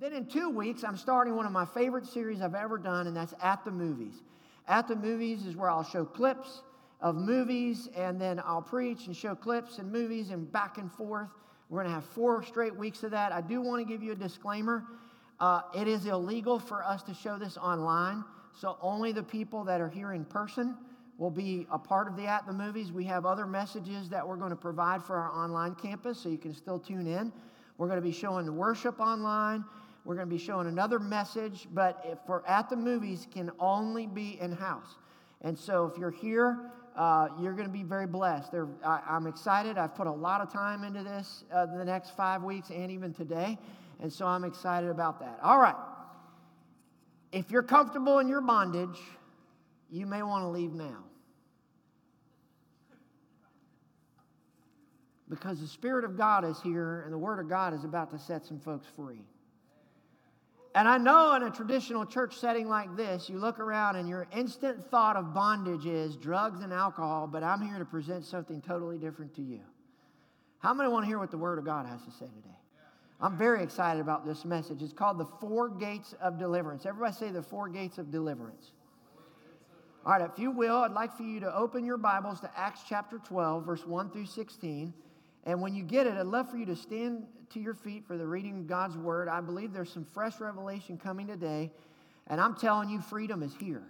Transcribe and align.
then 0.00 0.12
in 0.12 0.26
two 0.26 0.48
weeks, 0.50 0.84
I'm 0.84 0.96
starting 0.96 1.34
one 1.34 1.46
of 1.46 1.52
my 1.52 1.64
favorite 1.64 2.06
series 2.06 2.40
I've 2.40 2.54
ever 2.54 2.78
done, 2.78 3.08
and 3.08 3.16
that's 3.16 3.34
At 3.42 3.64
the 3.64 3.70
Movies. 3.70 4.22
At 4.68 4.86
the 4.86 4.94
Movies 4.94 5.44
is 5.44 5.56
where 5.56 5.70
I'll 5.70 5.84
show 5.84 6.04
clips 6.04 6.62
of 7.00 7.16
movies, 7.16 7.88
and 7.96 8.20
then 8.20 8.40
I'll 8.44 8.62
preach 8.62 9.06
and 9.06 9.16
show 9.16 9.34
clips 9.34 9.78
and 9.78 9.90
movies 9.90 10.30
and 10.30 10.50
back 10.52 10.78
and 10.78 10.90
forth. 10.92 11.28
We're 11.68 11.82
going 11.82 11.88
to 11.88 11.94
have 11.94 12.04
four 12.04 12.42
straight 12.44 12.74
weeks 12.74 13.02
of 13.02 13.10
that. 13.10 13.32
I 13.32 13.40
do 13.40 13.60
want 13.60 13.86
to 13.86 13.92
give 13.92 14.02
you 14.02 14.12
a 14.12 14.16
disclaimer. 14.16 14.84
Uh, 15.40 15.62
it 15.76 15.88
is 15.88 16.06
illegal 16.06 16.58
for 16.58 16.84
us 16.84 17.02
to 17.04 17.14
show 17.14 17.38
this 17.38 17.56
online, 17.56 18.24
so 18.54 18.76
only 18.80 19.12
the 19.12 19.22
people 19.22 19.64
that 19.64 19.80
are 19.80 19.88
here 19.88 20.12
in 20.12 20.24
person 20.24 20.76
will 21.18 21.30
be 21.30 21.66
a 21.72 21.78
part 21.78 22.06
of 22.06 22.16
the 22.16 22.26
At 22.26 22.46
the 22.46 22.52
Movies. 22.52 22.92
We 22.92 23.04
have 23.04 23.26
other 23.26 23.46
messages 23.46 24.08
that 24.10 24.26
we're 24.26 24.36
going 24.36 24.50
to 24.50 24.56
provide 24.56 25.02
for 25.02 25.16
our 25.16 25.32
online 25.32 25.74
campus, 25.74 26.20
so 26.20 26.28
you 26.28 26.38
can 26.38 26.54
still 26.54 26.78
tune 26.78 27.06
in. 27.06 27.32
We're 27.76 27.88
going 27.88 28.00
to 28.00 28.06
be 28.06 28.12
showing 28.12 28.56
worship 28.56 29.00
online. 29.00 29.64
We're 30.04 30.14
going 30.14 30.28
to 30.28 30.34
be 30.34 30.42
showing 30.42 30.66
another 30.66 30.98
message, 30.98 31.68
but 31.72 32.02
if 32.04 32.18
for 32.26 32.46
At 32.48 32.70
the 32.70 32.76
Movies 32.76 33.26
can 33.32 33.50
only 33.58 34.06
be 34.06 34.38
in 34.40 34.52
house. 34.52 34.96
And 35.42 35.58
so 35.58 35.86
if 35.86 35.98
you're 35.98 36.10
here, 36.10 36.70
uh, 36.96 37.28
you're 37.40 37.52
going 37.52 37.66
to 37.66 37.72
be 37.72 37.84
very 37.84 38.06
blessed. 38.06 38.54
I, 38.84 39.00
am 39.08 39.26
excited. 39.26 39.78
I've 39.78 39.94
put 39.94 40.06
a 40.06 40.12
lot 40.12 40.40
of 40.40 40.52
time 40.52 40.82
into 40.82 41.04
this 41.04 41.44
uh, 41.52 41.66
the 41.66 41.84
next 41.84 42.16
five 42.16 42.42
weeks 42.42 42.70
and 42.70 42.90
even 42.90 43.14
today. 43.14 43.58
And 44.00 44.12
so 44.12 44.26
I'm 44.26 44.44
excited 44.44 44.90
about 44.90 45.20
that. 45.20 45.38
All 45.42 45.60
right. 45.60 45.76
If 47.30 47.50
you're 47.50 47.62
comfortable 47.62 48.18
in 48.18 48.28
your 48.28 48.40
bondage, 48.40 48.98
you 49.90 50.06
may 50.06 50.22
want 50.22 50.44
to 50.44 50.48
leave 50.48 50.72
now. 50.72 51.04
Because 55.28 55.60
the 55.60 55.66
Spirit 55.68 56.04
of 56.04 56.16
God 56.16 56.44
is 56.44 56.60
here 56.62 57.02
and 57.02 57.12
the 57.12 57.18
Word 57.18 57.38
of 57.38 57.48
God 57.48 57.74
is 57.74 57.84
about 57.84 58.10
to 58.12 58.18
set 58.18 58.46
some 58.46 58.58
folks 58.58 58.86
free. 58.96 59.20
And 60.78 60.86
I 60.86 60.96
know 60.96 61.34
in 61.34 61.42
a 61.42 61.50
traditional 61.50 62.06
church 62.06 62.36
setting 62.36 62.68
like 62.68 62.96
this, 62.96 63.28
you 63.28 63.40
look 63.40 63.58
around 63.58 63.96
and 63.96 64.08
your 64.08 64.28
instant 64.32 64.88
thought 64.92 65.16
of 65.16 65.34
bondage 65.34 65.86
is 65.86 66.14
drugs 66.14 66.62
and 66.62 66.72
alcohol, 66.72 67.26
but 67.26 67.42
I'm 67.42 67.60
here 67.60 67.80
to 67.80 67.84
present 67.84 68.24
something 68.24 68.62
totally 68.62 68.96
different 68.96 69.34
to 69.34 69.42
you. 69.42 69.58
How 70.60 70.72
many 70.72 70.88
want 70.88 71.02
to 71.02 71.08
hear 71.08 71.18
what 71.18 71.32
the 71.32 71.36
Word 71.36 71.58
of 71.58 71.64
God 71.64 71.86
has 71.86 72.04
to 72.04 72.12
say 72.12 72.26
today? 72.26 72.54
I'm 73.20 73.36
very 73.36 73.60
excited 73.60 74.00
about 74.00 74.24
this 74.24 74.44
message. 74.44 74.80
It's 74.80 74.92
called 74.92 75.18
the 75.18 75.26
Four 75.40 75.68
Gates 75.68 76.14
of 76.20 76.38
Deliverance. 76.38 76.86
Everybody 76.86 77.12
say 77.12 77.30
the 77.32 77.42
Four 77.42 77.68
Gates 77.68 77.98
of 77.98 78.12
Deliverance. 78.12 78.70
All 80.06 80.12
right, 80.12 80.30
if 80.32 80.38
you 80.38 80.52
will, 80.52 80.76
I'd 80.76 80.92
like 80.92 81.12
for 81.16 81.24
you 81.24 81.40
to 81.40 81.52
open 81.56 81.84
your 81.84 81.98
Bibles 81.98 82.38
to 82.42 82.50
Acts 82.56 82.82
chapter 82.88 83.18
12, 83.18 83.66
verse 83.66 83.84
1 83.84 84.10
through 84.10 84.26
16. 84.26 84.94
And 85.48 85.62
when 85.62 85.74
you 85.74 85.82
get 85.82 86.06
it, 86.06 86.12
I'd 86.12 86.26
love 86.26 86.50
for 86.50 86.58
you 86.58 86.66
to 86.66 86.76
stand 86.76 87.24
to 87.54 87.58
your 87.58 87.72
feet 87.72 88.06
for 88.06 88.18
the 88.18 88.26
reading 88.26 88.58
of 88.58 88.66
God's 88.66 88.98
word. 88.98 89.28
I 89.28 89.40
believe 89.40 89.72
there's 89.72 89.90
some 89.90 90.04
fresh 90.04 90.40
revelation 90.40 90.98
coming 90.98 91.26
today. 91.26 91.72
And 92.26 92.38
I'm 92.38 92.54
telling 92.54 92.90
you, 92.90 93.00
freedom 93.00 93.42
is 93.42 93.54
here. 93.58 93.84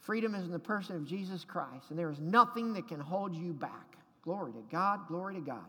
Freedom 0.00 0.34
is 0.34 0.44
in 0.44 0.52
the 0.52 0.58
person 0.58 0.94
of 0.94 1.06
Jesus 1.06 1.42
Christ. 1.42 1.86
And 1.88 1.98
there 1.98 2.10
is 2.10 2.20
nothing 2.20 2.74
that 2.74 2.86
can 2.86 3.00
hold 3.00 3.34
you 3.34 3.54
back. 3.54 3.96
Glory 4.20 4.52
to 4.52 4.62
God. 4.70 5.08
Glory 5.08 5.36
to 5.36 5.40
God. 5.40 5.64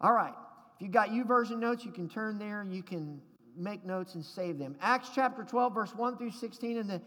All 0.00 0.12
right. 0.12 0.34
If 0.74 0.82
you've 0.82 0.90
got 0.90 1.10
YouVersion 1.10 1.60
notes, 1.60 1.84
you 1.84 1.92
can 1.92 2.08
turn 2.08 2.40
there. 2.40 2.66
You 2.68 2.82
can 2.82 3.20
make 3.56 3.86
notes 3.86 4.16
and 4.16 4.24
save 4.24 4.58
them. 4.58 4.74
Acts 4.80 5.10
chapter 5.14 5.44
12, 5.44 5.72
verse 5.72 5.94
1 5.94 6.18
through 6.18 6.32
16 6.32 6.76
in 6.76 6.88
the 6.88 7.00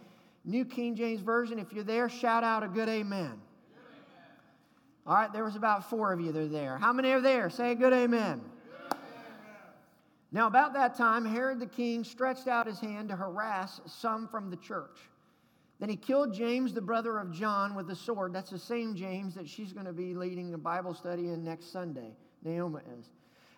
New 0.46 0.64
King 0.64 0.96
James 0.96 1.20
Version. 1.20 1.60
If 1.60 1.74
you're 1.74 1.84
there, 1.84 2.08
shout 2.08 2.46
out 2.46 2.64
a 2.64 2.70
good 2.70 2.88
amen. 2.88 3.34
All 5.08 5.16
right, 5.16 5.34
there 5.34 5.44
was 5.44 5.56
about 5.56 5.90
four 5.90 6.14
of 6.14 6.22
you 6.22 6.32
that 6.32 6.40
are 6.40 6.48
there. 6.48 6.78
How 6.78 6.94
many 6.94 7.12
are 7.12 7.22
there? 7.22 7.50
Say 7.50 7.72
a 7.72 7.76
good 7.76 7.94
amen. 7.94 8.42
Now, 10.32 10.48
about 10.48 10.74
that 10.74 10.96
time, 10.96 11.26
Herod 11.26 11.60
the 11.60 11.66
king 11.66 12.04
stretched 12.04 12.48
out 12.48 12.66
his 12.66 12.80
hand 12.80 13.10
to 13.10 13.16
harass 13.16 13.82
some 13.86 14.28
from 14.28 14.50
the 14.50 14.56
church. 14.58 14.98
Then 15.80 15.90
he 15.90 15.96
killed 15.96 16.34
James, 16.34 16.74
the 16.74 16.82
brother 16.82 17.18
of 17.18 17.32
John, 17.32 17.76
with 17.76 17.90
a 17.90 17.96
sword. 17.96 18.32
That's 18.34 18.52
the 18.52 18.60
same 18.60 18.96
James 18.96 19.34
that 19.36 19.50
she's 19.50 19.74
going 19.74 19.88
to 19.88 19.94
be 19.94 20.14
leading 20.14 20.54
a 20.54 20.58
Bible 20.58 20.94
study 20.94 21.30
in 21.30 21.44
next 21.44 21.74
Sunday. 21.74 22.16
Naomi 22.44 22.82
is. 22.98 23.10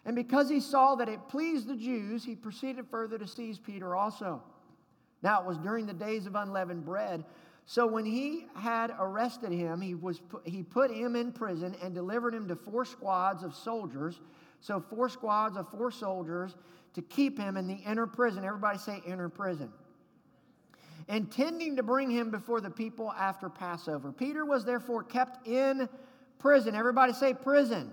And 0.05 0.15
because 0.15 0.49
he 0.49 0.59
saw 0.59 0.95
that 0.95 1.09
it 1.09 1.19
pleased 1.29 1.67
the 1.67 1.75
Jews, 1.75 2.23
he 2.23 2.35
proceeded 2.35 2.87
further 2.89 3.17
to 3.17 3.27
seize 3.27 3.59
Peter 3.59 3.95
also. 3.95 4.41
Now, 5.21 5.41
it 5.41 5.45
was 5.45 5.57
during 5.57 5.85
the 5.85 5.93
days 5.93 6.25
of 6.25 6.35
unleavened 6.35 6.85
bread. 6.85 7.23
So 7.65 7.87
when 7.87 8.05
he 8.05 8.47
had 8.55 8.93
arrested 8.99 9.51
him, 9.51 9.79
he, 9.79 9.95
was 9.95 10.19
put, 10.19 10.47
he 10.47 10.63
put 10.63 10.91
him 10.91 11.15
in 11.15 11.31
prison 11.31 11.75
and 11.81 11.93
delivered 11.93 12.33
him 12.33 12.47
to 12.49 12.55
four 12.55 12.83
squads 12.85 13.43
of 13.43 13.55
soldiers. 13.55 14.19
So 14.59 14.79
four 14.79 15.09
squads 15.09 15.57
of 15.57 15.69
four 15.69 15.91
soldiers 15.91 16.55
to 16.93 17.01
keep 17.01 17.37
him 17.37 17.57
in 17.57 17.67
the 17.67 17.75
inner 17.75 18.05
prison. 18.05 18.43
Everybody 18.43 18.77
say 18.77 19.01
inner 19.05 19.29
prison. 19.29 19.71
Intending 21.07 21.75
to 21.77 21.83
bring 21.83 22.09
him 22.09 22.31
before 22.31 22.61
the 22.61 22.69
people 22.69 23.11
after 23.13 23.49
Passover. 23.49 24.11
Peter 24.11 24.45
was 24.45 24.63
therefore 24.63 25.03
kept 25.03 25.47
in 25.47 25.89
prison. 26.39 26.75
Everybody 26.75 27.13
say 27.13 27.33
prison. 27.33 27.91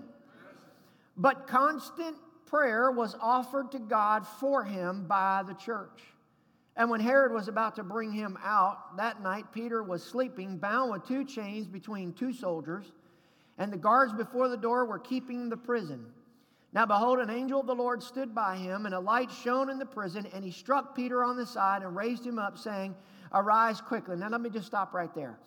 But 1.17 1.47
constant 1.47 2.15
prayer 2.45 2.91
was 2.91 3.15
offered 3.21 3.71
to 3.71 3.79
God 3.79 4.25
for 4.25 4.63
him 4.63 5.05
by 5.07 5.43
the 5.45 5.53
church. 5.53 6.10
And 6.81 6.89
when 6.89 6.99
Herod 6.99 7.31
was 7.31 7.47
about 7.47 7.75
to 7.75 7.83
bring 7.83 8.11
him 8.11 8.39
out 8.43 8.97
that 8.97 9.21
night, 9.21 9.45
Peter 9.51 9.83
was 9.83 10.01
sleeping, 10.01 10.57
bound 10.57 10.91
with 10.91 11.07
two 11.07 11.23
chains 11.23 11.67
between 11.67 12.11
two 12.11 12.33
soldiers, 12.33 12.91
and 13.59 13.71
the 13.71 13.77
guards 13.77 14.13
before 14.13 14.49
the 14.49 14.57
door 14.57 14.87
were 14.87 14.97
keeping 14.97 15.47
the 15.47 15.57
prison. 15.57 16.03
Now, 16.73 16.87
behold, 16.87 17.19
an 17.19 17.29
angel 17.29 17.59
of 17.59 17.67
the 17.67 17.75
Lord 17.75 18.01
stood 18.01 18.33
by 18.33 18.57
him, 18.57 18.87
and 18.87 18.95
a 18.95 18.99
light 18.99 19.29
shone 19.29 19.69
in 19.69 19.77
the 19.77 19.85
prison, 19.85 20.27
and 20.33 20.43
he 20.43 20.49
struck 20.49 20.95
Peter 20.95 21.23
on 21.23 21.37
the 21.37 21.45
side 21.45 21.83
and 21.83 21.95
raised 21.95 22.25
him 22.25 22.39
up, 22.39 22.57
saying, 22.57 22.95
Arise 23.31 23.79
quickly. 23.79 24.15
Now, 24.15 24.29
let 24.29 24.41
me 24.41 24.49
just 24.49 24.65
stop 24.65 24.91
right 24.91 25.13
there. 25.13 25.37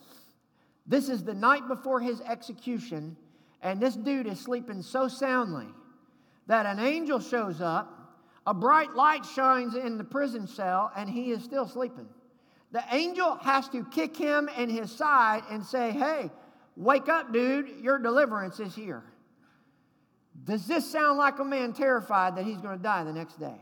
This 0.87 1.09
is 1.09 1.25
the 1.25 1.35
night 1.35 1.67
before 1.67 1.99
his 1.99 2.21
execution, 2.21 3.17
and 3.61 3.81
this 3.81 3.97
dude 3.97 4.29
is 4.29 4.39
sleeping 4.39 4.83
so 4.83 5.09
soundly 5.09 5.67
that 6.47 6.65
an 6.65 6.79
angel 6.79 7.19
shows 7.19 7.61
up 7.61 7.94
a 8.47 8.55
bright 8.55 8.95
light 8.95 9.25
shines 9.25 9.75
in 9.75 9.97
the 9.97 10.05
prison 10.05 10.47
cell, 10.47 10.93
and 10.97 11.09
he 11.09 11.31
is 11.31 11.43
still 11.43 11.67
sleeping. 11.67 12.09
The 12.73 12.85
angel 12.91 13.37
has 13.37 13.69
to 13.71 13.85
kick 13.85 14.17
him 14.17 14.51
in 14.57 14.69
his 14.69 14.91
side 14.91 15.45
and 15.51 15.65
say, 15.65 15.93
Hey, 15.93 16.31
wake 16.77 17.09
up, 17.09 17.33
dude, 17.33 17.81
your 17.81 17.99
deliverance 17.99 18.61
is 18.61 18.75
here. 18.75 19.05
Does 20.45 20.67
this 20.67 20.91
sound 20.91 21.17
like 21.17 21.39
a 21.39 21.45
man 21.45 21.73
terrified 21.73 22.37
that 22.37 22.45
he's 22.45 22.59
going 22.59 22.77
to 22.77 22.83
die 22.83 23.05
the 23.05 23.13
next 23.13 23.39
day? 23.39 23.61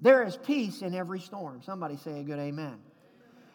There 0.00 0.22
is 0.22 0.36
peace 0.36 0.82
in 0.82 0.94
every 0.94 1.20
storm. 1.20 1.60
Somebody 1.62 1.96
say 1.96 2.20
a 2.20 2.22
good 2.22 2.38
amen. 2.38 2.78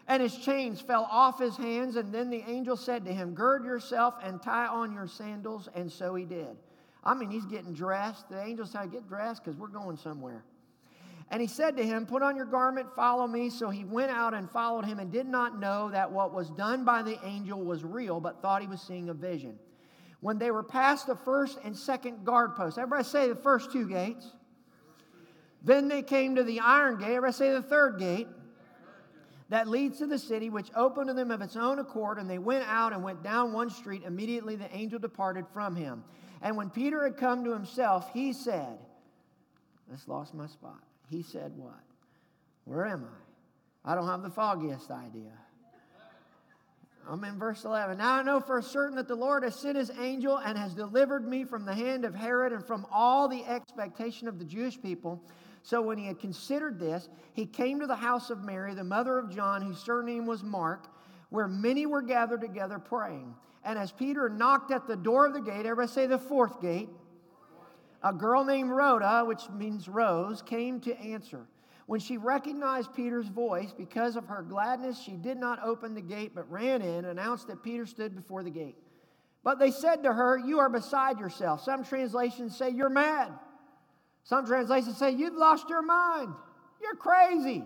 And 0.08 0.22
his 0.22 0.36
chains 0.38 0.82
fell 0.82 1.08
off 1.10 1.40
his 1.40 1.56
hands, 1.56 1.96
and 1.96 2.14
then 2.14 2.30
the 2.30 2.44
angel 2.46 2.76
said 2.76 3.06
to 3.06 3.14
him, 3.14 3.34
Gird 3.34 3.64
yourself 3.64 4.16
and 4.22 4.42
tie 4.42 4.68
on 4.68 4.92
your 4.92 5.08
sandals. 5.08 5.70
And 5.74 5.90
so 5.90 6.14
he 6.16 6.26
did. 6.26 6.58
I 7.06 7.14
mean, 7.14 7.30
he's 7.30 7.46
getting 7.46 7.74
dressed. 7.74 8.30
The 8.30 8.42
angel 8.42 8.66
said, 8.66 8.92
Get 8.92 9.08
dressed 9.08 9.44
because 9.44 9.60
we're 9.60 9.68
going 9.68 9.98
somewhere. 9.98 10.44
And 11.30 11.42
he 11.42 11.48
said 11.48 11.76
to 11.78 11.86
him, 11.86 12.06
Put 12.06 12.22
on 12.22 12.36
your 12.36 12.46
garment, 12.46 12.88
follow 12.96 13.28
me. 13.28 13.50
So 13.50 13.70
he 13.70 13.84
went 13.84 14.12
out 14.12 14.34
and 14.34 14.50
followed 14.50 14.86
him 14.86 15.00
and 15.00 15.12
did 15.12 15.28
not 15.28 15.60
know 15.60 15.90
that 15.90 16.12
what 16.12 16.34
was 16.34 16.50
done 16.52 16.86
by 16.86 17.02
the 17.02 17.18
angel 17.26 17.60
was 17.62 17.84
real, 17.84 18.20
but 18.20 18.42
thought 18.42 18.62
he 18.62 18.68
was 18.68 18.82
seeing 18.82 19.10
a 19.10 19.14
vision. 19.14 19.58
When 20.22 20.38
they 20.38 20.52
were 20.52 20.64
past 20.64 21.08
the 21.08 21.16
first 21.16 21.60
and 21.66 21.76
second 21.76 22.24
guard 22.24 22.56
posts, 22.56 22.78
everybody 22.78 23.04
say 23.04 23.28
the 23.28 23.36
first 23.36 23.72
two 23.72 23.90
gates. 23.90 24.32
Then 25.64 25.88
they 25.88 26.02
came 26.02 26.36
to 26.36 26.44
the 26.44 26.60
iron 26.60 26.98
gate, 26.98 27.08
everybody 27.08 27.34
say 27.34 27.52
the 27.52 27.62
third 27.62 28.00
gate 28.00 28.28
that 29.50 29.68
leads 29.68 30.00
to 30.00 30.08
the 30.08 30.18
city, 30.18 30.50
which 30.50 30.72
opened 30.76 31.08
to 31.08 31.14
them 31.14 31.30
of 31.30 31.42
its 31.42 31.56
own 31.56 31.80
accord, 31.80 32.18
and 32.18 32.30
they 32.30 32.40
went 32.40 32.66
out 32.68 32.94
and 32.94 33.04
went 33.04 33.22
down 33.22 33.54
one 33.54 33.70
street. 33.70 34.04
Immediately 34.04 34.56
the 34.56 34.74
angel 34.76 34.98
departed 34.98 35.46
from 35.54 35.76
him. 35.76 36.04
And 36.44 36.58
when 36.58 36.70
Peter 36.70 37.04
had 37.04 37.16
come 37.16 37.46
to 37.46 37.54
himself, 37.54 38.12
he 38.14 38.34
said, 38.34 38.78
Just 39.90 40.10
lost 40.10 40.34
my 40.34 40.46
spot. 40.46 40.84
He 41.10 41.24
said, 41.24 41.54
What? 41.56 41.80
Where 42.66 42.86
am 42.86 43.06
I? 43.06 43.92
I 43.92 43.96
don't 43.96 44.08
have 44.08 44.22
the 44.22 44.30
foggiest 44.30 44.92
idea. 44.92 45.32
I'm 47.10 47.24
in 47.24 47.38
verse 47.38 47.66
11. 47.66 47.98
Now 47.98 48.16
I 48.16 48.24
know 48.24 48.40
for 48.40 48.62
certain 48.62 48.96
that 48.96 49.08
the 49.08 49.16
Lord 49.16 49.44
has 49.44 49.56
sent 49.56 49.78
his 49.78 49.92
angel 50.00 50.38
and 50.38 50.58
has 50.58 50.74
delivered 50.74 51.28
me 51.28 51.44
from 51.44 51.66
the 51.66 51.74
hand 51.74 52.06
of 52.06 52.16
Herod 52.16 52.54
and 52.54 52.66
from 52.66 52.86
all 52.92 53.28
the 53.28 53.44
expectation 53.46 54.28
of 54.28 54.40
the 54.40 54.46
Jewish 54.46 54.82
people. 54.82 55.22
So 55.64 55.82
when 55.82 55.98
he 55.98 56.06
had 56.08 56.20
considered 56.20 56.80
this, 56.80 57.10
he 57.34 57.46
came 57.46 57.80
to 57.80 57.88
the 57.88 57.96
house 57.96 58.30
of 58.30 58.44
Mary, 58.44 58.74
the 58.74 58.84
mother 58.84 59.18
of 59.18 59.34
John, 59.34 59.62
whose 59.62 59.80
surname 59.80 60.26
was 60.26 60.44
Mark, 60.44 60.88
where 61.34 61.48
many 61.48 61.88
were 61.88 62.04
gathered 62.04 62.42
together 62.42 62.78
praying. 62.78 63.34
And 63.64 63.80
as 63.80 63.92
Peter 63.92 64.30
knocked 64.30 64.70
at 64.70 64.86
the 64.86 64.96
door 64.96 65.26
of 65.26 65.34
the 65.34 65.42
gate, 65.42 65.66
everybody 65.66 65.88
say 65.88 66.06
the 66.06 66.20
fourth 66.20 66.62
gate, 66.62 66.90
a 68.04 68.14
girl 68.14 68.46
named 68.46 68.70
Rhoda, 68.70 69.24
which 69.26 69.42
means 69.50 69.90
rose, 69.90 70.44
came 70.44 70.80
to 70.82 70.96
answer. 70.96 71.48
When 71.88 72.00
she 72.00 72.18
recognized 72.18 72.94
Peter's 72.94 73.30
voice, 73.30 73.74
because 73.76 74.16
of 74.16 74.28
her 74.28 74.44
gladness, 74.44 75.02
she 75.02 75.14
did 75.14 75.40
not 75.40 75.58
open 75.64 75.96
the 75.96 76.02
gate, 76.02 76.34
but 76.36 76.52
ran 76.52 76.84
in 76.84 76.98
and 76.98 77.08
announced 77.08 77.48
that 77.48 77.64
Peter 77.64 77.88
stood 77.88 78.16
before 78.16 78.44
the 78.44 78.52
gate. 78.52 78.78
But 79.44 79.58
they 79.58 79.72
said 79.72 80.04
to 80.04 80.14
her, 80.14 80.38
You 80.38 80.60
are 80.60 80.70
beside 80.70 81.18
yourself. 81.18 81.64
Some 81.64 81.84
translations 81.84 82.56
say, 82.56 82.70
You're 82.70 82.90
mad. 82.90 83.32
Some 84.24 84.46
translations 84.46 85.00
say, 85.00 85.10
You've 85.10 85.34
lost 85.34 85.68
your 85.68 85.82
mind. 85.82 86.32
You're 86.80 86.94
crazy. 86.94 87.64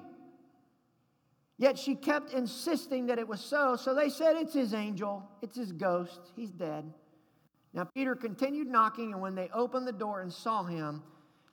Yet 1.57 1.80
she 1.80 1.95
kept 1.95 2.33
insisting 2.33 3.07
that 3.07 3.18
it 3.18 3.27
was 3.27 3.42
so. 3.42 3.75
So 3.75 3.95
they 3.95 4.09
said, 4.09 4.36
It's 4.36 4.54
his 4.54 4.74
angel, 4.74 5.27
it's 5.42 5.57
his 5.57 5.71
ghost, 5.71 6.19
he's 6.36 6.51
dead. 6.51 6.92
Now 7.74 7.83
Peter 7.83 8.15
continued 8.15 8.68
knocking, 8.68 9.13
and 9.13 9.21
when 9.21 9.36
they 9.36 9.50
opened 9.54 9.88
the 9.88 9.92
door 9.92 10.21
and 10.21 10.31
saw 10.31 10.63
him, 10.63 11.04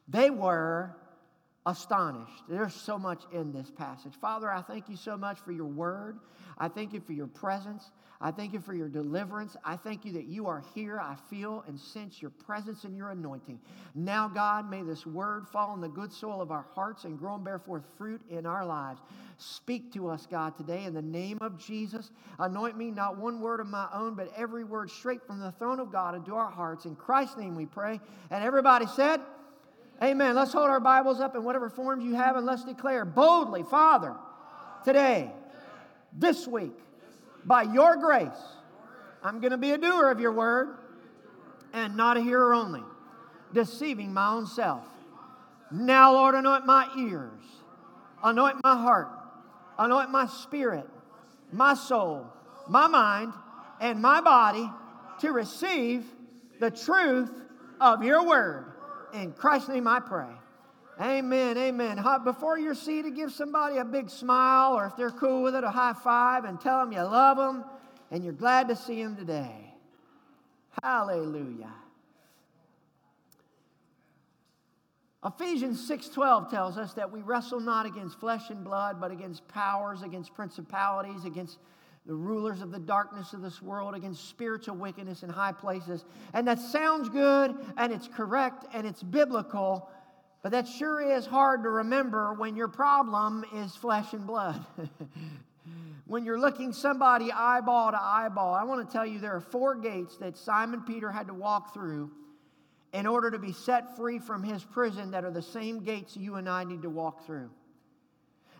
they 0.08 0.30
were 0.30 0.94
astonished. 1.66 2.44
There's 2.48 2.74
so 2.74 2.98
much 2.98 3.22
in 3.32 3.52
this 3.52 3.70
passage. 3.70 4.12
Father, 4.20 4.50
I 4.50 4.60
thank 4.60 4.88
you 4.88 4.96
so 4.96 5.16
much 5.16 5.38
for 5.40 5.52
your 5.52 5.66
word. 5.66 6.18
I 6.58 6.68
thank 6.68 6.92
you 6.92 7.00
for 7.00 7.12
your 7.12 7.26
presence. 7.26 7.90
I 8.24 8.30
thank 8.30 8.54
you 8.54 8.60
for 8.60 8.72
your 8.72 8.88
deliverance. 8.88 9.54
I 9.66 9.76
thank 9.76 10.06
you 10.06 10.12
that 10.14 10.24
you 10.24 10.46
are 10.46 10.64
here. 10.74 10.98
I 10.98 11.14
feel 11.28 11.62
and 11.68 11.78
sense 11.78 12.22
your 12.22 12.30
presence 12.30 12.84
and 12.84 12.96
your 12.96 13.10
anointing. 13.10 13.60
Now, 13.94 14.28
God, 14.28 14.70
may 14.70 14.82
this 14.82 15.04
word 15.04 15.46
fall 15.46 15.74
in 15.74 15.82
the 15.82 15.90
good 15.90 16.10
soil 16.10 16.40
of 16.40 16.50
our 16.50 16.64
hearts 16.74 17.04
and 17.04 17.18
grow 17.18 17.34
and 17.34 17.44
bear 17.44 17.58
forth 17.58 17.84
fruit 17.98 18.22
in 18.30 18.46
our 18.46 18.64
lives. 18.64 19.02
Speak 19.36 19.92
to 19.92 20.08
us, 20.08 20.26
God, 20.26 20.56
today 20.56 20.84
in 20.84 20.94
the 20.94 21.02
name 21.02 21.36
of 21.42 21.58
Jesus. 21.58 22.12
Anoint 22.38 22.78
me, 22.78 22.90
not 22.90 23.18
one 23.18 23.42
word 23.42 23.60
of 23.60 23.66
my 23.66 23.88
own, 23.92 24.14
but 24.14 24.32
every 24.34 24.64
word 24.64 24.90
straight 24.90 25.22
from 25.26 25.38
the 25.38 25.52
throne 25.52 25.78
of 25.78 25.92
God 25.92 26.14
into 26.14 26.34
our 26.34 26.50
hearts. 26.50 26.86
In 26.86 26.96
Christ's 26.96 27.36
name 27.36 27.54
we 27.54 27.66
pray. 27.66 28.00
And 28.30 28.42
everybody 28.42 28.86
said, 28.86 29.20
Amen. 30.02 30.34
Let's 30.34 30.54
hold 30.54 30.70
our 30.70 30.80
Bibles 30.80 31.20
up 31.20 31.36
in 31.36 31.44
whatever 31.44 31.68
forms 31.68 32.02
you 32.02 32.14
have 32.14 32.36
and 32.36 32.46
let's 32.46 32.64
declare 32.64 33.04
boldly, 33.04 33.64
Father, 33.64 34.14
today, 34.82 35.30
this 36.10 36.48
week, 36.48 36.72
by 37.46 37.62
your 37.62 37.96
grace, 37.96 38.28
I'm 39.22 39.40
going 39.40 39.52
to 39.52 39.58
be 39.58 39.70
a 39.70 39.78
doer 39.78 40.10
of 40.10 40.20
your 40.20 40.32
word 40.32 40.76
and 41.72 41.96
not 41.96 42.16
a 42.16 42.20
hearer 42.20 42.54
only, 42.54 42.82
deceiving 43.52 44.12
my 44.12 44.30
own 44.32 44.46
self. 44.46 44.84
Now, 45.72 46.12
Lord, 46.12 46.34
anoint 46.34 46.66
my 46.66 46.88
ears, 46.98 47.42
anoint 48.22 48.56
my 48.62 48.76
heart, 48.76 49.08
anoint 49.78 50.10
my 50.10 50.26
spirit, 50.26 50.88
my 51.52 51.74
soul, 51.74 52.26
my 52.68 52.86
mind, 52.86 53.32
and 53.80 54.00
my 54.00 54.20
body 54.20 54.70
to 55.20 55.32
receive 55.32 56.04
the 56.60 56.70
truth 56.70 57.30
of 57.80 58.04
your 58.04 58.26
word. 58.26 58.72
In 59.12 59.32
Christ's 59.32 59.68
name 59.68 59.88
I 59.88 60.00
pray. 60.00 60.30
Amen, 61.00 61.58
amen. 61.58 62.04
Before 62.24 62.58
you're 62.58 62.74
seated, 62.74 63.16
give 63.16 63.32
somebody 63.32 63.78
a 63.78 63.84
big 63.84 64.08
smile, 64.08 64.74
or 64.74 64.86
if 64.86 64.96
they're 64.96 65.10
cool 65.10 65.42
with 65.42 65.54
it, 65.54 65.64
a 65.64 65.70
high 65.70 65.94
five, 65.94 66.44
and 66.44 66.60
tell 66.60 66.78
them 66.80 66.92
you 66.92 67.02
love 67.02 67.36
them 67.36 67.64
and 68.10 68.22
you're 68.22 68.32
glad 68.32 68.68
to 68.68 68.76
see 68.76 69.02
them 69.02 69.16
today. 69.16 69.74
Hallelujah. 70.82 71.72
Ephesians 75.24 75.80
6:12 75.88 76.50
tells 76.50 76.76
us 76.76 76.94
that 76.94 77.10
we 77.10 77.22
wrestle 77.22 77.58
not 77.58 77.86
against 77.86 78.20
flesh 78.20 78.50
and 78.50 78.62
blood, 78.62 79.00
but 79.00 79.10
against 79.10 79.48
powers, 79.48 80.02
against 80.02 80.34
principalities, 80.34 81.24
against 81.24 81.58
the 82.06 82.14
rulers 82.14 82.60
of 82.60 82.70
the 82.70 82.78
darkness 82.78 83.32
of 83.32 83.40
this 83.40 83.62
world, 83.62 83.94
against 83.94 84.28
spiritual 84.28 84.76
wickedness 84.76 85.22
in 85.22 85.30
high 85.30 85.52
places. 85.52 86.04
And 86.34 86.46
that 86.46 86.60
sounds 86.60 87.08
good 87.08 87.56
and 87.78 87.92
it's 87.92 88.06
correct 88.06 88.66
and 88.74 88.86
it's 88.86 89.02
biblical, 89.02 89.88
but 90.44 90.52
that 90.52 90.68
sure 90.68 91.00
is 91.00 91.24
hard 91.24 91.62
to 91.62 91.70
remember 91.70 92.34
when 92.34 92.54
your 92.54 92.68
problem 92.68 93.44
is 93.56 93.74
flesh 93.74 94.12
and 94.12 94.26
blood. 94.26 94.64
when 96.06 96.24
you're 96.24 96.38
looking 96.38 96.72
somebody 96.72 97.32
eyeball 97.32 97.90
to 97.90 98.00
eyeball, 98.00 98.54
I 98.54 98.62
want 98.62 98.86
to 98.86 98.92
tell 98.92 99.06
you 99.06 99.18
there 99.18 99.34
are 99.34 99.40
four 99.40 99.74
gates 99.74 100.18
that 100.18 100.36
Simon 100.36 100.82
Peter 100.82 101.10
had 101.10 101.28
to 101.28 101.34
walk 101.34 101.74
through 101.74 102.12
in 102.92 103.06
order 103.06 103.30
to 103.30 103.38
be 103.38 103.52
set 103.52 103.96
free 103.96 104.20
from 104.20 104.42
his 104.42 104.62
prison 104.62 105.10
that 105.12 105.24
are 105.24 105.32
the 105.32 105.42
same 105.42 105.82
gates 105.82 106.14
you 106.14 106.34
and 106.36 106.46
I 106.46 106.64
need 106.64 106.82
to 106.82 106.90
walk 106.90 107.24
through. 107.24 107.50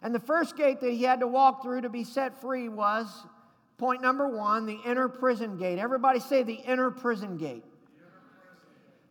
And 0.03 0.15
the 0.15 0.21
first 0.21 0.57
gate 0.57 0.81
that 0.81 0.91
he 0.91 1.03
had 1.03 1.21
to 1.21 1.29
walk 1.29 1.63
through 1.63 1.83
to 1.83 1.91
be 1.91 2.03
set 2.03 2.41
free 2.41 2.69
was 2.69 3.07
Point 3.77 4.03
number 4.03 4.29
one 4.29 4.67
the 4.67 4.79
inner 4.87 5.09
prison 5.09 5.57
gate. 5.57 5.79
Everybody 5.79 6.21
say 6.21 6.43
the 6.43 6.55
inner 6.55 6.91
prison 6.91 7.37
gate. 7.37 7.65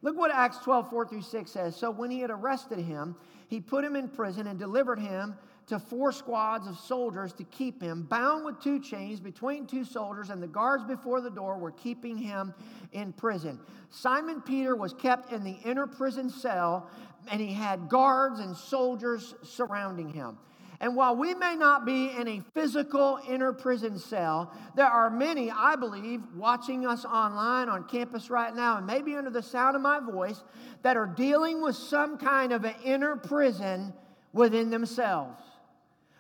Look 0.04 0.18
what 0.18 0.32
Acts 0.32 0.58
12, 0.60 0.90
4 0.90 1.08
through 1.08 1.22
6 1.22 1.50
says. 1.50 1.76
So 1.76 1.90
when 1.90 2.12
he 2.12 2.20
had 2.20 2.30
arrested 2.30 2.80
him, 2.80 3.16
he 3.48 3.62
put 3.62 3.86
him 3.86 3.96
in 3.96 4.10
prison 4.10 4.48
and 4.48 4.60
delivered 4.60 5.00
him 5.00 5.36
to 5.68 5.80
four 5.80 6.12
squads 6.12 6.68
of 6.68 6.78
soldiers 6.78 7.32
to 7.32 7.46
keep 7.46 7.82
him, 7.82 8.04
bound 8.04 8.44
with 8.44 8.60
two 8.60 8.82
chains 8.82 9.22
between 9.22 9.66
two 9.66 9.86
soldiers, 9.86 10.30
and 10.30 10.44
the 10.44 10.48
guards 10.48 10.84
before 10.84 11.22
the 11.22 11.30
door 11.30 11.58
were 11.58 11.72
keeping 11.72 12.18
him 12.18 12.54
in 12.92 13.14
prison. 13.14 13.58
Simon 13.90 14.42
Peter 14.42 14.76
was 14.76 14.94
kept 14.94 15.32
in 15.32 15.42
the 15.42 15.58
inner 15.64 15.88
prison 15.88 16.30
cell, 16.30 16.90
and 17.32 17.40
he 17.40 17.54
had 17.54 17.88
guards 17.88 18.42
and 18.42 18.58
soldiers 18.58 19.36
surrounding 19.42 20.10
him. 20.10 20.38
And 20.84 20.98
while 20.98 21.16
we 21.16 21.34
may 21.34 21.56
not 21.56 21.86
be 21.86 22.12
in 22.12 22.28
a 22.28 22.42
physical 22.54 23.18
inner 23.26 23.54
prison 23.54 23.98
cell, 23.98 24.52
there 24.76 24.86
are 24.86 25.10
many, 25.10 25.50
I 25.50 25.78
believe, 25.78 26.22
watching 26.36 26.86
us 26.86 27.06
online 27.06 27.70
on 27.70 27.86
campus 27.86 28.30
right 28.30 28.54
now, 28.54 28.80
and 28.80 28.86
maybe 28.86 29.16
under 29.16 29.30
the 29.30 29.42
sound 29.42 29.78
of 29.78 29.82
my 29.82 30.02
voice, 30.02 30.44
that 30.82 30.98
are 30.98 31.06
dealing 31.06 31.62
with 31.62 31.78
some 31.78 32.18
kind 32.18 32.52
of 32.52 32.66
an 32.66 32.76
inner 32.84 33.16
prison 33.16 33.94
within 34.34 34.70
themselves. 34.70 35.42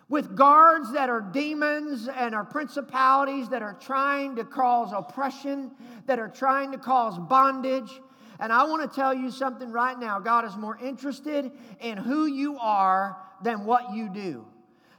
With 0.07 0.33
guards 0.33 0.94
that 0.94 1.10
are 1.10 1.19
demons 1.19 2.07
and 2.07 2.33
are 2.33 2.45
principalities 2.45 3.50
that 3.50 3.62
are 3.62 3.77
trying 3.81 4.38
to 4.38 4.45
cause 4.45 4.94
oppression, 4.95 5.71
that 6.06 6.19
are 6.19 6.30
trying 6.30 6.71
to 6.71 6.77
cause 6.77 7.19
bondage. 7.19 7.92
And 8.39 8.54
I 8.54 8.63
want 8.63 8.89
to 8.89 8.95
tell 8.95 9.13
you 9.13 9.30
something 9.30 9.74
right 9.74 10.00
now 10.00 10.19
God 10.19 10.45
is 10.45 10.56
more 10.56 10.77
interested 10.77 11.51
in 11.81 11.98
who 11.98 12.27
you 12.27 12.57
are 12.60 13.18
than 13.44 13.65
what 13.65 13.94
you 13.94 14.07
do. 14.07 14.45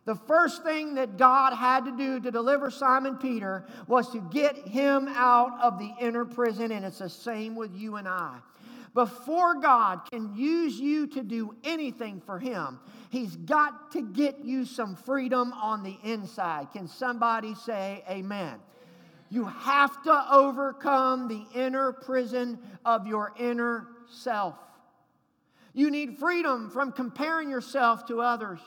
The 0.05 0.15
first 0.15 0.63
thing 0.63 0.97
that 0.97 1.17
God 1.17 1.55
had 1.55 1.87
to 1.87 1.97
do 1.97 2.21
to 2.21 2.31
deliver 2.31 2.71
Simon 2.71 3.17
Peter 3.17 3.65
was 3.87 4.11
to 4.11 4.21
get 4.33 4.57
him 4.57 5.09
out 5.09 5.59
of 5.63 5.79
the 5.79 5.91
inner 5.99 6.27
prison, 6.27 6.73
and 6.73 6.85
it's 6.85 6.99
the 6.99 7.09
same 7.09 7.55
with 7.57 7.75
you 7.75 7.97
and 7.97 8.07
I. 8.07 8.39
Before 8.95 9.57
God 9.57 10.09
can 10.09 10.37
use 10.37 10.79
you 10.79 11.09
to 11.09 11.23
do 11.25 11.57
anything 11.65 12.23
for 12.25 12.39
Him, 12.39 12.79
He's 13.11 13.35
got 13.35 13.91
to 13.93 14.03
get 14.03 14.45
you 14.45 14.65
some 14.65 14.95
freedom 14.95 15.53
on 15.53 15.83
the 15.83 15.99
inside. 16.05 16.69
Can 16.73 16.87
somebody 16.87 17.55
say 17.57 18.05
amen? 18.09 18.61
You 19.31 19.47
have 19.47 20.01
to 20.05 20.27
overcome 20.33 21.27
the 21.27 21.45
inner 21.59 21.93
prison 21.93 22.59
of 22.85 23.07
your 23.09 23.33
inner 23.39 23.89
self. 24.09 24.55
You 25.73 25.91
need 25.91 26.19
freedom 26.19 26.71
from 26.71 26.93
comparing 26.93 27.51
yourself 27.51 28.07
to 28.07 28.21
others. 28.21 28.61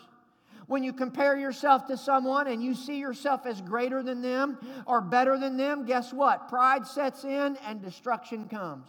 When 0.68 0.84
you 0.84 0.94
compare 0.94 1.38
yourself 1.38 1.88
to 1.88 1.98
someone 1.98 2.48
and 2.48 2.62
you 2.62 2.76
see 2.76 3.00
yourself 3.00 3.46
as 3.46 3.62
greater 3.62 4.04
than 4.04 4.22
them 4.22 4.58
or 4.86 5.02
better 5.02 5.38
than 5.38 5.58
them, 5.58 5.86
guess 5.86 6.14
what? 6.14 6.50
Pride 6.50 6.86
sets 6.86 7.24
in 7.24 7.58
and 7.66 7.82
destruction 7.82 8.48
comes. 8.50 8.88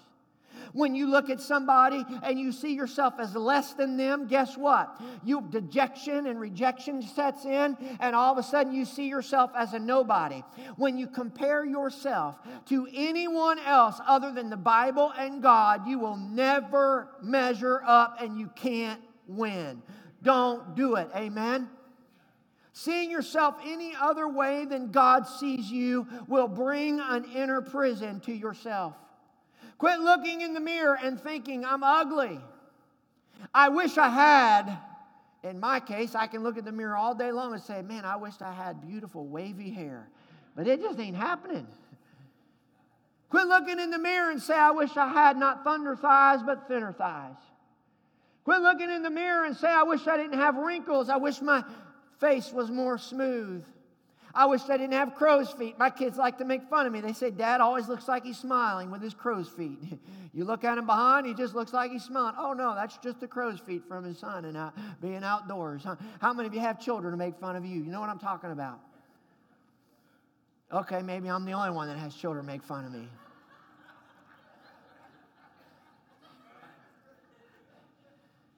When 0.72 0.94
you 0.94 1.08
look 1.08 1.30
at 1.30 1.40
somebody 1.40 2.04
and 2.22 2.38
you 2.38 2.52
see 2.52 2.74
yourself 2.74 3.14
as 3.18 3.34
less 3.34 3.74
than 3.74 3.96
them, 3.96 4.26
guess 4.26 4.56
what? 4.56 5.00
You 5.24 5.46
dejection 5.48 6.26
and 6.26 6.38
rejection 6.38 7.00
sets 7.00 7.44
in, 7.44 7.76
and 8.00 8.14
all 8.14 8.32
of 8.32 8.38
a 8.38 8.42
sudden 8.42 8.72
you 8.72 8.84
see 8.84 9.08
yourself 9.08 9.52
as 9.56 9.72
a 9.72 9.78
nobody. 9.78 10.42
When 10.76 10.98
you 10.98 11.06
compare 11.06 11.64
yourself 11.64 12.36
to 12.66 12.88
anyone 12.92 13.58
else 13.60 14.00
other 14.06 14.32
than 14.32 14.50
the 14.50 14.56
Bible 14.56 15.12
and 15.16 15.42
God, 15.42 15.86
you 15.86 15.98
will 15.98 16.16
never 16.16 17.08
measure 17.22 17.80
up 17.86 18.20
and 18.20 18.38
you 18.38 18.48
can't 18.54 19.00
win. 19.26 19.82
Don't 20.22 20.74
do 20.74 20.96
it. 20.96 21.08
Amen. 21.14 21.68
Seeing 22.72 23.10
yourself 23.10 23.56
any 23.64 23.92
other 24.00 24.28
way 24.28 24.64
than 24.64 24.92
God 24.92 25.26
sees 25.26 25.70
you 25.70 26.06
will 26.28 26.48
bring 26.48 27.00
an 27.00 27.24
inner 27.34 27.60
prison 27.60 28.20
to 28.20 28.32
yourself. 28.32 28.94
Quit 29.78 30.00
looking 30.00 30.40
in 30.42 30.54
the 30.54 30.60
mirror 30.60 30.98
and 31.02 31.20
thinking, 31.20 31.64
I'm 31.64 31.82
ugly. 31.82 32.40
I 33.54 33.68
wish 33.68 33.98
I 33.98 34.08
had. 34.08 34.78
In 35.44 35.60
my 35.60 35.78
case, 35.78 36.14
I 36.14 36.26
can 36.26 36.42
look 36.42 36.58
at 36.58 36.64
the 36.64 36.72
mirror 36.72 36.96
all 36.96 37.14
day 37.14 37.30
long 37.30 37.52
and 37.52 37.62
say, 37.62 37.82
Man, 37.82 38.04
I 38.04 38.16
wish 38.16 38.34
I 38.40 38.52
had 38.52 38.86
beautiful 38.86 39.26
wavy 39.26 39.70
hair. 39.70 40.08
But 40.56 40.66
it 40.66 40.80
just 40.82 40.98
ain't 40.98 41.16
happening. 41.16 41.66
Quit 43.30 43.46
looking 43.46 43.78
in 43.78 43.90
the 43.90 43.98
mirror 43.98 44.30
and 44.30 44.40
say, 44.40 44.54
I 44.54 44.70
wish 44.70 44.96
I 44.96 45.06
had 45.06 45.36
not 45.36 45.62
thunder 45.62 45.94
thighs, 45.94 46.42
but 46.42 46.66
thinner 46.66 46.92
thighs. 46.92 47.36
Quit 48.48 48.62
looking 48.62 48.90
in 48.90 49.02
the 49.02 49.10
mirror 49.10 49.44
and 49.44 49.54
say, 49.54 49.68
I 49.68 49.82
wish 49.82 50.06
I 50.06 50.16
didn't 50.16 50.38
have 50.38 50.56
wrinkles. 50.56 51.10
I 51.10 51.16
wish 51.16 51.42
my 51.42 51.62
face 52.18 52.50
was 52.50 52.70
more 52.70 52.96
smooth. 52.96 53.62
I 54.34 54.46
wish 54.46 54.62
I 54.70 54.78
didn't 54.78 54.94
have 54.94 55.14
crow's 55.16 55.50
feet. 55.50 55.78
My 55.78 55.90
kids 55.90 56.16
like 56.16 56.38
to 56.38 56.46
make 56.46 56.62
fun 56.70 56.86
of 56.86 56.92
me. 56.94 57.02
They 57.02 57.12
say, 57.12 57.30
Dad 57.30 57.60
always 57.60 57.88
looks 57.88 58.08
like 58.08 58.24
he's 58.24 58.38
smiling 58.38 58.90
with 58.90 59.02
his 59.02 59.12
crow's 59.12 59.50
feet. 59.50 59.78
you 60.32 60.46
look 60.46 60.64
at 60.64 60.78
him 60.78 60.86
behind, 60.86 61.26
he 61.26 61.34
just 61.34 61.54
looks 61.54 61.74
like 61.74 61.90
he's 61.90 62.04
smiling. 62.04 62.36
Oh, 62.38 62.54
no, 62.54 62.74
that's 62.74 62.96
just 62.96 63.20
the 63.20 63.28
crow's 63.28 63.60
feet 63.60 63.82
from 63.86 64.02
his 64.02 64.18
sun 64.18 64.46
and 64.46 64.56
uh, 64.56 64.70
being 65.02 65.22
outdoors. 65.24 65.84
How 66.18 66.32
many 66.32 66.48
of 66.48 66.54
you 66.54 66.60
have 66.60 66.80
children 66.80 67.10
to 67.10 67.18
make 67.18 67.38
fun 67.38 67.54
of 67.54 67.66
you? 67.66 67.82
You 67.82 67.92
know 67.92 68.00
what 68.00 68.08
I'm 68.08 68.18
talking 68.18 68.50
about? 68.50 68.80
Okay, 70.72 71.02
maybe 71.02 71.28
I'm 71.28 71.44
the 71.44 71.52
only 71.52 71.70
one 71.70 71.86
that 71.88 71.98
has 71.98 72.14
children 72.14 72.46
make 72.46 72.62
fun 72.62 72.86
of 72.86 72.92
me. 72.92 73.10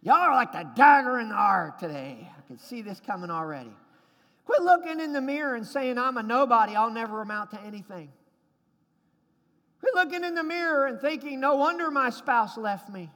Y'all 0.03 0.15
are 0.15 0.35
like 0.35 0.53
the 0.53 0.65
dagger 0.75 1.19
in 1.19 1.29
the 1.29 1.35
heart 1.35 1.79
today. 1.79 2.29
I 2.37 2.47
can 2.47 2.59
see 2.59 2.83
this 2.83 3.01
coming 3.01 3.31
already. 3.31 3.73
Quit 4.47 4.63
looking 4.63 4.99
in 5.01 5.13
the 5.13 5.21
mirror 5.21 5.55
and 5.55 5.67
saying, 5.67 5.99
I'm 5.99 6.17
a 6.17 6.23
nobody, 6.23 6.75
I'll 6.75 6.91
never 6.91 7.21
amount 7.21 7.51
to 7.51 7.61
anything. 7.61 8.11
Quit 9.81 9.95
looking 9.95 10.25
in 10.25 10.35
the 10.35 10.43
mirror 10.43 10.87
and 10.87 11.01
thinking, 11.01 11.41
no 11.41 11.57
wonder 11.57 11.91
my 11.91 12.11
spouse 12.11 12.57
left 12.57 12.89
me. 12.89 13.11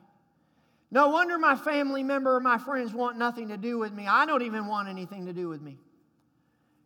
No 0.90 1.08
wonder 1.08 1.38
my 1.38 1.56
family 1.56 2.02
member 2.02 2.36
or 2.36 2.40
my 2.40 2.58
friends 2.58 2.92
want 2.92 3.18
nothing 3.18 3.48
to 3.48 3.56
do 3.56 3.78
with 3.78 3.92
me. 3.92 4.06
I 4.06 4.26
don't 4.26 4.42
even 4.42 4.66
want 4.66 4.88
anything 4.88 5.26
to 5.26 5.32
do 5.32 5.48
with 5.48 5.60
me. 5.60 5.78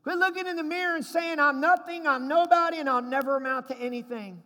Quit 0.02 0.16
looking 0.16 0.46
in 0.46 0.56
the 0.56 0.62
mirror 0.62 0.96
and 0.96 1.04
saying, 1.04 1.38
I'm 1.38 1.60
nothing, 1.60 2.06
I'm 2.06 2.26
nobody, 2.28 2.78
and 2.78 2.88
I'll 2.88 3.02
never 3.02 3.36
amount 3.36 3.68
to 3.68 3.76
anything. 3.76 4.42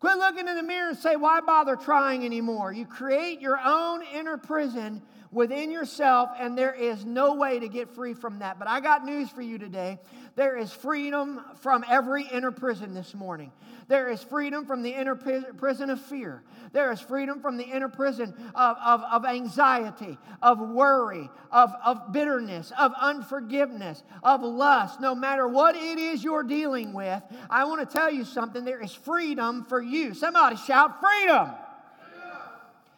Quit 0.00 0.16
looking 0.16 0.46
in 0.46 0.54
the 0.54 0.62
mirror 0.62 0.90
and 0.90 0.98
say, 0.98 1.16
Why 1.16 1.40
bother 1.40 1.74
trying 1.74 2.24
anymore? 2.24 2.72
You 2.72 2.86
create 2.86 3.40
your 3.40 3.58
own 3.58 4.02
inner 4.14 4.36
prison 4.36 5.02
within 5.32 5.70
yourself, 5.70 6.30
and 6.38 6.56
there 6.56 6.72
is 6.72 7.04
no 7.04 7.34
way 7.34 7.58
to 7.58 7.68
get 7.68 7.94
free 7.94 8.14
from 8.14 8.38
that. 8.38 8.58
But 8.58 8.68
I 8.68 8.80
got 8.80 9.04
news 9.04 9.28
for 9.28 9.42
you 9.42 9.58
today. 9.58 9.98
There 10.36 10.56
is 10.56 10.72
freedom 10.72 11.40
from 11.60 11.84
every 11.88 12.24
inner 12.24 12.52
prison 12.52 12.94
this 12.94 13.12
morning. 13.12 13.50
There 13.88 14.10
is 14.10 14.22
freedom 14.22 14.66
from 14.66 14.82
the 14.82 14.90
inner 14.90 15.14
prison 15.14 15.88
of 15.88 15.98
fear. 15.98 16.42
There 16.72 16.92
is 16.92 17.00
freedom 17.00 17.40
from 17.40 17.56
the 17.56 17.64
inner 17.64 17.88
prison 17.88 18.34
of, 18.54 18.76
of, 18.84 19.00
of 19.02 19.24
anxiety, 19.24 20.18
of 20.42 20.60
worry, 20.60 21.30
of, 21.50 21.72
of 21.82 22.12
bitterness, 22.12 22.70
of 22.78 22.92
unforgiveness, 23.00 24.02
of 24.22 24.42
lust. 24.42 25.00
No 25.00 25.14
matter 25.14 25.48
what 25.48 25.74
it 25.74 25.98
is 25.98 26.22
you're 26.22 26.42
dealing 26.42 26.92
with, 26.92 27.22
I 27.48 27.64
want 27.64 27.80
to 27.80 27.90
tell 27.90 28.12
you 28.12 28.26
something. 28.26 28.62
There 28.62 28.82
is 28.82 28.92
freedom 28.92 29.64
for 29.64 29.80
you. 29.80 30.12
Somebody 30.12 30.56
shout, 30.56 31.00
freedom. 31.00 31.48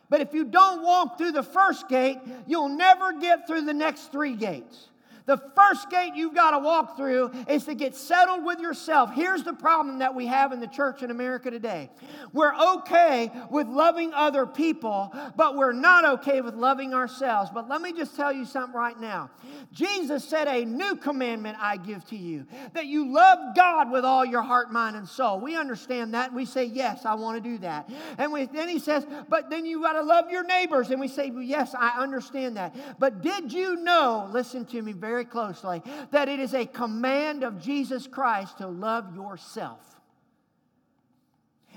But 0.08 0.20
if 0.20 0.34
you 0.34 0.44
don't 0.44 0.82
walk 0.82 1.18
through 1.18 1.32
the 1.32 1.44
first 1.44 1.88
gate, 1.88 2.18
you'll 2.48 2.68
never 2.68 3.12
get 3.12 3.46
through 3.46 3.64
the 3.64 3.72
next 3.72 4.10
three 4.10 4.34
gates. 4.34 4.89
The 5.30 5.40
first 5.54 5.90
gate 5.90 6.16
you've 6.16 6.34
got 6.34 6.50
to 6.50 6.58
walk 6.58 6.96
through 6.96 7.30
is 7.48 7.64
to 7.66 7.76
get 7.76 7.94
settled 7.94 8.44
with 8.44 8.58
yourself. 8.58 9.14
Here's 9.14 9.44
the 9.44 9.52
problem 9.52 10.00
that 10.00 10.12
we 10.12 10.26
have 10.26 10.50
in 10.50 10.58
the 10.58 10.66
church 10.66 11.04
in 11.04 11.12
America 11.12 11.52
today 11.52 11.88
we're 12.32 12.52
okay 12.76 13.30
with 13.48 13.68
loving 13.68 14.12
other 14.12 14.44
people, 14.44 15.14
but 15.36 15.56
we're 15.56 15.72
not 15.72 16.04
okay 16.04 16.40
with 16.40 16.54
loving 16.54 16.94
ourselves. 16.94 17.48
But 17.54 17.68
let 17.68 17.80
me 17.80 17.92
just 17.92 18.16
tell 18.16 18.32
you 18.32 18.44
something 18.44 18.74
right 18.74 18.98
now. 18.98 19.30
Jesus 19.72 20.24
said, 20.24 20.48
A 20.48 20.64
new 20.64 20.96
commandment 20.96 21.58
I 21.60 21.76
give 21.76 22.04
to 22.06 22.16
you 22.16 22.46
that 22.72 22.86
you 22.86 23.12
love 23.12 23.54
God 23.54 23.90
with 23.92 24.04
all 24.04 24.24
your 24.24 24.42
heart, 24.42 24.72
mind, 24.72 24.96
and 24.96 25.08
soul. 25.08 25.38
We 25.38 25.56
understand 25.56 26.14
that. 26.14 26.32
We 26.32 26.44
say, 26.44 26.64
Yes, 26.64 27.04
I 27.04 27.14
want 27.14 27.42
to 27.42 27.50
do 27.50 27.58
that. 27.58 27.88
And 28.18 28.32
we, 28.32 28.46
then 28.46 28.68
he 28.68 28.80
says, 28.80 29.06
But 29.28 29.48
then 29.48 29.64
you've 29.64 29.82
got 29.82 29.92
to 29.92 30.02
love 30.02 30.30
your 30.30 30.44
neighbors. 30.44 30.90
And 30.90 31.00
we 31.00 31.08
say, 31.08 31.30
well, 31.30 31.42
Yes, 31.42 31.74
I 31.78 32.00
understand 32.00 32.56
that. 32.56 32.74
But 32.98 33.22
did 33.22 33.52
you 33.52 33.76
know, 33.76 34.28
listen 34.32 34.64
to 34.66 34.82
me 34.82 34.92
very 34.92 35.19
very 35.20 35.30
closely 35.30 35.82
that 36.10 36.28
it 36.28 36.40
is 36.40 36.54
a 36.54 36.64
command 36.64 37.42
of 37.42 37.60
Jesus 37.60 38.06
Christ 38.06 38.58
to 38.58 38.66
love 38.66 39.14
yourself. 39.14 39.80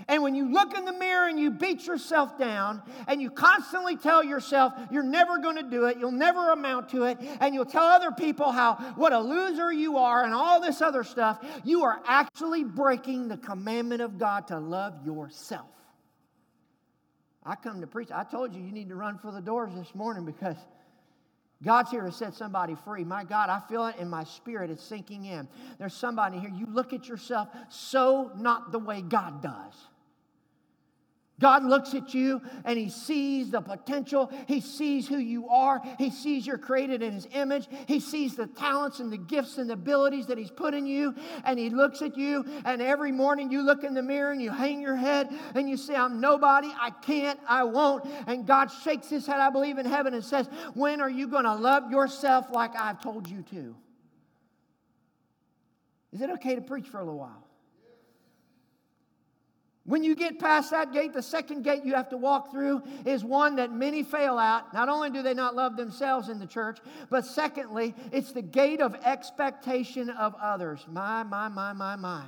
And 0.08 0.24
when 0.24 0.34
you 0.34 0.52
look 0.52 0.76
in 0.76 0.86
the 0.86 0.94
mirror 0.94 1.28
and 1.28 1.40
you 1.40 1.52
beat 1.52 1.86
yourself 1.86 2.40
down 2.40 2.82
and 3.08 3.22
you 3.22 3.30
constantly 3.30 3.96
tell 3.96 4.24
yourself 4.24 4.74
you're 4.92 5.04
never 5.04 5.38
going 5.38 5.58
to 5.58 5.64
do 5.64 5.86
it, 5.86 5.98
you'll 6.00 6.12
never 6.12 6.52
amount 6.52 6.90
to 6.90 7.04
it, 7.04 7.18
and 7.42 7.54
you'll 7.54 7.66
tell 7.66 7.84
other 7.84 8.12
people 8.12 8.52
how 8.52 8.76
what 8.96 9.14
a 9.14 9.20
loser 9.20 9.72
you 9.72 9.98
are 9.98 10.24
and 10.24 10.34
all 10.34 10.60
this 10.60 10.82
other 10.82 11.04
stuff, 11.04 11.46
you 11.64 11.84
are 11.84 12.02
actually 12.08 12.64
breaking 12.64 13.28
the 13.28 13.38
commandment 13.38 14.02
of 14.02 14.18
God 14.18 14.48
to 14.48 14.58
love 14.58 15.06
yourself. 15.06 15.68
I 17.46 17.56
come 17.56 17.82
to 17.82 17.88
preach. 17.88 18.10
I 18.10 18.24
told 18.24 18.54
you 18.54 18.64
you 18.64 18.72
need 18.72 18.90
to 18.90 18.96
run 18.96 19.20
for 19.20 19.32
the 19.32 19.42
doors 19.42 19.74
this 19.76 19.94
morning 19.94 20.26
because 20.26 20.56
God's 21.63 21.91
here 21.91 22.01
to 22.01 22.12
set 22.12 22.34
somebody 22.34 22.75
free. 22.84 23.03
My 23.03 23.24
God, 23.24 23.50
I 23.50 23.62
feel 23.70 23.86
it 23.88 23.96
in 23.98 24.10
my 24.10 24.24
spirit. 24.24 24.70
It's 24.70 24.84
sinking 24.84 25.25
in. 25.25 25.48
There's 25.79 25.93
somebody 25.93 26.39
here. 26.39 26.51
You 26.53 26.67
look 26.67 26.93
at 26.93 27.08
yourself 27.08 27.48
so 27.70 28.32
not 28.36 28.72
the 28.72 28.79
way 28.79 29.01
God 29.01 29.41
does. 29.41 29.74
God 31.40 31.66
looks 31.66 31.96
at 31.96 32.13
you 32.13 32.42
and 32.63 32.78
He 32.78 32.90
sees 32.90 33.50
the 33.50 33.60
potential. 33.60 34.32
He 34.48 34.62
sees 34.62 35.08
who 35.08 35.18
you 35.18 35.50
are. 35.50 35.82
He 35.98 36.12
sees 36.12 36.46
you're 36.46 36.60
created 36.60 37.02
in 37.02 37.13
His 37.13 37.28
image. 37.34 37.68
He 37.88 38.00
sees 38.00 38.36
the 38.36 38.48
talents 38.48 39.00
and 39.00 39.12
the 39.12 39.18
gifts 39.18 39.58
and 39.58 39.70
the 39.70 39.74
abilities 39.74 40.28
that 40.28 40.38
He's 40.38 40.52
put 40.52 40.74
in 40.74 40.86
you. 40.86 41.16
And 41.44 41.58
He 41.58 41.70
looks 41.70 42.02
at 42.02 42.18
you. 42.18 42.46
And 42.66 42.82
every 42.82 43.12
morning 43.12 43.52
you 43.52 43.62
look 43.63 43.84
in 43.84 43.94
the 43.94 44.04
mirror 44.04 44.32
and 44.32 44.42
you 44.42 44.52
hang 44.52 44.82
your 44.82 44.96
head 44.96 45.30
and 45.56 45.68
you 45.68 45.75
say, 45.75 45.96
I'm 45.96 46.22
nobody. 46.22 46.70
I 46.80 46.92
can't. 46.92 47.40
I 47.48 47.63
won't. 47.63 48.06
And 48.28 48.46
God 48.46 48.68
shakes 48.68 49.10
His 49.10 49.25
head, 49.25 49.40
I 49.40 49.50
believe, 49.50 49.80
in 49.80 49.86
heaven 49.86 50.13
and 50.13 50.24
says, 50.24 50.48
When 50.75 51.02
are 51.02 51.10
you 51.10 51.28
going 51.28 51.46
to 51.46 51.56
love 51.56 51.92
yourself 51.92 52.48
like 52.52 52.75
I've 52.75 53.02
told 53.02 53.28
you 53.28 53.42
to? 53.52 53.75
Is 56.12 56.22
it 56.22 56.30
okay 56.30 56.54
to 56.56 56.62
preach 56.62 56.88
for 56.88 57.00
a 57.00 57.04
little 57.04 57.20
while? 57.20 57.43
When 59.86 60.02
you 60.04 60.16
get 60.16 60.40
past 60.40 60.72
that 60.72 60.94
gate, 60.94 61.12
the 61.13 61.22
second 61.22 61.63
gate 61.63 61.84
you 61.84 61.94
have 61.94 62.10
to 62.10 62.18
walk 62.18 62.52
through 62.52 62.84
is 63.06 63.24
one 63.24 63.58
that 63.58 63.74
many 63.74 64.04
fail 64.04 64.40
at. 64.40 64.74
Not 64.74 64.88
only 64.88 65.10
do 65.10 65.22
they 65.22 65.34
not 65.34 65.56
love 65.56 65.75
themselves 65.75 66.30
in 66.30 66.40
the 66.40 66.46
church, 66.46 66.80
but 67.10 67.25
secondly, 67.25 67.94
it's 68.13 68.32
the 68.32 68.42
gate 68.42 68.80
of 68.80 68.96
expectation 69.04 70.10
of 70.10 70.36
others. 70.42 70.86
My, 70.90 71.24
my, 71.24 71.50
my, 71.50 71.74
my, 71.74 71.98
my. 71.98 72.24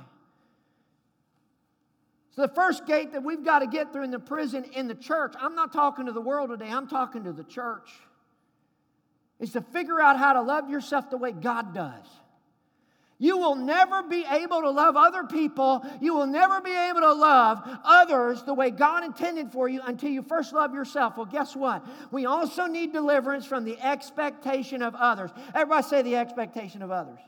So, 2.32 2.42
the 2.42 2.52
first 2.52 2.86
gate 2.86 3.12
that 3.12 3.24
we've 3.24 3.42
got 3.42 3.60
to 3.60 3.66
get 3.66 3.90
through 3.90 4.04
in 4.04 4.10
the 4.10 4.18
prison 4.18 4.64
in 4.74 4.86
the 4.86 4.94
church, 4.94 5.32
I'm 5.40 5.54
not 5.54 5.72
talking 5.72 6.04
to 6.04 6.12
the 6.12 6.20
world 6.20 6.50
today, 6.50 6.70
I'm 6.70 6.86
talking 6.86 7.24
to 7.24 7.32
the 7.32 7.44
church, 7.44 7.88
is 9.40 9.52
to 9.52 9.62
figure 9.62 9.98
out 9.98 10.18
how 10.18 10.34
to 10.34 10.42
love 10.42 10.68
yourself 10.68 11.08
the 11.08 11.16
way 11.16 11.32
God 11.32 11.74
does. 11.74 12.04
You 13.18 13.38
will 13.38 13.54
never 13.54 14.02
be 14.02 14.26
able 14.30 14.60
to 14.60 14.70
love 14.70 14.94
other 14.96 15.24
people. 15.24 15.84
You 16.00 16.14
will 16.14 16.26
never 16.26 16.60
be 16.60 16.74
able 16.74 17.00
to 17.00 17.12
love 17.12 17.62
others 17.82 18.42
the 18.42 18.52
way 18.52 18.70
God 18.70 19.04
intended 19.04 19.50
for 19.52 19.68
you 19.68 19.80
until 19.84 20.10
you 20.10 20.22
first 20.22 20.52
love 20.52 20.74
yourself. 20.74 21.16
Well, 21.16 21.24
guess 21.24 21.56
what? 21.56 21.86
We 22.10 22.26
also 22.26 22.66
need 22.66 22.92
deliverance 22.92 23.46
from 23.46 23.64
the 23.64 23.80
expectation 23.80 24.82
of 24.82 24.94
others. 24.94 25.30
Everybody 25.54 25.82
say 25.82 26.02
the 26.02 26.16
expectation 26.16 26.82
of 26.82 26.90
others. 26.90 27.18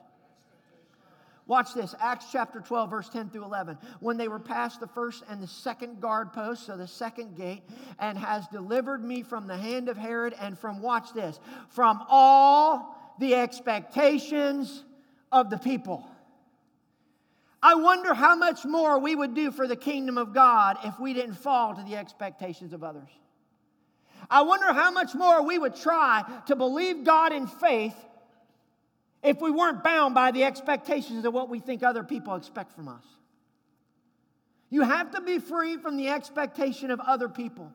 Watch 1.46 1.72
this 1.72 1.94
Acts 1.98 2.26
chapter 2.30 2.60
12, 2.60 2.90
verse 2.90 3.08
10 3.08 3.30
through 3.30 3.44
11. 3.44 3.78
When 4.00 4.18
they 4.18 4.28
were 4.28 4.38
past 4.38 4.80
the 4.80 4.86
first 4.86 5.24
and 5.30 5.42
the 5.42 5.46
second 5.46 6.02
guard 6.02 6.34
post, 6.34 6.66
so 6.66 6.76
the 6.76 6.86
second 6.86 7.34
gate, 7.34 7.62
and 7.98 8.18
has 8.18 8.46
delivered 8.48 9.02
me 9.02 9.22
from 9.22 9.46
the 9.46 9.56
hand 9.56 9.88
of 9.88 9.96
Herod 9.96 10.34
and 10.38 10.58
from, 10.58 10.82
watch 10.82 11.14
this, 11.14 11.40
from 11.70 12.04
all 12.10 13.14
the 13.18 13.34
expectations 13.34 14.84
of 15.32 15.50
the 15.50 15.58
people. 15.58 16.08
I 17.62 17.74
wonder 17.74 18.14
how 18.14 18.36
much 18.36 18.64
more 18.64 18.98
we 18.98 19.16
would 19.16 19.34
do 19.34 19.50
for 19.50 19.66
the 19.66 19.76
kingdom 19.76 20.16
of 20.16 20.32
God 20.32 20.78
if 20.84 20.98
we 21.00 21.12
didn't 21.12 21.34
fall 21.34 21.74
to 21.74 21.82
the 21.82 21.96
expectations 21.96 22.72
of 22.72 22.84
others. 22.84 23.08
I 24.30 24.42
wonder 24.42 24.72
how 24.72 24.90
much 24.90 25.14
more 25.14 25.42
we 25.42 25.58
would 25.58 25.74
try 25.74 26.24
to 26.46 26.56
believe 26.56 27.04
God 27.04 27.32
in 27.32 27.46
faith 27.46 27.96
if 29.22 29.40
we 29.40 29.50
weren't 29.50 29.82
bound 29.82 30.14
by 30.14 30.30
the 30.30 30.44
expectations 30.44 31.24
of 31.24 31.34
what 31.34 31.48
we 31.48 31.58
think 31.58 31.82
other 31.82 32.04
people 32.04 32.34
expect 32.36 32.72
from 32.72 32.88
us. 32.88 33.04
You 34.70 34.82
have 34.82 35.12
to 35.12 35.20
be 35.20 35.38
free 35.38 35.76
from 35.78 35.96
the 35.96 36.08
expectation 36.08 36.90
of 36.90 37.00
other 37.00 37.28
people. 37.28 37.72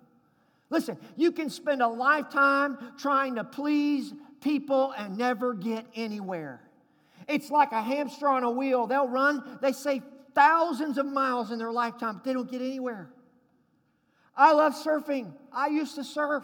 Listen, 0.69 0.98
you 1.17 1.31
can 1.31 1.50
spend 1.50 1.81
a 1.81 1.88
lifetime 1.88 2.77
trying 2.98 3.36
to 3.36 3.43
please 3.43 4.13
people 4.41 4.93
and 4.98 5.17
never 5.17 5.53
get 5.53 5.86
anywhere. 5.95 6.62
It's 7.27 7.50
like 7.50 7.72
a 7.72 7.82
hamster 7.82 8.27
on 8.27 8.44
a 8.44 8.51
wheel. 8.51 8.88
They'll 8.88 9.08
run, 9.08 9.60
they 9.62 9.72
say 9.72 10.01
thousands 10.34 10.98
of 10.98 11.06
miles 11.06 11.51
in 11.51 11.60
their 11.60 11.72
lifetime, 11.72 12.15
but 12.15 12.24
they 12.24 12.34
don't 12.34 12.50
get 12.50 12.62
anywhere. 12.62 13.10
I 14.36 14.53
love 14.53 14.74
surfing. 14.74 15.34
I 15.51 15.68
used 15.68 15.96
to 15.96 16.03
surf, 16.03 16.44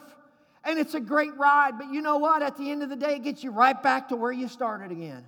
and 0.64 0.78
it's 0.78 0.94
a 0.94 1.00
great 1.00 1.36
ride, 1.38 1.78
but 1.78 1.92
you 1.92 2.02
know 2.02 2.18
what? 2.18 2.42
At 2.42 2.58
the 2.58 2.70
end 2.70 2.84
of 2.84 2.90
the 2.90 2.96
day, 2.96 3.16
it 3.16 3.24
gets 3.24 3.44
you 3.44 3.52
right 3.52 3.82
back 3.82 4.10
to 4.10 4.16
where 4.16 4.32
you 4.32 4.48
started 4.48 4.92
again. 4.92 5.26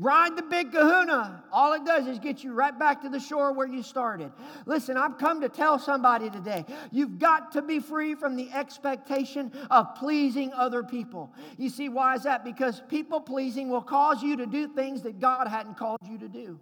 Ride 0.00 0.36
the 0.36 0.42
big 0.42 0.70
kahuna. 0.70 1.42
All 1.50 1.72
it 1.72 1.84
does 1.84 2.06
is 2.06 2.20
get 2.20 2.44
you 2.44 2.52
right 2.52 2.78
back 2.78 3.02
to 3.02 3.08
the 3.08 3.18
shore 3.18 3.52
where 3.52 3.66
you 3.66 3.82
started. 3.82 4.30
Listen, 4.64 4.96
I've 4.96 5.18
come 5.18 5.40
to 5.40 5.48
tell 5.48 5.76
somebody 5.76 6.30
today 6.30 6.64
you've 6.92 7.18
got 7.18 7.50
to 7.52 7.62
be 7.62 7.80
free 7.80 8.14
from 8.14 8.36
the 8.36 8.48
expectation 8.52 9.50
of 9.70 9.96
pleasing 9.96 10.52
other 10.52 10.84
people. 10.84 11.34
You 11.56 11.68
see, 11.68 11.88
why 11.88 12.14
is 12.14 12.22
that? 12.22 12.44
Because 12.44 12.80
people 12.88 13.20
pleasing 13.20 13.70
will 13.70 13.82
cause 13.82 14.22
you 14.22 14.36
to 14.36 14.46
do 14.46 14.68
things 14.68 15.02
that 15.02 15.18
God 15.18 15.48
hadn't 15.48 15.76
called 15.76 15.98
you 16.08 16.16
to 16.18 16.28
do. 16.28 16.60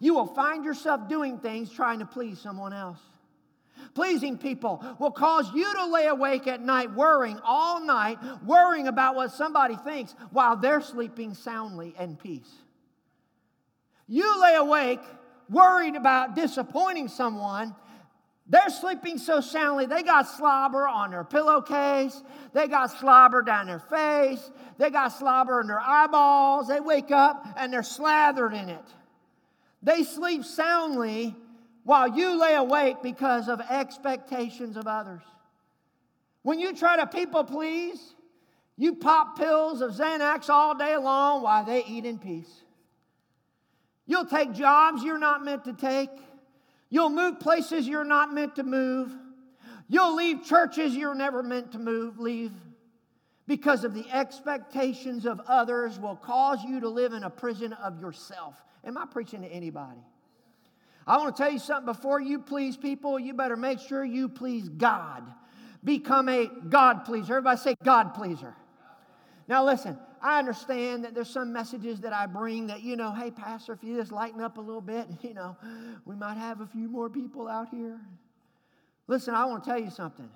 You 0.00 0.12
will 0.12 0.26
find 0.26 0.62
yourself 0.62 1.08
doing 1.08 1.38
things 1.38 1.70
trying 1.70 2.00
to 2.00 2.06
please 2.06 2.38
someone 2.38 2.74
else. 2.74 3.00
Pleasing 3.94 4.36
people 4.36 4.84
will 4.98 5.10
cause 5.10 5.50
you 5.54 5.72
to 5.72 5.86
lay 5.86 6.06
awake 6.06 6.46
at 6.46 6.60
night 6.60 6.92
worrying 6.92 7.40
all 7.44 7.80
night, 7.80 8.18
worrying 8.44 8.88
about 8.88 9.14
what 9.14 9.32
somebody 9.32 9.76
thinks 9.76 10.14
while 10.32 10.56
they're 10.56 10.82
sleeping 10.82 11.32
soundly 11.32 11.94
in 11.98 12.16
peace. 12.16 12.50
You 14.06 14.42
lay 14.42 14.54
awake 14.54 15.00
worried 15.48 15.96
about 15.96 16.34
disappointing 16.34 17.08
someone, 17.08 17.74
They're 18.46 18.68
sleeping 18.68 19.16
so 19.16 19.40
soundly, 19.40 19.86
they 19.86 20.02
got 20.02 20.28
slobber 20.28 20.86
on 20.86 21.12
their 21.12 21.24
pillowcase. 21.24 22.22
They 22.52 22.68
got 22.68 22.90
slobber 22.90 23.40
down 23.40 23.66
their 23.66 23.78
face. 23.78 24.50
They 24.76 24.90
got 24.90 25.08
slobber 25.08 25.60
in 25.62 25.66
their 25.66 25.80
eyeballs. 25.80 26.68
They 26.68 26.80
wake 26.80 27.10
up 27.10 27.46
and 27.56 27.72
they're 27.72 27.82
slathered 27.82 28.52
in 28.52 28.68
it. 28.68 28.84
They 29.82 30.02
sleep 30.02 30.44
soundly 30.44 31.34
while 31.84 32.08
you 32.16 32.38
lay 32.38 32.54
awake 32.54 32.96
because 33.02 33.48
of 33.48 33.60
expectations 33.60 34.76
of 34.76 34.86
others. 34.86 35.22
When 36.42 36.60
you 36.60 36.74
try 36.74 36.96
to 36.96 37.06
people 37.06 37.44
please, 37.44 38.14
you 38.76 38.96
pop 38.96 39.38
pills 39.38 39.80
of 39.80 39.92
Xanax 39.92 40.50
all 40.50 40.74
day 40.74 40.96
long 40.98 41.42
while 41.42 41.64
they 41.64 41.82
eat 41.84 42.04
in 42.04 42.18
peace. 42.18 42.63
You'll 44.06 44.26
take 44.26 44.52
jobs 44.52 45.02
you're 45.02 45.18
not 45.18 45.44
meant 45.44 45.64
to 45.64 45.72
take. 45.72 46.10
You'll 46.90 47.10
move 47.10 47.40
places 47.40 47.88
you're 47.88 48.04
not 48.04 48.32
meant 48.32 48.56
to 48.56 48.62
move. 48.62 49.12
You'll 49.88 50.14
leave 50.14 50.44
churches 50.44 50.94
you're 50.94 51.14
never 51.14 51.42
meant 51.42 51.72
to 51.72 51.78
move, 51.78 52.18
leave. 52.18 52.52
Because 53.46 53.84
of 53.84 53.92
the 53.92 54.10
expectations 54.10 55.26
of 55.26 55.40
others 55.46 55.98
will 55.98 56.16
cause 56.16 56.62
you 56.64 56.80
to 56.80 56.88
live 56.88 57.12
in 57.12 57.24
a 57.24 57.30
prison 57.30 57.72
of 57.74 58.00
yourself. 58.00 58.54
Am 58.84 58.96
I 58.96 59.06
preaching 59.06 59.42
to 59.42 59.48
anybody? 59.48 60.00
I 61.06 61.18
want 61.18 61.36
to 61.36 61.42
tell 61.42 61.52
you 61.52 61.58
something 61.58 61.84
before 61.84 62.20
you 62.20 62.38
please 62.38 62.76
people, 62.76 63.18
you 63.18 63.34
better 63.34 63.56
make 63.56 63.80
sure 63.80 64.04
you 64.04 64.28
please 64.28 64.68
God. 64.70 65.22
Become 65.82 66.30
a 66.30 66.50
God 66.68 67.04
pleaser. 67.04 67.34
Everybody 67.34 67.60
say 67.60 67.74
God 67.84 68.14
pleaser. 68.14 68.54
Now, 69.46 69.66
listen, 69.66 69.98
I 70.24 70.38
understand 70.38 71.04
that 71.04 71.14
there's 71.14 71.28
some 71.28 71.52
messages 71.52 72.00
that 72.00 72.14
I 72.14 72.24
bring 72.24 72.68
that, 72.68 72.82
you 72.82 72.96
know, 72.96 73.12
hey, 73.12 73.30
Pastor, 73.30 73.74
if 73.74 73.84
you 73.84 73.94
just 73.98 74.10
lighten 74.10 74.40
up 74.40 74.56
a 74.56 74.60
little 74.60 74.80
bit, 74.80 75.06
you 75.20 75.34
know, 75.34 75.54
we 76.06 76.16
might 76.16 76.38
have 76.38 76.62
a 76.62 76.66
few 76.66 76.88
more 76.88 77.10
people 77.10 77.46
out 77.46 77.68
here. 77.68 78.00
Listen, 79.06 79.34
I 79.34 79.44
want 79.44 79.62
to 79.62 79.70
tell 79.70 79.78
you 79.78 79.90
something. 79.90 80.30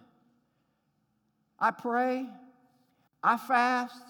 I 1.59 1.71
pray, 1.71 2.27
I 3.23 3.39
fast, 3.39 4.05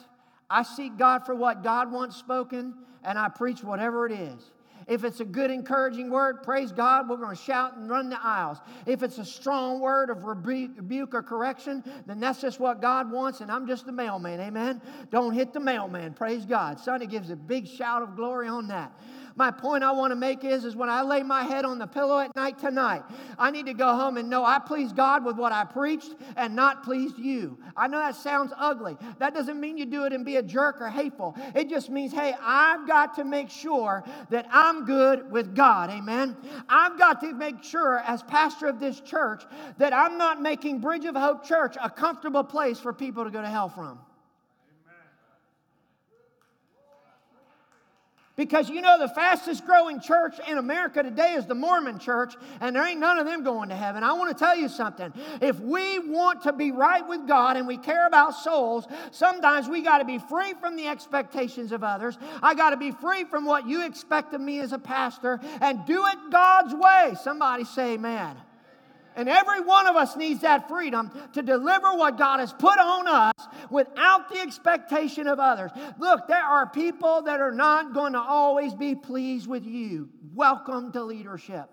I 0.51 0.65
seek 0.65 0.99
God 0.99 1.25
for 1.25 1.37
what 1.37 1.63
God 1.63 1.93
wants 1.93 2.17
spoken, 2.17 2.75
and 3.05 3.17
I 3.17 3.29
preach 3.29 3.63
whatever 3.63 4.05
it 4.05 4.13
is. 4.13 4.51
If 4.89 5.05
it's 5.05 5.21
a 5.21 5.25
good, 5.25 5.51
encouraging 5.51 6.11
word, 6.11 6.43
praise 6.43 6.73
God, 6.73 7.09
we're 7.09 7.19
going 7.19 7.37
to 7.37 7.43
shout 7.43 7.77
and 7.77 7.91
run 7.91 8.09
the 8.09 8.19
aisles. 8.21 8.59
If 8.87 9.03
it's 9.03 9.19
a 9.19 9.25
strong 9.25 9.81
word 9.81 10.09
of 10.09 10.25
rebuke 10.25 11.15
or 11.15 11.23
correction, 11.23 11.85
then 12.07 12.21
that's 12.21 12.41
just 12.41 12.59
what 12.59 12.81
God 12.81 13.11
wants, 13.13 13.43
and 13.43 13.53
I'm 13.53 13.67
just 13.67 13.85
the 13.85 13.93
mailman. 13.93 14.41
Amen. 14.41 14.81
Don't 15.11 15.35
hit 15.35 15.53
the 15.53 15.61
mailman. 15.61 16.15
Praise 16.15 16.47
God. 16.47 16.81
Sonny 16.81 17.07
gives 17.07 17.29
a 17.31 17.37
big 17.37 17.69
shout 17.69 18.03
of 18.03 18.17
glory 18.17 18.49
on 18.49 18.69
that. 18.69 18.93
My 19.39 19.53
point 19.53 19.85
I 19.85 19.93
want 19.93 20.11
to 20.11 20.17
make 20.17 20.43
is, 20.43 20.65
is 20.65 20.75
when 20.75 20.91
I 20.91 21.03
lay 21.03 21.23
my 21.23 21.45
head 21.45 21.65
on 21.65 21.79
the 21.79 21.87
pillow 21.87 22.19
at 22.19 22.35
night 22.35 22.59
tonight, 22.59 23.05
I 23.39 23.53
need 23.53 23.67
to 23.67 23.73
go 23.73 23.95
home 23.95 24.17
and 24.17 24.29
know 24.29 24.45
I 24.45 24.59
pleased 24.59 24.97
God 24.97 25.25
with 25.25 25.37
what 25.37 25.53
I 25.53 25.65
preached 25.65 26.17
and 26.37 26.57
not 26.57 26.83
pleased 26.83 27.17
you. 27.19 27.57
I 27.77 27.87
know 27.87 28.01
that 28.01 28.17
sounds 28.17 28.53
ugly. 28.59 28.97
That 29.21 29.35
doesn't 29.35 29.61
mean 29.61 29.79
you 29.79 29.87
do 29.87 30.07
it 30.07 30.13
and 30.13 30.25
be 30.25 30.37
a 30.37 30.43
jerk 30.43 30.81
or 30.81 30.89
hateful. 30.89 31.37
It 31.55 31.71
just 31.71 31.89
means, 31.89 32.13
hey, 32.13 32.35
I've 32.43 32.89
got 32.89 33.15
to 33.15 33.25
make 33.25 33.49
sure 33.49 34.03
that 34.31 34.49
I'm 34.51 34.85
good 34.85 35.31
with 35.31 35.55
God. 35.55 35.91
Amen. 35.91 36.37
I've 36.69 36.99
got 36.99 37.21
to 37.21 37.33
make 37.33 37.63
sure, 37.63 38.01
as 38.01 38.25
pastor 38.25 38.67
of 38.67 38.81
this 38.81 38.99
church, 38.99 39.45
that 39.79 39.93
I'm 39.93 40.19
not 40.19 40.43
making 40.43 40.81
Bridge 40.81 41.05
of 41.05 41.15
Hope 41.15 41.47
Church 41.47 41.77
a 41.81 41.89
comfortable 41.89 42.43
place 42.43 42.81
for 42.81 42.93
people 42.93 43.23
to 43.23 43.31
go 43.31 43.41
to 43.41 43.49
hell 43.49 43.69
from. 43.69 44.01
Because 48.39 48.71
you 48.71 48.81
know, 48.81 49.01
the 49.01 49.09
fastest 49.09 49.67
growing 49.67 50.01
church 50.01 50.37
in 50.47 50.59
America 50.59 51.03
today 51.03 51.33
is 51.33 51.45
the 51.45 51.57
Mormon 51.57 51.99
church, 51.99 52.37
and 52.61 52.75
there 52.75 52.87
ain't 52.87 53.01
none 53.01 53.19
of 53.19 53.27
them 53.27 53.43
going 53.43 53.69
to 53.71 53.75
heaven. 53.75 54.05
I 54.05 54.13
want 54.13 54.31
to 54.31 54.39
tell 54.45 54.57
you 54.57 54.69
something. 54.69 55.13
If 55.43 55.59
we 55.59 55.99
want 55.99 56.45
to 56.45 56.53
be 56.53 56.71
right 56.71 57.07
with 57.07 57.27
God 57.27 57.57
and 57.57 57.67
we 57.67 57.77
care 57.77 58.07
about 58.07 58.37
souls, 58.37 58.87
sometimes 59.11 59.69
we 59.69 59.83
got 59.83 59.99
to 59.99 60.05
be 60.05 60.21
free 60.21 60.55
from 60.61 60.77
the 60.77 60.87
expectations 60.87 61.73
of 61.73 61.83
others. 61.83 62.17
I 62.41 62.55
got 62.55 62.71
to 62.71 62.77
be 62.77 62.93
free 62.93 63.25
from 63.25 63.45
what 63.45 63.67
you 63.67 63.85
expect 63.85 64.33
of 64.33 64.41
me 64.41 64.61
as 64.61 64.73
a 64.73 64.79
pastor 64.79 65.41
and 65.61 65.85
do 65.85 66.07
it 66.07 66.19
God's 66.31 66.75
way. 66.75 67.17
Somebody 67.21 67.65
say, 67.65 67.95
Amen. 67.95 68.37
And 69.19 69.29
every 69.29 69.61
one 69.61 69.89
of 69.89 69.97
us 69.97 70.17
needs 70.17 70.43
that 70.43 70.69
freedom 70.69 71.11
to 71.33 71.43
deliver 71.43 71.93
what 71.95 72.17
God 72.17 72.39
has 72.39 72.53
put 72.53 72.79
on 72.79 73.09
us 73.09 73.33
without 73.69 74.29
the 74.29 74.39
expectation 74.39 75.27
of 75.27 75.41
others. 75.41 75.73
Look, 75.99 76.29
there 76.29 76.41
are 76.41 76.71
people 76.71 77.23
that 77.23 77.41
are 77.41 77.51
not 77.51 77.93
going 77.93 78.13
to 78.13 78.21
always 78.21 78.75
be 78.75 78.95
pleased 78.95 79.49
with 79.49 79.65
you. 79.65 80.09
Welcome 80.37 80.93
to 80.93 81.03
leadership. 81.03 81.69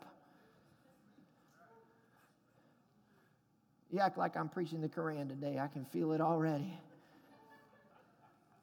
You 3.91 3.99
act 3.99 4.17
like 4.17 4.35
I'm 4.35 4.49
preaching 4.49 4.81
the 4.81 4.89
Koran 4.89 5.29
today. 5.29 5.59
I 5.59 5.67
can 5.67 5.85
feel 5.85 6.13
it 6.13 6.21
already. 6.21 6.73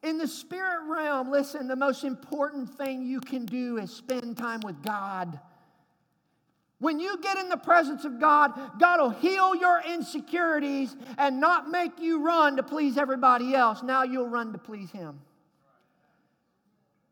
In 0.02 0.18
the 0.18 0.26
spirit 0.26 0.88
realm, 0.88 1.30
listen, 1.30 1.68
the 1.68 1.76
most 1.76 2.02
important 2.02 2.68
thing 2.68 3.04
you 3.04 3.20
can 3.20 3.46
do 3.46 3.78
is 3.78 3.92
spend 3.92 4.36
time 4.36 4.58
with 4.64 4.82
God. 4.82 5.38
When 6.82 6.98
you 6.98 7.16
get 7.18 7.38
in 7.38 7.48
the 7.48 7.56
presence 7.56 8.04
of 8.04 8.18
God, 8.18 8.58
God 8.80 9.00
will 9.00 9.10
heal 9.10 9.54
your 9.54 9.80
insecurities 9.88 10.96
and 11.16 11.38
not 11.38 11.70
make 11.70 12.00
you 12.00 12.24
run 12.24 12.56
to 12.56 12.64
please 12.64 12.98
everybody 12.98 13.54
else. 13.54 13.84
Now 13.84 14.02
you'll 14.02 14.28
run 14.28 14.50
to 14.50 14.58
please 14.58 14.90
Him. 14.90 15.20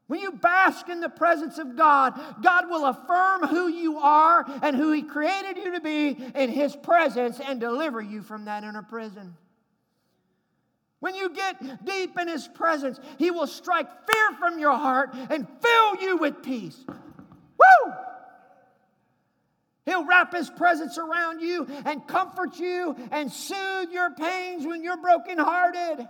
When 0.08 0.18
you 0.18 0.32
bask 0.32 0.88
in 0.88 0.98
the 0.98 1.08
presence 1.08 1.58
of 1.58 1.76
God, 1.76 2.20
God 2.42 2.68
will 2.68 2.84
affirm 2.84 3.46
who 3.46 3.68
you 3.68 3.98
are 3.98 4.44
and 4.60 4.74
who 4.74 4.90
He 4.90 5.02
created 5.02 5.56
you 5.56 5.74
to 5.74 5.80
be 5.80 6.16
in 6.34 6.50
His 6.50 6.74
presence 6.74 7.38
and 7.38 7.60
deliver 7.60 8.02
you 8.02 8.22
from 8.22 8.46
that 8.46 8.64
inner 8.64 8.82
prison. 8.82 9.36
When 10.98 11.14
you 11.14 11.32
get 11.32 11.84
deep 11.84 12.18
in 12.18 12.26
His 12.26 12.48
presence, 12.48 12.98
He 13.18 13.30
will 13.30 13.46
strike 13.46 13.86
fear 14.12 14.36
from 14.36 14.58
your 14.58 14.76
heart 14.76 15.14
and 15.14 15.46
fill 15.62 16.02
you 16.02 16.16
with 16.16 16.42
peace. 16.42 16.84
Woo! 16.88 17.92
He'll 19.86 20.06
wrap 20.06 20.34
his 20.34 20.50
presence 20.50 20.98
around 20.98 21.40
you 21.40 21.66
and 21.84 22.06
comfort 22.06 22.58
you 22.58 22.96
and 23.10 23.30
soothe 23.32 23.90
your 23.90 24.14
pains 24.14 24.66
when 24.66 24.82
you're 24.82 24.98
brokenhearted. 24.98 26.06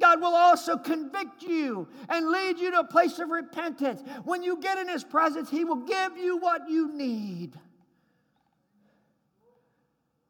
God 0.00 0.20
will 0.20 0.34
also 0.34 0.78
convict 0.78 1.42
you 1.42 1.86
and 2.08 2.28
lead 2.30 2.58
you 2.58 2.70
to 2.70 2.80
a 2.80 2.84
place 2.84 3.18
of 3.18 3.28
repentance. 3.28 4.02
When 4.24 4.42
you 4.42 4.60
get 4.60 4.78
in 4.78 4.88
His 4.88 5.04
presence, 5.04 5.50
He 5.50 5.64
will 5.64 5.84
give 5.84 6.16
you 6.16 6.38
what 6.38 6.68
you 6.70 6.92
need. 6.96 7.52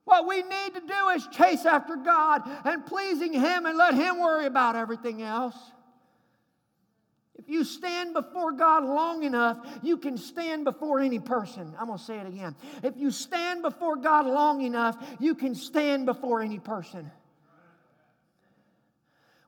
What 0.04 0.26
we 0.26 0.42
need 0.42 0.74
to 0.74 0.80
do 0.80 1.08
is 1.14 1.26
chase 1.28 1.64
after 1.64 1.94
God 1.94 2.42
and 2.64 2.84
pleasing 2.84 3.32
Him 3.32 3.64
and 3.64 3.78
let 3.78 3.94
Him 3.94 4.18
worry 4.18 4.46
about 4.46 4.74
everything 4.74 5.22
else. 5.22 5.54
If 7.40 7.48
you 7.48 7.64
stand 7.64 8.12
before 8.12 8.52
God 8.52 8.84
long 8.84 9.24
enough, 9.24 9.66
you 9.82 9.96
can 9.96 10.18
stand 10.18 10.66
before 10.66 11.00
any 11.00 11.18
person. 11.18 11.74
I'm 11.80 11.86
going 11.86 11.98
to 11.98 12.04
say 12.04 12.18
it 12.18 12.26
again. 12.26 12.54
If 12.82 12.98
you 12.98 13.10
stand 13.10 13.62
before 13.62 13.96
God 13.96 14.26
long 14.26 14.60
enough, 14.60 15.02
you 15.18 15.34
can 15.34 15.54
stand 15.54 16.04
before 16.04 16.42
any 16.42 16.58
person. 16.58 17.10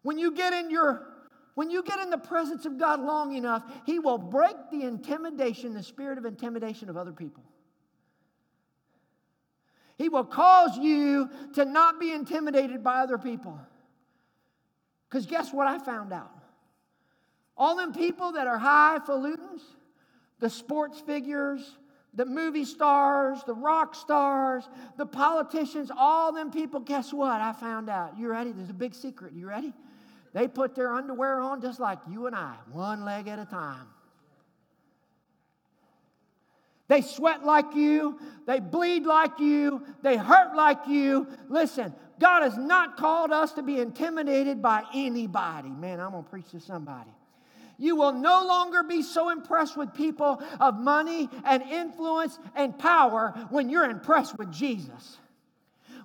When 0.00 0.16
you 0.16 0.32
get 0.32 0.54
in 0.54 0.70
your 0.70 1.06
when 1.54 1.68
you 1.68 1.82
get 1.82 2.00
in 2.00 2.08
the 2.08 2.16
presence 2.16 2.64
of 2.64 2.78
God 2.78 2.98
long 2.98 3.36
enough, 3.36 3.62
he 3.84 3.98
will 3.98 4.16
break 4.16 4.56
the 4.70 4.84
intimidation, 4.84 5.74
the 5.74 5.82
spirit 5.82 6.16
of 6.16 6.24
intimidation 6.24 6.88
of 6.88 6.96
other 6.96 7.12
people. 7.12 7.42
He 9.98 10.08
will 10.08 10.24
cause 10.24 10.78
you 10.78 11.28
to 11.52 11.66
not 11.66 12.00
be 12.00 12.10
intimidated 12.10 12.82
by 12.82 13.02
other 13.02 13.18
people. 13.18 13.60
Because 15.10 15.26
guess 15.26 15.52
what 15.52 15.66
I 15.66 15.78
found 15.78 16.10
out? 16.10 16.41
All 17.56 17.76
them 17.76 17.92
people 17.92 18.32
that 18.32 18.46
are 18.46 18.58
highfalutins, 18.58 19.60
the 20.40 20.50
sports 20.50 21.00
figures, 21.00 21.76
the 22.14 22.26
movie 22.26 22.64
stars, 22.64 23.38
the 23.46 23.54
rock 23.54 23.94
stars, 23.94 24.68
the 24.98 25.06
politicians, 25.06 25.90
all 25.96 26.32
them 26.32 26.50
people, 26.50 26.80
guess 26.80 27.12
what? 27.12 27.40
I 27.40 27.52
found 27.52 27.88
out. 27.88 28.18
You 28.18 28.28
ready? 28.28 28.52
There's 28.52 28.70
a 28.70 28.74
big 28.74 28.94
secret. 28.94 29.32
You 29.32 29.48
ready? 29.48 29.72
They 30.34 30.48
put 30.48 30.74
their 30.74 30.92
underwear 30.92 31.40
on 31.40 31.60
just 31.60 31.80
like 31.80 31.98
you 32.10 32.26
and 32.26 32.34
I, 32.36 32.54
one 32.70 33.04
leg 33.04 33.28
at 33.28 33.38
a 33.38 33.44
time. 33.44 33.86
They 36.88 37.00
sweat 37.00 37.44
like 37.44 37.74
you, 37.74 38.18
they 38.46 38.60
bleed 38.60 39.04
like 39.04 39.38
you, 39.38 39.82
they 40.02 40.16
hurt 40.16 40.54
like 40.54 40.86
you. 40.86 41.26
Listen, 41.48 41.94
God 42.20 42.42
has 42.42 42.58
not 42.58 42.98
called 42.98 43.32
us 43.32 43.52
to 43.52 43.62
be 43.62 43.80
intimidated 43.80 44.60
by 44.60 44.84
anybody. 44.94 45.70
Man, 45.70 46.00
I'm 46.00 46.10
going 46.10 46.24
to 46.24 46.30
preach 46.30 46.50
to 46.50 46.60
somebody. 46.60 47.10
You 47.78 47.96
will 47.96 48.12
no 48.12 48.44
longer 48.46 48.82
be 48.82 49.02
so 49.02 49.30
impressed 49.30 49.76
with 49.76 49.94
people 49.94 50.42
of 50.60 50.78
money 50.78 51.28
and 51.44 51.62
influence 51.62 52.38
and 52.54 52.78
power 52.78 53.34
when 53.50 53.68
you're 53.68 53.90
impressed 53.90 54.38
with 54.38 54.52
Jesus. 54.52 55.18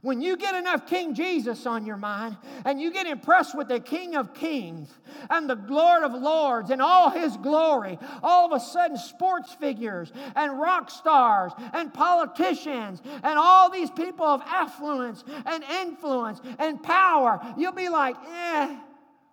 When 0.01 0.21
you 0.21 0.37
get 0.37 0.55
enough 0.55 0.87
King 0.87 1.15
Jesus 1.15 1.65
on 1.65 1.85
your 1.85 1.97
mind 1.97 2.37
and 2.65 2.79
you 2.79 2.91
get 2.93 3.07
impressed 3.07 3.57
with 3.57 3.67
the 3.67 3.79
King 3.79 4.15
of 4.15 4.33
Kings 4.33 4.89
and 5.29 5.49
the 5.49 5.55
Lord 5.67 6.03
of 6.03 6.13
Lords 6.13 6.69
and 6.69 6.81
all 6.81 7.09
his 7.09 7.35
glory, 7.37 7.97
all 8.21 8.45
of 8.45 8.61
a 8.61 8.63
sudden 8.63 8.97
sports 8.97 9.53
figures 9.53 10.11
and 10.35 10.59
rock 10.59 10.91
stars 10.91 11.51
and 11.73 11.93
politicians 11.93 13.01
and 13.05 13.39
all 13.39 13.69
these 13.69 13.89
people 13.89 14.25
of 14.25 14.41
affluence 14.45 15.23
and 15.45 15.63
influence 15.81 16.41
and 16.59 16.81
power, 16.81 17.41
you'll 17.57 17.71
be 17.71 17.89
like, 17.89 18.15
eh, 18.27 18.77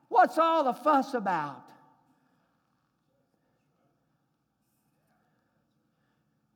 what's 0.08 0.38
all 0.38 0.64
the 0.64 0.72
fuss 0.72 1.12
about? 1.14 1.62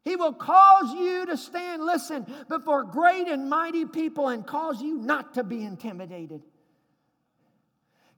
He 0.08 0.16
will 0.16 0.32
cause 0.32 0.94
you 0.94 1.26
to 1.26 1.36
stand, 1.36 1.84
listen, 1.84 2.26
before 2.48 2.82
great 2.82 3.28
and 3.28 3.50
mighty 3.50 3.84
people 3.84 4.28
and 4.28 4.46
cause 4.46 4.80
you 4.80 4.96
not 4.96 5.34
to 5.34 5.44
be 5.44 5.62
intimidated. 5.62 6.40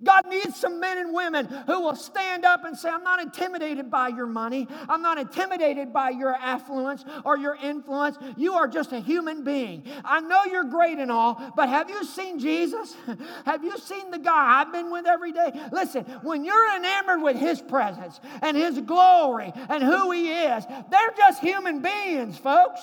God 0.03 0.27
needs 0.29 0.57
some 0.57 0.81
men 0.81 0.99
and 0.99 1.13
women 1.13 1.47
who 1.67 1.81
will 1.81 1.97
stand 1.97 2.45
up 2.45 2.65
and 2.65 2.77
say, 2.77 2.89
I'm 2.89 3.03
not 3.03 3.21
intimidated 3.21 3.91
by 3.91 4.09
your 4.09 4.27
money. 4.27 4.67
I'm 4.89 5.03
not 5.03 5.19
intimidated 5.19 5.93
by 5.93 6.11
your 6.11 6.35
affluence 6.35 7.05
or 7.25 7.37
your 7.37 7.57
influence. 7.57 8.17
You 8.37 8.55
are 8.55 8.67
just 8.67 8.93
a 8.93 9.01
human 9.01 9.45
being. 9.45 9.85
I 10.05 10.21
know 10.21 10.45
you're 10.45 10.65
great 10.65 10.99
and 10.99 11.11
all, 11.11 11.53
but 11.55 11.69
have 11.69 11.91
you 11.91 12.05
seen 12.05 12.39
Jesus? 12.39 12.97
have 13.45 13.63
you 13.63 13.77
seen 13.79 14.11
the 14.11 14.19
guy 14.19 14.61
I've 14.61 14.73
been 14.73 14.91
with 14.91 15.07
every 15.07 15.33
day? 15.33 15.53
Listen, 15.71 16.05
when 16.23 16.45
you're 16.45 16.77
enamored 16.77 17.23
with 17.23 17.37
his 17.37 17.61
presence 17.61 18.21
and 18.41 18.57
his 18.57 18.81
glory 18.81 19.53
and 19.69 19.83
who 19.83 20.13
he 20.13 20.31
is, 20.31 20.65
they're 20.91 21.15
just 21.17 21.41
human 21.41 21.83
beings, 21.83 22.39
folks. 22.39 22.81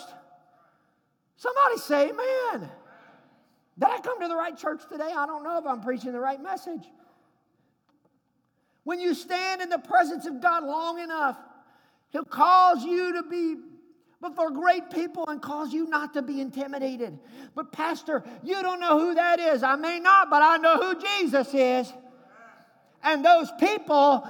Somebody 1.37 1.77
say, 1.77 2.09
Amen. 2.09 2.69
Did 3.79 3.89
I 3.89 3.99
come 3.99 4.19
to 4.21 4.27
the 4.27 4.35
right 4.35 4.57
church 4.57 4.81
today? 4.91 5.11
I 5.15 5.25
don't 5.27 5.43
know 5.43 5.59
if 5.59 5.65
I'm 5.67 5.81
preaching 5.81 6.11
the 6.11 6.19
right 6.19 6.41
message. 6.41 6.81
When 8.87 9.01
you 9.01 9.15
stand 9.15 9.61
in 9.61 9.67
the 9.67 9.79
presence 9.79 10.25
of 10.27 10.39
God 10.39 10.63
long 10.63 10.99
enough, 10.99 11.35
He'll 12.11 12.23
cause 12.23 12.85
you 12.85 13.15
to 13.15 13.23
be 13.23 13.57
before 14.21 14.49
great 14.49 14.89
people 14.91 15.25
and 15.27 15.41
cause 15.41 15.73
you 15.73 15.89
not 15.89 16.13
to 16.13 16.21
be 16.21 16.39
intimidated. 16.39 17.19
But, 17.53 17.73
Pastor, 17.73 18.23
you 18.43 18.61
don't 18.61 18.79
know 18.79 18.97
who 18.97 19.13
that 19.15 19.41
is. 19.41 19.61
I 19.61 19.75
may 19.75 19.99
not, 19.99 20.29
but 20.29 20.41
I 20.41 20.55
know 20.55 20.77
who 20.77 21.01
Jesus 21.01 21.53
is. 21.53 21.91
And 23.03 23.25
those 23.25 23.51
people 23.59 24.25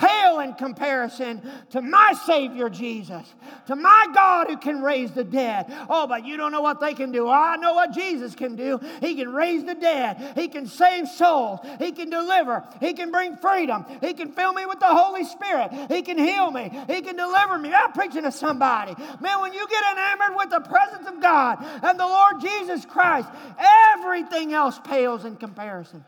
pale 0.00 0.40
in 0.40 0.54
comparison 0.54 1.42
to 1.70 1.82
my 1.82 2.14
Savior 2.24 2.70
Jesus, 2.70 3.34
to 3.66 3.76
my 3.76 4.06
God 4.14 4.48
who 4.48 4.56
can 4.56 4.82
raise 4.82 5.12
the 5.12 5.24
dead. 5.24 5.66
Oh, 5.88 6.06
but 6.06 6.24
you 6.26 6.36
don't 6.36 6.52
know 6.52 6.62
what 6.62 6.80
they 6.80 6.94
can 6.94 7.12
do. 7.12 7.26
Oh, 7.26 7.30
I 7.30 7.56
know 7.56 7.74
what 7.74 7.92
Jesus 7.92 8.34
can 8.34 8.56
do. 8.56 8.80
He 9.00 9.14
can 9.14 9.32
raise 9.32 9.64
the 9.64 9.74
dead, 9.74 10.32
He 10.34 10.48
can 10.48 10.66
save 10.66 11.06
souls, 11.08 11.60
He 11.78 11.92
can 11.92 12.08
deliver, 12.08 12.64
He 12.80 12.94
can 12.94 13.10
bring 13.10 13.36
freedom, 13.36 13.84
He 14.00 14.14
can 14.14 14.32
fill 14.32 14.54
me 14.54 14.64
with 14.64 14.80
the 14.80 14.86
Holy 14.86 15.24
Spirit, 15.24 15.70
He 15.90 16.02
can 16.02 16.18
heal 16.18 16.50
me, 16.50 16.70
He 16.88 17.02
can 17.02 17.16
deliver 17.16 17.58
me. 17.58 17.72
I'm 17.72 17.92
preaching 17.92 18.22
to 18.22 18.32
somebody. 18.32 18.94
Man, 19.20 19.40
when 19.40 19.52
you 19.52 19.66
get 19.68 19.84
enamored 19.92 20.36
with 20.36 20.50
the 20.50 20.60
presence 20.60 21.06
of 21.06 21.20
God 21.20 21.58
and 21.82 22.00
the 22.00 22.06
Lord 22.06 22.40
Jesus 22.40 22.86
Christ, 22.86 23.28
everything 23.94 24.54
else 24.54 24.80
pales 24.82 25.24
in 25.24 25.36
comparison. 25.36 26.04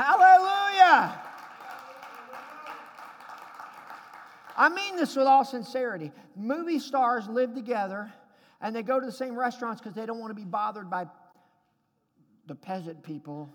Hallelujah. 0.00 1.20
I 4.56 4.70
mean 4.70 4.96
this 4.96 5.14
with 5.14 5.26
all 5.26 5.44
sincerity. 5.44 6.10
Movie 6.34 6.78
stars 6.78 7.28
live 7.28 7.54
together 7.54 8.10
and 8.62 8.74
they 8.74 8.82
go 8.82 8.98
to 8.98 9.04
the 9.04 9.12
same 9.12 9.38
restaurants 9.38 9.82
because 9.82 9.94
they 9.94 10.06
don't 10.06 10.18
want 10.18 10.30
to 10.30 10.34
be 10.34 10.46
bothered 10.46 10.88
by 10.88 11.06
the 12.46 12.54
peasant 12.54 13.02
people 13.02 13.50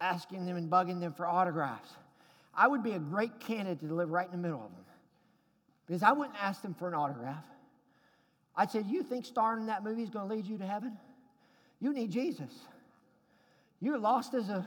asking 0.00 0.46
them 0.46 0.56
and 0.56 0.70
bugging 0.70 1.00
them 1.00 1.12
for 1.12 1.26
autographs. 1.26 1.90
I 2.54 2.68
would 2.68 2.84
be 2.84 2.92
a 2.92 3.00
great 3.00 3.40
candidate 3.40 3.88
to 3.88 3.92
live 3.92 4.10
right 4.10 4.26
in 4.26 4.30
the 4.30 4.38
middle 4.38 4.64
of 4.64 4.70
them 4.70 4.84
because 5.84 6.04
I 6.04 6.12
wouldn't 6.12 6.40
ask 6.40 6.62
them 6.62 6.74
for 6.74 6.86
an 6.86 6.94
autograph. 6.94 7.44
I'd 8.54 8.70
say, 8.70 8.82
You 8.86 9.02
think 9.02 9.24
starring 9.26 9.62
in 9.62 9.66
that 9.66 9.82
movie 9.82 10.04
is 10.04 10.10
going 10.10 10.28
to 10.28 10.34
lead 10.34 10.46
you 10.46 10.58
to 10.58 10.66
heaven? 10.66 10.96
You 11.80 11.92
need 11.92 12.12
Jesus. 12.12 12.52
You're 13.80 13.98
lost 13.98 14.32
as 14.32 14.48
a 14.48 14.64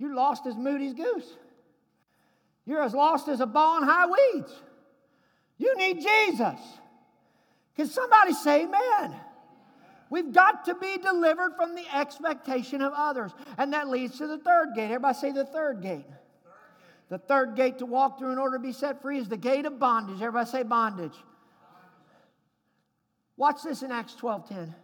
you're 0.00 0.14
lost 0.14 0.46
as 0.46 0.56
Moody's 0.56 0.94
goose. 0.94 1.36
You're 2.64 2.82
as 2.82 2.94
lost 2.94 3.28
as 3.28 3.40
a 3.40 3.46
ball 3.46 3.76
in 3.76 3.84
high 3.84 4.06
weeds. 4.06 4.52
You 5.58 5.76
need 5.76 6.00
Jesus. 6.00 6.58
Can 7.76 7.86
somebody 7.86 8.32
say 8.32 8.64
amen? 8.64 9.14
We've 10.08 10.32
got 10.32 10.64
to 10.64 10.74
be 10.74 10.96
delivered 10.96 11.52
from 11.54 11.74
the 11.74 11.84
expectation 11.94 12.80
of 12.80 12.94
others. 12.96 13.32
And 13.58 13.74
that 13.74 13.88
leads 13.88 14.16
to 14.18 14.26
the 14.26 14.38
third 14.38 14.70
gate. 14.74 14.86
Everybody 14.86 15.18
say 15.18 15.32
the 15.32 15.44
third 15.44 15.82
gate. 15.82 16.06
The 17.10 17.18
third 17.18 17.54
gate 17.54 17.78
to 17.78 17.86
walk 17.86 18.18
through 18.18 18.32
in 18.32 18.38
order 18.38 18.56
to 18.56 18.62
be 18.62 18.72
set 18.72 19.02
free 19.02 19.18
is 19.18 19.28
the 19.28 19.36
gate 19.36 19.66
of 19.66 19.78
bondage. 19.78 20.16
Everybody 20.16 20.48
say 20.48 20.62
bondage. 20.62 21.14
Watch 23.36 23.62
this 23.62 23.82
in 23.82 23.90
Acts 23.90 24.14
12 24.14 24.48
10. 24.48 24.74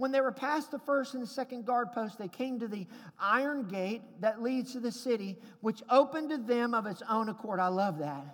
When 0.00 0.12
they 0.12 0.22
were 0.22 0.32
past 0.32 0.70
the 0.70 0.78
first 0.78 1.12
and 1.12 1.22
the 1.22 1.26
second 1.26 1.66
guard 1.66 1.92
post, 1.92 2.16
they 2.16 2.26
came 2.26 2.58
to 2.60 2.68
the 2.68 2.86
iron 3.20 3.68
gate 3.68 4.00
that 4.20 4.40
leads 4.40 4.72
to 4.72 4.80
the 4.80 4.90
city, 4.90 5.36
which 5.60 5.82
opened 5.90 6.30
to 6.30 6.38
them 6.38 6.72
of 6.72 6.86
its 6.86 7.02
own 7.06 7.28
accord. 7.28 7.60
I 7.60 7.66
love 7.66 7.98
that. 7.98 8.24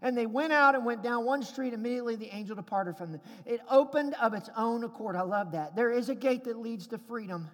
And 0.00 0.16
they 0.16 0.26
went 0.26 0.52
out 0.52 0.76
and 0.76 0.84
went 0.84 1.02
down 1.02 1.24
one 1.24 1.42
street. 1.42 1.74
Immediately 1.74 2.14
the 2.14 2.32
angel 2.32 2.54
departed 2.54 2.96
from 2.96 3.10
them. 3.10 3.20
It 3.44 3.60
opened 3.68 4.14
of 4.22 4.32
its 4.32 4.48
own 4.56 4.84
accord. 4.84 5.16
I 5.16 5.22
love 5.22 5.50
that. 5.50 5.74
There 5.74 5.90
is 5.90 6.08
a 6.08 6.14
gate 6.14 6.44
that 6.44 6.56
leads 6.56 6.86
to 6.86 6.98
freedom. 6.98 7.50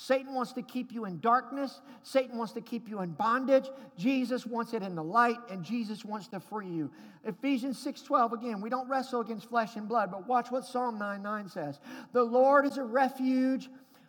Satan 0.00 0.32
wants 0.32 0.52
to 0.52 0.62
keep 0.62 0.92
you 0.92 1.06
in 1.06 1.18
darkness. 1.18 1.80
Satan 2.04 2.38
wants 2.38 2.52
to 2.52 2.60
keep 2.60 2.88
you 2.88 3.00
in 3.00 3.10
bondage. 3.10 3.68
Jesus 3.96 4.46
wants 4.46 4.72
it 4.72 4.84
in 4.84 4.94
the 4.94 5.02
light, 5.02 5.38
and 5.50 5.64
Jesus 5.64 6.04
wants 6.04 6.28
to 6.28 6.38
free 6.38 6.68
you. 6.68 6.88
Ephesians 7.24 7.84
6:12, 7.84 8.32
again, 8.32 8.60
we 8.60 8.70
don't 8.70 8.88
wrestle 8.88 9.20
against 9.20 9.48
flesh 9.48 9.74
and 9.74 9.88
blood, 9.88 10.12
but 10.12 10.28
watch 10.28 10.52
what 10.52 10.64
Psalm 10.64 10.98
9 10.98 11.20
9 11.20 11.48
says. 11.48 11.80
The 12.12 12.22
Lord 12.22 12.64
is 12.64 12.78
a 12.78 12.84
refuge 12.84 13.68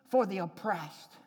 for 0.10 0.28
the 0.28 0.38
oppressed. 0.38 1.18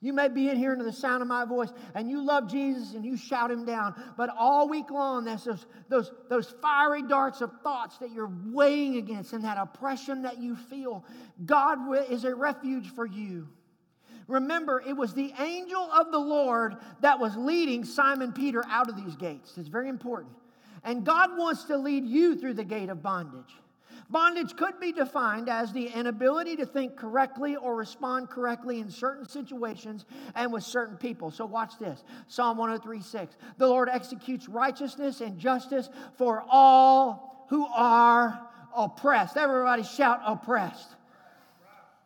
You 0.00 0.12
may 0.12 0.28
be 0.28 0.50
in 0.50 0.56
here 0.56 0.70
under 0.70 0.84
the 0.84 0.92
sound 0.92 1.22
of 1.22 1.26
my 1.26 1.44
voice 1.44 1.72
and 1.96 2.08
you 2.08 2.24
love 2.24 2.48
Jesus 2.48 2.94
and 2.94 3.04
you 3.04 3.16
shout 3.16 3.50
him 3.50 3.64
down, 3.64 4.00
but 4.16 4.30
all 4.38 4.68
week 4.68 4.90
long, 4.92 5.24
there's 5.24 5.42
those, 5.42 5.66
those, 5.88 6.12
those 6.28 6.54
fiery 6.62 7.02
darts 7.02 7.40
of 7.40 7.50
thoughts 7.64 7.98
that 7.98 8.12
you're 8.12 8.30
weighing 8.52 8.98
against 8.98 9.32
and 9.32 9.42
that 9.42 9.58
oppression 9.58 10.22
that 10.22 10.38
you 10.38 10.54
feel. 10.54 11.04
God 11.44 11.78
is 12.08 12.24
a 12.24 12.34
refuge 12.36 12.94
for 12.94 13.04
you. 13.04 13.48
Remember, 14.26 14.82
it 14.86 14.96
was 14.96 15.12
the 15.12 15.32
angel 15.38 15.82
of 15.92 16.10
the 16.10 16.18
Lord 16.18 16.76
that 17.00 17.18
was 17.18 17.36
leading 17.36 17.84
Simon 17.84 18.32
Peter 18.32 18.64
out 18.68 18.88
of 18.88 18.96
these 18.96 19.16
gates. 19.16 19.56
It's 19.56 19.68
very 19.68 19.88
important. 19.88 20.32
And 20.82 21.04
God 21.04 21.36
wants 21.36 21.64
to 21.64 21.76
lead 21.76 22.04
you 22.04 22.36
through 22.36 22.54
the 22.54 22.64
gate 22.64 22.88
of 22.88 23.02
bondage. 23.02 23.54
Bondage 24.10 24.54
could 24.56 24.78
be 24.80 24.92
defined 24.92 25.48
as 25.48 25.72
the 25.72 25.86
inability 25.86 26.56
to 26.56 26.66
think 26.66 26.96
correctly 26.96 27.56
or 27.56 27.74
respond 27.74 28.28
correctly 28.28 28.80
in 28.80 28.90
certain 28.90 29.26
situations 29.26 30.04
and 30.34 30.52
with 30.52 30.62
certain 30.62 30.96
people. 30.96 31.30
So, 31.30 31.46
watch 31.46 31.78
this 31.78 32.04
Psalm 32.28 32.58
103 32.58 33.00
6. 33.00 33.36
The 33.56 33.66
Lord 33.66 33.88
executes 33.88 34.48
righteousness 34.48 35.20
and 35.20 35.38
justice 35.38 35.88
for 36.16 36.44
all 36.48 37.46
who 37.48 37.66
are 37.66 38.46
oppressed. 38.76 39.36
Everybody 39.36 39.82
shout, 39.82 40.20
oppressed. 40.26 40.96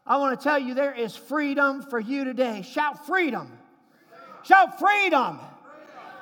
I 0.08 0.16
want 0.16 0.38
to 0.38 0.42
tell 0.42 0.58
you 0.58 0.74
there 0.74 0.94
is 0.94 1.14
freedom 1.14 1.82
for 1.82 2.00
you 2.00 2.24
today. 2.24 2.62
Shout 2.62 3.06
freedom. 3.06 3.52
Shout 4.42 4.78
freedom. 4.78 5.38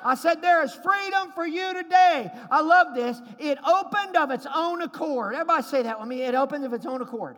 I 0.03 0.15
said, 0.15 0.41
There 0.41 0.63
is 0.63 0.73
freedom 0.73 1.31
for 1.33 1.47
you 1.47 1.73
today. 1.73 2.29
I 2.51 2.61
love 2.61 2.93
this. 2.93 3.19
It 3.39 3.57
opened 3.65 4.17
of 4.17 4.29
its 4.31 4.45
own 4.53 4.81
accord. 4.81 5.35
Everybody 5.35 5.63
say 5.63 5.83
that 5.83 5.99
with 5.99 6.09
me. 6.09 6.21
It 6.23 6.35
opened 6.35 6.65
of 6.65 6.73
its 6.73 6.85
own 6.85 7.01
accord. 7.01 7.37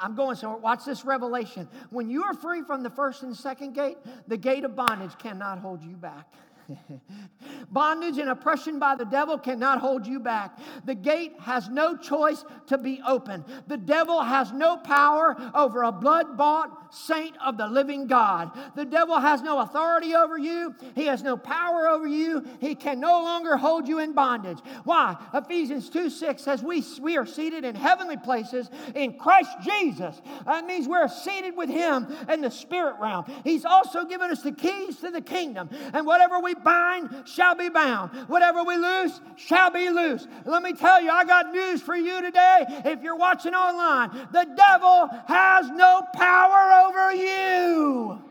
I'm 0.00 0.14
going 0.14 0.36
somewhere. 0.36 0.58
Watch 0.58 0.84
this 0.84 1.04
revelation. 1.04 1.68
When 1.90 2.10
you 2.10 2.22
are 2.24 2.34
free 2.34 2.62
from 2.62 2.82
the 2.82 2.90
first 2.90 3.22
and 3.22 3.36
second 3.36 3.74
gate, 3.74 3.96
the 4.26 4.36
gate 4.36 4.64
of 4.64 4.74
bondage 4.74 5.16
cannot 5.18 5.58
hold 5.58 5.82
you 5.82 5.96
back. 5.96 6.30
Bondage 7.70 8.18
and 8.18 8.30
oppression 8.30 8.78
by 8.78 8.94
the 8.96 9.04
devil 9.04 9.38
cannot 9.38 9.80
hold 9.80 10.06
you 10.06 10.20
back. 10.20 10.58
The 10.84 10.94
gate 10.94 11.34
has 11.40 11.68
no 11.68 11.96
choice 11.96 12.44
to 12.68 12.78
be 12.78 13.00
open. 13.06 13.44
The 13.66 13.76
devil 13.76 14.22
has 14.22 14.52
no 14.52 14.76
power 14.76 15.36
over 15.54 15.82
a 15.82 15.92
blood 15.92 16.36
bought 16.36 16.94
saint 16.94 17.36
of 17.44 17.56
the 17.56 17.66
living 17.66 18.06
God. 18.06 18.50
The 18.74 18.84
devil 18.84 19.18
has 19.18 19.42
no 19.42 19.60
authority 19.60 20.14
over 20.14 20.38
you, 20.38 20.74
he 20.94 21.06
has 21.06 21.22
no 21.22 21.36
power 21.36 21.88
over 21.88 22.06
you. 22.06 22.44
He 22.60 22.74
can 22.74 23.00
no 23.00 23.22
longer 23.22 23.56
hold 23.56 23.88
you 23.88 23.98
in 23.98 24.12
bondage. 24.12 24.58
Why? 24.84 25.16
Ephesians 25.34 25.90
2 25.90 26.10
6 26.10 26.42
says, 26.42 26.62
We, 26.62 26.84
we 27.00 27.16
are 27.16 27.26
seated 27.26 27.64
in 27.64 27.74
heavenly 27.74 28.16
places 28.16 28.70
in 28.94 29.18
Christ 29.18 29.50
Jesus. 29.62 30.20
That 30.46 30.66
means 30.66 30.88
we're 30.88 31.08
seated 31.08 31.56
with 31.56 31.68
him 31.68 32.06
in 32.28 32.40
the 32.40 32.50
spirit 32.50 32.96
realm. 33.00 33.24
He's 33.44 33.64
also 33.64 34.04
given 34.04 34.30
us 34.30 34.42
the 34.42 34.52
keys 34.52 34.96
to 35.00 35.10
the 35.10 35.20
kingdom. 35.20 35.68
And 35.92 36.06
whatever 36.06 36.40
we 36.40 36.54
bind 36.64 37.10
shall 37.24 37.54
be 37.54 37.68
bound. 37.68 38.10
Whatever 38.28 38.64
we 38.64 38.76
loose 38.76 39.20
shall 39.36 39.70
be 39.70 39.90
loose. 39.90 40.26
Let 40.44 40.62
me 40.62 40.72
tell 40.72 41.02
you, 41.02 41.10
I 41.10 41.24
got 41.24 41.52
news 41.52 41.82
for 41.82 41.96
you 41.96 42.22
today. 42.22 42.64
If 42.84 43.02
you're 43.02 43.16
watching 43.16 43.54
online, 43.54 44.10
the 44.32 44.46
devil 44.56 45.08
has 45.26 45.68
no 45.70 46.02
power 46.14 46.88
over 46.88 47.14
you. 47.14 48.22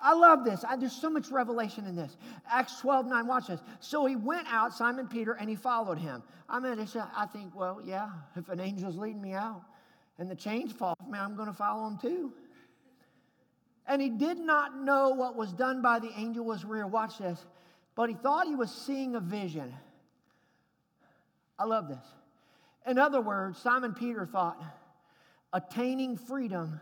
I 0.00 0.14
love 0.14 0.44
this. 0.44 0.64
I, 0.64 0.76
there's 0.76 0.92
so 0.92 1.10
much 1.10 1.32
revelation 1.32 1.84
in 1.84 1.96
this. 1.96 2.16
Acts 2.48 2.78
12, 2.80 3.06
9, 3.06 3.26
watch 3.26 3.48
this. 3.48 3.60
So 3.80 4.06
he 4.06 4.14
went 4.14 4.46
out, 4.48 4.72
Simon 4.72 5.08
Peter, 5.08 5.32
and 5.32 5.50
he 5.50 5.56
followed 5.56 5.98
him. 5.98 6.22
I 6.48 6.60
mean, 6.60 6.78
I 7.16 7.26
think, 7.26 7.56
well, 7.56 7.80
yeah, 7.84 8.10
if 8.36 8.48
an 8.48 8.60
angel's 8.60 8.96
leading 8.96 9.20
me 9.20 9.32
out 9.32 9.62
and 10.18 10.30
the 10.30 10.34
chains 10.34 10.72
fall 10.72 10.96
off 11.00 11.08
me, 11.08 11.18
I'm 11.18 11.36
going 11.36 11.48
to 11.48 11.54
follow 11.54 11.86
him 11.86 11.98
too. 11.98 12.32
And 13.86 14.02
he 14.02 14.08
did 14.08 14.38
not 14.38 14.76
know 14.76 15.10
what 15.10 15.36
was 15.36 15.52
done 15.52 15.82
by 15.82 15.98
the 15.98 16.10
angel 16.16 16.44
was 16.44 16.64
real. 16.64 16.88
Watch 16.88 17.18
this. 17.18 17.44
But 17.94 18.08
he 18.08 18.14
thought 18.16 18.46
he 18.46 18.54
was 18.54 18.70
seeing 18.70 19.14
a 19.14 19.20
vision. 19.20 19.72
I 21.58 21.64
love 21.64 21.88
this. 21.88 22.04
In 22.86 22.98
other 22.98 23.20
words, 23.20 23.58
Simon 23.58 23.94
Peter 23.94 24.26
thought, 24.26 24.62
attaining 25.52 26.16
freedom 26.16 26.80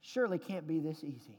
surely 0.00 0.38
can't 0.38 0.66
be 0.66 0.80
this 0.80 1.02
easy. 1.02 1.38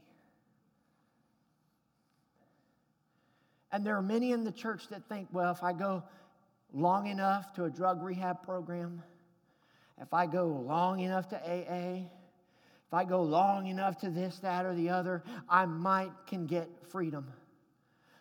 And 3.72 3.84
there 3.84 3.96
are 3.96 4.02
many 4.02 4.32
in 4.32 4.44
the 4.44 4.52
church 4.52 4.88
that 4.88 5.08
think, 5.08 5.28
well, 5.32 5.52
if 5.52 5.62
I 5.62 5.72
go 5.72 6.02
long 6.72 7.06
enough 7.06 7.52
to 7.54 7.64
a 7.64 7.70
drug 7.70 8.02
rehab 8.02 8.42
program, 8.42 9.02
if 10.00 10.12
I 10.14 10.26
go 10.26 10.46
long 10.46 11.00
enough 11.00 11.28
to 11.30 11.36
AA, 11.36 12.04
if 12.88 12.94
I 12.94 13.04
go 13.04 13.22
long 13.22 13.66
enough 13.66 13.98
to 14.00 14.10
this, 14.10 14.38
that, 14.38 14.64
or 14.64 14.74
the 14.74 14.88
other, 14.90 15.22
I 15.48 15.66
might 15.66 16.12
can 16.26 16.46
get 16.46 16.68
freedom. 16.90 17.26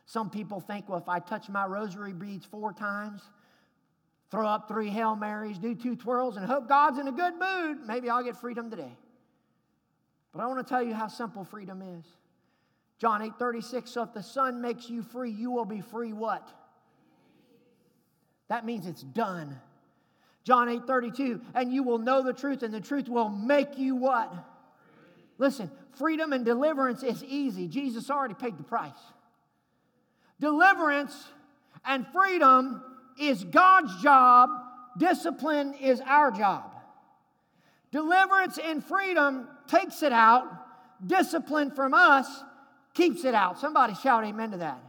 Some 0.05 0.29
people 0.29 0.59
think, 0.59 0.89
well, 0.89 0.97
if 0.97 1.09
I 1.09 1.19
touch 1.19 1.49
my 1.49 1.65
rosary 1.65 2.13
beads 2.13 2.45
four 2.45 2.73
times, 2.73 3.21
throw 4.31 4.47
up 4.47 4.67
three 4.67 4.89
Hail 4.89 5.15
Marys, 5.15 5.57
do 5.57 5.75
two 5.75 5.95
twirls, 5.95 6.37
and 6.37 6.45
hope 6.45 6.67
God's 6.67 6.99
in 6.99 7.07
a 7.07 7.11
good 7.11 7.33
mood, 7.39 7.85
maybe 7.85 8.09
I'll 8.09 8.23
get 8.23 8.37
freedom 8.37 8.69
today. 8.69 8.97
But 10.33 10.41
I 10.41 10.47
want 10.47 10.65
to 10.65 10.69
tell 10.69 10.83
you 10.83 10.93
how 10.93 11.07
simple 11.07 11.43
freedom 11.43 11.81
is. 11.81 12.05
John 12.99 13.21
8 13.21 13.33
36, 13.37 13.91
so 13.91 14.03
if 14.03 14.13
the 14.13 14.23
Son 14.23 14.61
makes 14.61 14.89
you 14.89 15.03
free, 15.03 15.31
you 15.31 15.51
will 15.51 15.65
be 15.65 15.81
free 15.81 16.13
what? 16.13 16.49
That 18.49 18.65
means 18.65 18.87
it's 18.87 19.03
done. 19.03 19.59
John 20.47 20.69
8 20.69 20.87
32, 20.87 21.41
and 21.55 21.73
you 21.73 21.83
will 21.83 21.97
know 21.97 22.23
the 22.23 22.31
truth, 22.31 22.63
and 22.63 22.73
the 22.73 22.79
truth 22.79 23.09
will 23.09 23.27
make 23.27 23.77
you 23.77 23.97
what? 23.97 24.33
Listen, 25.37 25.69
freedom 25.97 26.31
and 26.31 26.45
deliverance 26.45 27.03
is 27.03 27.21
easy. 27.25 27.67
Jesus 27.67 28.09
already 28.09 28.33
paid 28.33 28.57
the 28.57 28.63
price. 28.63 28.93
Deliverance 30.39 31.13
and 31.83 32.07
freedom 32.13 32.81
is 33.19 33.43
God's 33.43 34.01
job, 34.01 34.49
discipline 34.97 35.73
is 35.81 35.99
our 36.05 36.31
job. 36.31 36.71
Deliverance 37.91 38.57
and 38.57 38.81
freedom 38.81 39.49
takes 39.67 40.01
it 40.01 40.13
out, 40.13 40.45
discipline 41.05 41.71
from 41.71 41.93
us 41.93 42.25
keeps 42.93 43.25
it 43.25 43.35
out. 43.35 43.59
Somebody 43.59 43.95
shout 43.95 44.23
amen 44.23 44.51
to 44.51 44.57
that. 44.59 44.79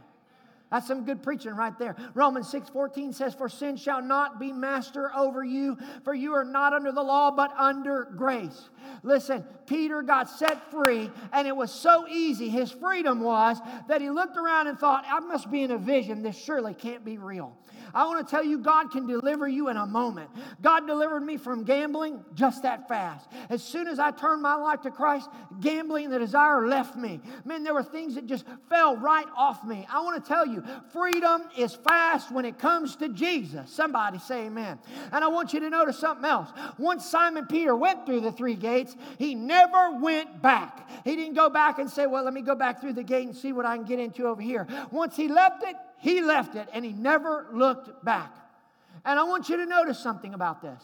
That's 0.71 0.87
some 0.87 1.03
good 1.03 1.23
preaching 1.23 1.55
right 1.55 1.77
there. 1.79 1.95
Romans 2.13 2.47
6 2.49 2.69
14 2.69 3.11
says, 3.11 3.33
For 3.33 3.49
sin 3.49 3.75
shall 3.75 4.03
not 4.03 4.39
be 4.39 4.51
master 4.51 5.11
over 5.15 5.43
you, 5.43 5.77
for 6.03 6.13
you 6.13 6.33
are 6.33 6.45
not 6.45 6.73
under 6.73 6.91
the 6.91 7.01
law, 7.01 7.31
but 7.31 7.51
under 7.57 8.05
grace. 8.15 8.69
Listen, 9.01 9.43
Peter 9.65 10.03
got 10.03 10.29
set 10.29 10.69
free, 10.69 11.09
and 11.33 11.47
it 11.47 11.55
was 11.55 11.71
so 11.71 12.07
easy, 12.07 12.49
his 12.49 12.71
freedom 12.71 13.21
was, 13.21 13.57
that 13.87 14.01
he 14.01 14.11
looked 14.11 14.37
around 14.37 14.67
and 14.67 14.77
thought, 14.77 15.05
I 15.07 15.19
must 15.19 15.49
be 15.49 15.63
in 15.63 15.71
a 15.71 15.77
vision. 15.77 16.21
This 16.21 16.37
surely 16.37 16.75
can't 16.75 17.03
be 17.03 17.17
real. 17.17 17.57
I 17.93 18.05
want 18.05 18.25
to 18.25 18.29
tell 18.29 18.43
you, 18.43 18.59
God 18.59 18.91
can 18.91 19.07
deliver 19.07 19.47
you 19.47 19.69
in 19.69 19.77
a 19.77 19.85
moment. 19.85 20.29
God 20.61 20.87
delivered 20.87 21.21
me 21.21 21.37
from 21.37 21.63
gambling 21.63 22.23
just 22.33 22.63
that 22.63 22.87
fast. 22.87 23.27
As 23.49 23.63
soon 23.63 23.87
as 23.87 23.99
I 23.99 24.11
turned 24.11 24.41
my 24.41 24.55
life 24.55 24.81
to 24.81 24.91
Christ, 24.91 25.29
gambling, 25.59 26.09
the 26.09 26.19
desire 26.19 26.67
left 26.67 26.95
me. 26.95 27.19
Man, 27.45 27.63
there 27.63 27.73
were 27.73 27.83
things 27.83 28.15
that 28.15 28.27
just 28.27 28.45
fell 28.69 28.97
right 28.97 29.27
off 29.35 29.63
me. 29.63 29.87
I 29.91 30.01
want 30.01 30.23
to 30.23 30.27
tell 30.27 30.45
you, 30.45 30.63
freedom 30.91 31.43
is 31.57 31.75
fast 31.75 32.31
when 32.31 32.45
it 32.45 32.59
comes 32.59 32.95
to 32.97 33.09
Jesus. 33.09 33.71
Somebody 33.71 34.19
say 34.19 34.45
amen. 34.45 34.79
And 35.11 35.23
I 35.23 35.27
want 35.27 35.53
you 35.53 35.59
to 35.61 35.69
notice 35.69 35.97
something 35.97 36.25
else. 36.25 36.49
Once 36.77 37.05
Simon 37.05 37.45
Peter 37.45 37.75
went 37.75 38.05
through 38.05 38.21
the 38.21 38.31
three 38.31 38.55
gates, 38.55 38.95
he 39.17 39.35
never 39.35 39.99
went 39.99 40.41
back. 40.41 40.89
He 41.03 41.15
didn't 41.15 41.35
go 41.35 41.49
back 41.49 41.79
and 41.79 41.89
say, 41.89 42.07
Well, 42.07 42.23
let 42.23 42.33
me 42.33 42.41
go 42.41 42.55
back 42.55 42.81
through 42.81 42.93
the 42.93 43.03
gate 43.03 43.27
and 43.27 43.35
see 43.35 43.53
what 43.53 43.65
I 43.65 43.75
can 43.75 43.85
get 43.85 43.99
into 43.99 44.27
over 44.27 44.41
here. 44.41 44.67
Once 44.91 45.15
he 45.15 45.27
left 45.27 45.63
it, 45.63 45.75
he 45.99 46.21
left 46.21 46.55
it 46.55 46.67
and 46.73 46.83
he 46.83 46.93
never 46.93 47.47
looked 47.53 48.03
back. 48.03 48.35
And 49.05 49.19
I 49.19 49.23
want 49.23 49.49
you 49.49 49.57
to 49.57 49.65
notice 49.65 49.99
something 49.99 50.33
about 50.33 50.61
this. 50.61 50.81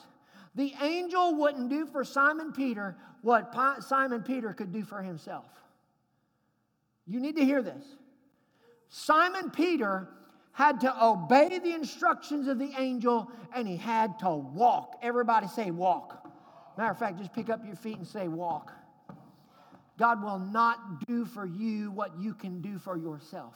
The 0.56 0.74
angel 0.82 1.36
wouldn't 1.36 1.70
do 1.70 1.86
for 1.86 2.04
Simon 2.04 2.54
Peter 2.54 2.96
what 3.22 3.54
Simon 3.82 4.24
Peter 4.24 4.54
could 4.54 4.72
do 4.72 4.84
for 4.84 5.02
himself. 5.02 5.46
You 7.08 7.20
need 7.20 7.36
to 7.38 7.46
hear 7.46 7.62
this. 7.62 7.84
Simon 8.90 9.52
Peter 9.52 10.08
had 10.52 10.80
to 10.82 11.04
obey 11.04 11.60
the 11.60 11.74
instructions 11.74 12.48
of 12.48 12.58
the 12.58 12.72
angel 12.78 13.30
and 13.54 13.68
he 13.68 13.76
had 13.76 14.18
to 14.20 14.30
walk. 14.30 15.00
Everybody 15.02 15.48
say, 15.48 15.72
walk. 15.72 16.26
Matter 16.78 16.92
of 16.92 17.00
fact, 17.00 17.18
just 17.18 17.34
pick 17.34 17.50
up 17.50 17.66
your 17.66 17.76
feet 17.76 17.98
and 17.98 18.08
say, 18.08 18.28
walk. 18.28 18.72
God 19.98 20.24
will 20.24 20.40
not 20.40 21.06
do 21.08 21.26
for 21.26 21.46
you 21.46 21.92
what 21.92 22.18
you 22.20 22.34
can 22.34 22.62
do 22.62 22.78
for 22.78 22.98
yourself. 22.98 23.54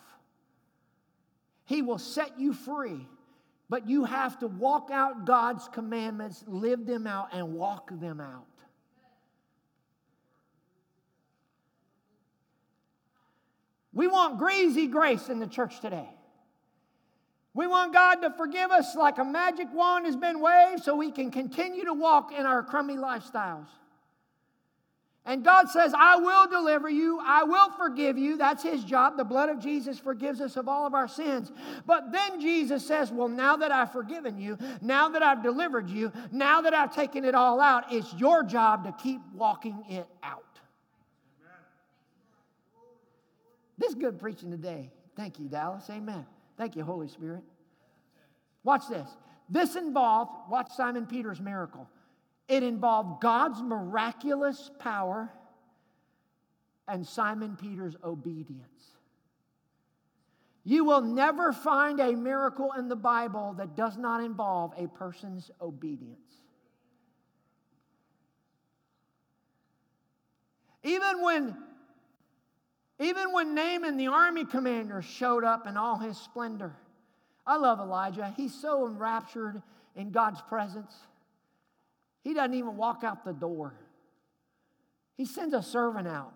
He 1.69 1.83
will 1.83 1.99
set 1.99 2.39
you 2.39 2.51
free. 2.51 3.07
But 3.69 3.87
you 3.87 4.03
have 4.03 4.39
to 4.39 4.47
walk 4.47 4.89
out 4.91 5.25
God's 5.27 5.69
commandments, 5.71 6.43
live 6.47 6.87
them 6.87 7.05
out, 7.05 7.29
and 7.31 7.53
walk 7.53 7.91
them 7.91 8.19
out. 8.19 8.47
We 13.93 14.07
want 14.07 14.39
greasy 14.39 14.87
grace 14.87 15.29
in 15.29 15.37
the 15.37 15.45
church 15.45 15.79
today. 15.79 16.09
We 17.53 17.67
want 17.67 17.93
God 17.93 18.15
to 18.21 18.31
forgive 18.31 18.71
us 18.71 18.95
like 18.95 19.19
a 19.19 19.25
magic 19.25 19.67
wand 19.71 20.07
has 20.07 20.15
been 20.15 20.39
waved 20.39 20.83
so 20.83 20.95
we 20.95 21.11
can 21.11 21.29
continue 21.29 21.85
to 21.85 21.93
walk 21.93 22.31
in 22.33 22.47
our 22.47 22.63
crummy 22.63 22.95
lifestyles. 22.95 23.67
And 25.25 25.43
God 25.43 25.69
says, 25.69 25.93
I 25.95 26.15
will 26.15 26.47
deliver 26.47 26.89
you. 26.89 27.19
I 27.23 27.43
will 27.43 27.69
forgive 27.71 28.17
you. 28.17 28.37
That's 28.37 28.63
His 28.63 28.83
job. 28.83 29.17
The 29.17 29.23
blood 29.23 29.49
of 29.49 29.59
Jesus 29.59 29.99
forgives 29.99 30.41
us 30.41 30.55
of 30.55 30.67
all 30.67 30.87
of 30.87 30.93
our 30.93 31.07
sins. 31.07 31.51
But 31.85 32.11
then 32.11 32.39
Jesus 32.39 32.87
says, 32.87 33.11
Well, 33.11 33.27
now 33.27 33.57
that 33.57 33.71
I've 33.71 33.91
forgiven 33.91 34.39
you, 34.39 34.57
now 34.81 35.09
that 35.09 35.21
I've 35.21 35.43
delivered 35.43 35.89
you, 35.89 36.11
now 36.31 36.61
that 36.61 36.73
I've 36.73 36.95
taken 36.95 37.25
it 37.25 37.35
all 37.35 37.59
out, 37.59 37.91
it's 37.91 38.11
your 38.13 38.43
job 38.43 38.85
to 38.85 39.03
keep 39.03 39.21
walking 39.35 39.83
it 39.89 40.07
out. 40.23 40.43
This 43.77 43.89
is 43.89 43.95
good 43.95 44.19
preaching 44.19 44.51
today. 44.51 44.89
Thank 45.15 45.39
you, 45.39 45.47
Dallas. 45.47 45.85
Amen. 45.89 46.25
Thank 46.57 46.75
you, 46.75 46.83
Holy 46.83 47.07
Spirit. 47.07 47.43
Watch 48.63 48.87
this. 48.89 49.07
This 49.49 49.75
involved, 49.75 50.31
watch 50.49 50.71
Simon 50.75 51.05
Peter's 51.05 51.39
miracle. 51.39 51.89
It 52.49 52.63
involved 52.63 53.21
God's 53.21 53.61
miraculous 53.61 54.71
power 54.79 55.31
and 56.87 57.05
Simon 57.05 57.55
Peter's 57.55 57.95
obedience. 58.03 58.65
You 60.63 60.83
will 60.83 61.01
never 61.01 61.53
find 61.53 61.99
a 61.99 62.11
miracle 62.13 62.73
in 62.77 62.89
the 62.89 62.95
Bible 62.95 63.53
that 63.57 63.75
does 63.75 63.97
not 63.97 64.23
involve 64.23 64.73
a 64.77 64.87
person's 64.87 65.51
obedience. 65.61 66.19
Even 70.83 71.21
when 71.21 71.57
even 73.01 73.31
when 73.31 73.55
Naaman, 73.55 73.95
the 73.95 74.07
army 74.07 74.43
commander, 74.43 75.01
showed 75.01 75.45
up 75.45 75.65
in 75.67 75.77
all 75.77 75.97
his 75.97 76.17
splendor. 76.17 76.75
I 77.47 77.55
love 77.55 77.79
Elijah. 77.79 78.33
He's 78.35 78.53
so 78.53 78.85
enraptured 78.85 79.61
in 79.95 80.11
God's 80.11 80.41
presence. 80.41 80.93
He 82.23 82.33
doesn't 82.33 82.53
even 82.53 82.75
walk 82.77 83.03
out 83.03 83.23
the 83.23 83.33
door. 83.33 83.73
He 85.17 85.25
sends 85.25 85.53
a 85.53 85.63
servant 85.63 86.07
out. 86.07 86.33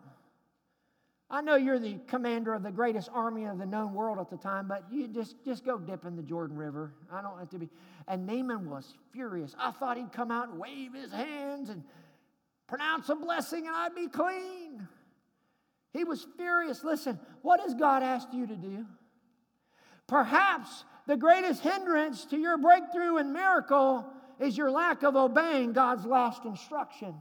I 1.29 1.41
know 1.41 1.55
you're 1.55 1.79
the 1.79 1.97
commander 2.07 2.53
of 2.53 2.61
the 2.61 2.71
greatest 2.71 3.09
army 3.11 3.45
of 3.45 3.57
the 3.57 3.65
known 3.65 3.93
world 3.93 4.19
at 4.19 4.29
the 4.29 4.37
time, 4.37 4.67
but 4.67 4.83
you 4.91 5.07
just, 5.07 5.35
just 5.43 5.65
go 5.65 5.79
dip 5.79 6.05
in 6.05 6.15
the 6.15 6.21
Jordan 6.21 6.55
River. 6.55 6.93
I 7.11 7.21
don't 7.21 7.39
have 7.39 7.49
to 7.49 7.57
be. 7.57 7.69
And 8.07 8.27
Naaman 8.27 8.69
was 8.69 8.93
furious. 9.11 9.55
I 9.57 9.71
thought 9.71 9.97
he'd 9.97 10.11
come 10.11 10.29
out 10.29 10.49
and 10.49 10.59
wave 10.59 10.93
his 10.93 11.11
hands 11.11 11.69
and 11.69 11.83
pronounce 12.67 13.09
a 13.09 13.15
blessing 13.15 13.65
and 13.65 13.75
I'd 13.75 13.95
be 13.95 14.07
clean. 14.07 14.87
He 15.91 16.03
was 16.03 16.27
furious. 16.37 16.83
Listen, 16.83 17.19
what 17.41 17.61
has 17.61 17.73
God 17.73 18.03
asked 18.03 18.33
you 18.33 18.45
to 18.45 18.55
do? 18.55 18.85
Perhaps 20.07 20.85
the 21.07 21.17
greatest 21.17 21.61
hindrance 21.61 22.25
to 22.25 22.37
your 22.37 22.57
breakthrough 22.57 23.17
and 23.17 23.33
miracle 23.33 24.05
is 24.39 24.57
your 24.57 24.71
lack 24.71 25.03
of 25.03 25.15
obeying 25.15 25.73
God's 25.73 26.05
last 26.05 26.45
instruction. 26.45 27.15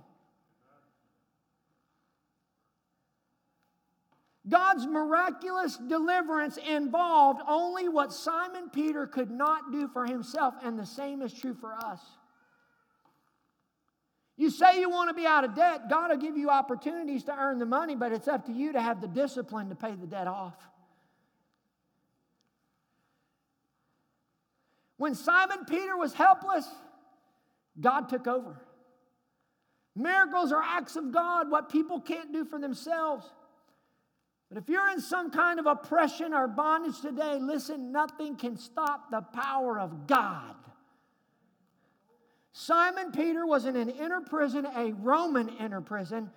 God's 4.48 4.86
miraculous 4.86 5.76
deliverance 5.76 6.56
involved 6.56 7.40
only 7.46 7.88
what 7.88 8.12
Simon 8.12 8.70
Peter 8.70 9.06
could 9.06 9.30
not 9.30 9.70
do 9.70 9.86
for 9.86 10.04
himself, 10.04 10.54
and 10.64 10.78
the 10.78 10.86
same 10.86 11.22
is 11.22 11.32
true 11.32 11.54
for 11.54 11.72
us. 11.72 12.00
You 14.36 14.50
say 14.50 14.80
you 14.80 14.90
want 14.90 15.10
to 15.10 15.14
be 15.14 15.26
out 15.26 15.44
of 15.44 15.54
debt, 15.54 15.88
God 15.88 16.10
will 16.10 16.16
give 16.16 16.36
you 16.36 16.50
opportunities 16.50 17.22
to 17.24 17.36
earn 17.38 17.60
the 17.60 17.66
money, 17.66 17.94
but 17.94 18.12
it's 18.12 18.26
up 18.26 18.46
to 18.46 18.52
you 18.52 18.72
to 18.72 18.80
have 18.80 19.00
the 19.00 19.06
discipline 19.06 19.68
to 19.68 19.76
pay 19.76 19.94
the 19.94 20.06
debt 20.06 20.26
off. 20.26 20.56
When 24.96 25.14
Simon 25.14 25.64
Peter 25.66 25.96
was 25.96 26.14
helpless, 26.14 26.68
God 27.80 28.08
took 28.08 28.26
over. 28.26 28.56
Miracles 29.94 30.52
are 30.52 30.62
acts 30.62 30.96
of 30.96 31.12
God, 31.12 31.50
what 31.50 31.68
people 31.68 32.00
can't 32.00 32.32
do 32.32 32.44
for 32.44 32.58
themselves. 32.58 33.26
But 34.48 34.62
if 34.62 34.68
you're 34.68 34.90
in 34.90 35.00
some 35.00 35.30
kind 35.30 35.58
of 35.58 35.66
oppression 35.66 36.34
or 36.34 36.46
bondage 36.46 37.00
today, 37.00 37.38
listen, 37.40 37.92
nothing 37.92 38.36
can 38.36 38.56
stop 38.56 39.10
the 39.10 39.20
power 39.20 39.78
of 39.78 40.06
God. 40.06 40.54
Simon 42.52 43.12
Peter 43.12 43.46
was 43.46 43.64
in 43.64 43.76
an 43.76 43.88
inner 43.88 44.20
prison, 44.20 44.66
a 44.76 44.92
Roman 44.92 45.48
inner 45.48 45.80
prison, 45.80 46.30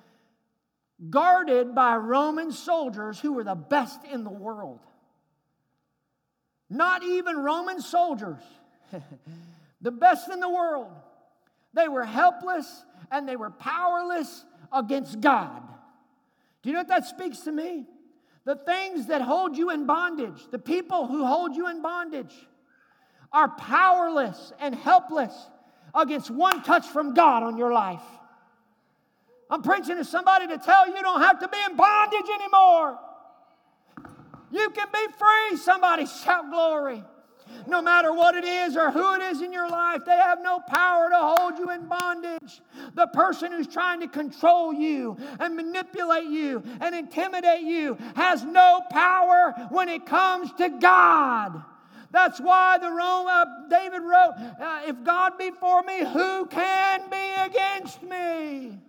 guarded 1.10 1.76
by 1.76 1.98
Roman 1.98 2.52
soldiers 2.52 3.20
who 3.20 3.34
were 3.34 3.44
the 3.44 3.56
best 3.56 4.00
in 4.06 4.24
the 4.24 4.30
world. 4.30 4.80
Not 6.70 7.04
even 7.04 7.38
Roman 7.38 7.82
soldiers, 7.82 8.42
the 9.82 9.92
best 9.92 10.30
in 10.30 10.40
the 10.40 10.50
world. 10.50 10.92
They 11.76 11.88
were 11.90 12.06
helpless 12.06 12.84
and 13.12 13.28
they 13.28 13.36
were 13.36 13.52
powerless 13.52 14.46
against 14.72 15.20
God. 15.22 15.62
Do 16.64 16.70
you 16.70 16.74
know 16.74 16.80
what 16.80 16.88
that 16.88 17.06
speaks 17.06 17.40
to 17.42 17.52
me? 17.52 17.86
The 18.46 18.56
things 18.56 19.08
that 19.08 19.22
hold 19.22 19.58
you 19.58 19.72
in 19.72 19.86
bondage, 19.86 20.48
the 20.52 20.60
people 20.60 21.06
who 21.06 21.26
hold 21.26 21.56
you 21.56 21.68
in 21.68 21.82
bondage, 21.82 22.34
are 23.32 23.50
powerless 23.50 24.54
and 24.60 24.74
helpless 24.74 25.34
against 25.94 26.32
one 26.32 26.64
touch 26.64 26.86
from 26.88 27.14
God 27.14 27.44
on 27.44 27.58
your 27.58 27.74
life. 27.74 28.02
I'm 29.50 29.62
preaching 29.62 29.98
to 29.98 30.06
somebody 30.06 30.48
to 30.48 30.58
tell 30.58 30.88
you 30.88 30.96
you 30.96 31.02
don't 31.02 31.22
have 31.22 31.40
to 31.40 31.48
be 31.48 31.58
in 31.70 31.76
bondage 31.76 32.30
anymore. 32.34 33.00
You 34.52 34.70
can 34.70 34.88
be 34.94 35.06
free. 35.18 35.58
Somebody 35.58 36.06
shout 36.06 36.50
glory. 36.50 37.04
No 37.68 37.82
matter 37.82 38.14
what 38.14 38.36
it 38.36 38.44
is 38.44 38.78
or 38.78 38.92
who 38.92 39.16
it 39.16 39.22
is 39.22 39.42
in 39.42 39.52
your 39.52 39.70
life, 39.70 40.02
they 40.06 40.16
have 40.16 40.42
no 40.42 40.60
power 40.60 41.10
to 41.10 41.18
hold 41.18 41.58
you 41.58 41.72
in 41.72 41.88
bondage. 41.88 42.62
The 42.94 43.08
person 43.08 43.52
who's 43.52 43.68
trying 43.68 44.02
to 44.02 44.08
control 44.08 44.74
you 44.74 45.18
and 45.40 45.56
manipulate 45.56 46.26
you 46.26 46.64
and 46.80 46.94
intimidate 46.94 47.62
you 47.62 47.98
has 48.16 48.44
no 48.44 48.82
power 48.92 49.54
when 49.70 49.90
it 49.90 50.06
comes 50.06 50.52
to 50.54 50.70
God. 50.70 51.64
That's 52.12 52.40
why 52.40 52.78
the 52.78 52.90
Rome, 52.90 53.28
uh, 53.28 53.46
David 53.70 54.02
wrote, 54.02 54.34
uh, 54.62 54.82
If 54.86 55.04
God 55.04 55.38
be 55.38 55.52
for 55.52 55.84
me, 55.84 56.00
who 56.00 56.46
can 56.46 57.10
be 57.10 57.34
against 57.44 58.02
me? 58.04 58.80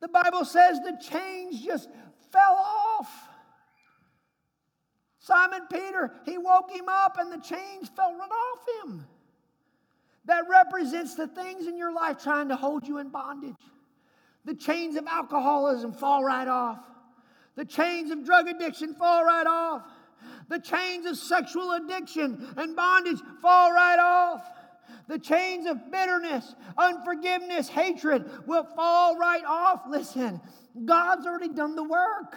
The 0.00 0.08
Bible 0.08 0.44
says 0.44 0.78
the 0.80 0.98
chains 1.10 1.64
just 1.64 1.88
fell 2.30 2.56
off. 3.00 3.27
Simon 5.28 5.66
Peter, 5.70 6.10
he 6.24 6.38
woke 6.38 6.70
him 6.70 6.88
up 6.88 7.18
and 7.18 7.30
the 7.30 7.36
chains 7.36 7.90
fell 7.94 8.14
right 8.14 8.30
off 8.30 8.58
him. 8.82 9.06
That 10.24 10.44
represents 10.48 11.16
the 11.16 11.28
things 11.28 11.66
in 11.66 11.76
your 11.76 11.92
life 11.92 12.22
trying 12.22 12.48
to 12.48 12.56
hold 12.56 12.88
you 12.88 12.96
in 12.96 13.10
bondage. 13.10 13.60
The 14.46 14.54
chains 14.54 14.96
of 14.96 15.06
alcoholism 15.06 15.92
fall 15.92 16.24
right 16.24 16.48
off. 16.48 16.78
The 17.56 17.66
chains 17.66 18.10
of 18.10 18.24
drug 18.24 18.48
addiction 18.48 18.94
fall 18.94 19.22
right 19.22 19.46
off. 19.46 19.82
The 20.48 20.60
chains 20.60 21.04
of 21.04 21.18
sexual 21.18 21.72
addiction 21.72 22.48
and 22.56 22.74
bondage 22.74 23.20
fall 23.42 23.70
right 23.70 23.98
off. 23.98 24.48
The 25.08 25.18
chains 25.18 25.66
of 25.66 25.90
bitterness, 25.90 26.54
unforgiveness, 26.78 27.68
hatred 27.68 28.46
will 28.46 28.64
fall 28.64 29.18
right 29.18 29.44
off. 29.46 29.82
Listen, 29.90 30.40
God's 30.86 31.26
already 31.26 31.50
done 31.50 31.76
the 31.76 31.84
work. 31.84 32.34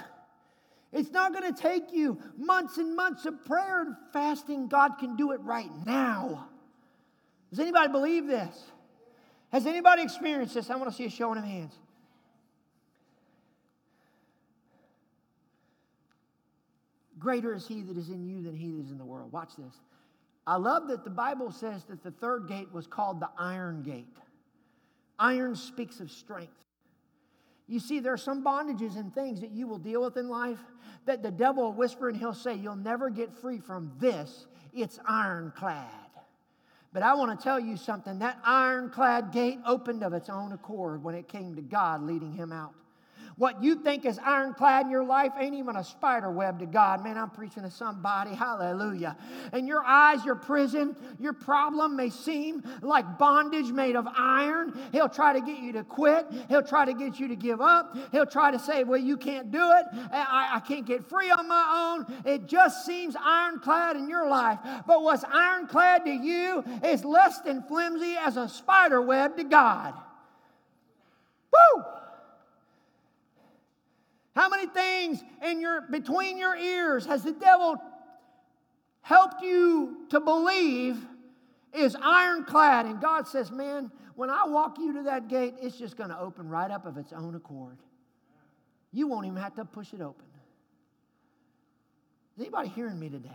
It's 0.94 1.12
not 1.12 1.34
going 1.34 1.54
to 1.54 1.62
take 1.62 1.94
you 1.94 2.20
months 2.38 2.78
and 2.78 2.96
months 2.96 3.26
of 3.26 3.46
prayer 3.46 3.82
and 3.82 3.96
fasting. 4.12 4.68
God 4.68 4.98
can 5.00 5.16
do 5.16 5.32
it 5.32 5.40
right 5.42 5.70
now. 5.86 6.50
Does 7.50 7.60
anybody 7.60 7.92
believe 7.92 8.28
this? 8.28 8.56
Has 9.52 9.66
anybody 9.66 10.04
experienced 10.04 10.54
this? 10.54 10.70
I 10.70 10.76
want 10.76 10.90
to 10.90 10.96
see 10.96 11.06
a 11.06 11.10
showing 11.10 11.38
of 11.38 11.44
hands. 11.44 11.74
Greater 17.20 17.54
is 17.54 17.68
he 17.68 17.82
that 17.84 17.98
is 17.98 18.10
in 18.10 18.26
you 18.26 18.42
than 18.42 18.56
he 18.56 18.72
that 18.72 18.84
is 18.86 18.92
in 18.92 18.98
the 18.98 19.06
world. 19.06 19.32
Watch 19.32 19.56
this. 19.58 19.76
I 20.48 20.56
love 20.56 20.88
that 20.88 21.04
the 21.04 21.10
Bible 21.10 21.52
says 21.52 21.84
that 21.86 22.04
the 22.04 22.12
third 22.12 22.48
gate 22.48 22.72
was 22.74 22.88
called 22.88 23.20
the 23.20 23.30
iron 23.38 23.84
gate. 23.84 24.18
Iron 25.20 25.56
speaks 25.56 26.00
of 26.00 26.10
strength. 26.10 26.52
You 27.72 27.80
see, 27.80 28.02
there 28.02 28.12
are 28.12 28.18
some 28.18 28.44
bondages 28.44 28.98
and 28.98 29.16
things 29.16 29.40
that 29.40 29.52
you 29.52 29.66
will 29.66 29.78
deal 29.78 30.02
with 30.02 30.18
in 30.18 30.28
life 30.28 30.60
that 31.06 31.24
the 31.24 31.32
devil 31.32 31.64
will 31.64 31.72
whisper 31.72 32.10
and 32.10 32.18
he'll 32.18 32.34
say, 32.34 32.54
You'll 32.54 32.76
never 32.76 33.10
get 33.10 33.34
free 33.34 33.60
from 33.60 33.94
this. 33.98 34.46
It's 34.74 35.00
ironclad. 35.08 35.88
But 36.92 37.02
I 37.02 37.14
want 37.14 37.40
to 37.40 37.42
tell 37.42 37.62
you 37.62 37.78
something 37.78 38.20
that 38.20 38.40
ironclad 38.44 39.32
gate 39.32 39.60
opened 39.66 40.04
of 40.04 40.12
its 40.12 40.28
own 40.30 40.52
accord 40.52 41.02
when 41.02 41.16
it 41.16 41.30
came 41.30 41.56
to 41.56 41.62
God 41.62 42.04
leading 42.04 42.34
him 42.34 42.52
out. 42.52 42.74
What 43.42 43.64
you 43.64 43.74
think 43.74 44.06
is 44.06 44.20
ironclad 44.20 44.86
in 44.86 44.92
your 44.92 45.04
life 45.04 45.32
ain't 45.36 45.56
even 45.56 45.76
a 45.76 45.84
spider 45.84 46.30
web 46.30 46.60
to 46.60 46.68
God. 46.68 47.04
Man, 47.04 47.18
I'm 47.18 47.32
preaching 47.32 47.64
to 47.64 47.72
somebody. 47.72 48.36
Hallelujah. 48.36 49.18
And 49.52 49.68
your 49.68 49.84
eyes, 49.84 50.24
your 50.24 50.36
prison, 50.36 50.96
your 51.20 51.34
problem 51.34 51.96
may 51.96 52.12
seem 52.12 52.62
like 52.84 53.18
bondage 53.18 53.72
made 53.72 53.96
of 53.96 54.08
iron. 54.16 54.80
He'll 54.92 55.10
try 55.10 55.34
to 55.34 55.42
get 55.42 55.58
you 55.58 55.72
to 55.72 55.84
quit. 55.84 56.28
He'll 56.50 56.62
try 56.62 56.86
to 56.86 56.94
get 56.94 57.20
you 57.20 57.30
to 57.30 57.36
give 57.36 57.62
up. 57.62 57.98
He'll 58.12 58.28
try 58.28 58.52
to 58.52 58.60
say, 58.60 58.84
well, 58.84 59.02
you 59.02 59.18
can't 59.18 59.50
do 59.50 59.72
it. 59.72 59.86
I, 60.12 60.52
I 60.58 60.60
can't 60.60 60.86
get 60.86 61.10
free 61.10 61.32
on 61.32 61.48
my 61.48 61.98
own. 61.98 62.22
It 62.24 62.46
just 62.46 62.86
seems 62.86 63.16
ironclad 63.16 63.96
in 63.96 64.08
your 64.08 64.30
life. 64.30 64.60
But 64.86 65.02
what's 65.02 65.24
ironclad 65.24 66.06
to 66.06 66.12
you 66.12 66.64
is 66.84 67.04
less 67.04 67.40
than 67.40 67.64
flimsy 67.64 68.18
as 68.20 68.38
a 68.38 68.48
spider 68.48 69.02
web 69.02 69.36
to 69.38 69.44
God. 69.44 69.96
Woo! 71.52 71.84
How 74.36 74.48
many 74.50 74.67
things 74.67 75.24
in 75.44 75.60
your 75.60 75.82
between 75.82 76.38
your 76.38 76.56
ears 76.56 77.06
has 77.06 77.24
the 77.24 77.34
devil 77.34 77.82
helped 79.02 79.41
you 79.41 80.06
to 80.10 80.20
believe 80.20 80.98
is 81.74 81.98
ironclad? 82.02 82.86
And 82.86 83.02
God 83.02 83.28
says, 83.28 83.52
Man, 83.52 83.91
when 84.15 84.30
I 84.30 84.46
walk 84.46 84.78
you 84.78 84.94
to 84.94 85.04
that 85.04 85.28
gate, 85.28 85.56
it's 85.62 85.78
just 85.78 85.98
going 85.98 86.10
to 86.10 86.20
open 86.20 86.48
right 86.48 86.72
up 86.72 86.86
of 86.86 86.98
its 86.98 87.12
own 87.12 87.36
accord. 87.36 87.78
You 88.94 89.08
won't 89.08 89.26
even 89.26 89.41
have 89.41 89.56
to 89.56 89.65
push 89.65 89.94
it 89.94 90.02
open. 90.02 90.26
Is 92.38 92.41
anybody 92.41 92.70
hearing 92.70 93.00
me 93.00 93.10
today? 93.10 93.30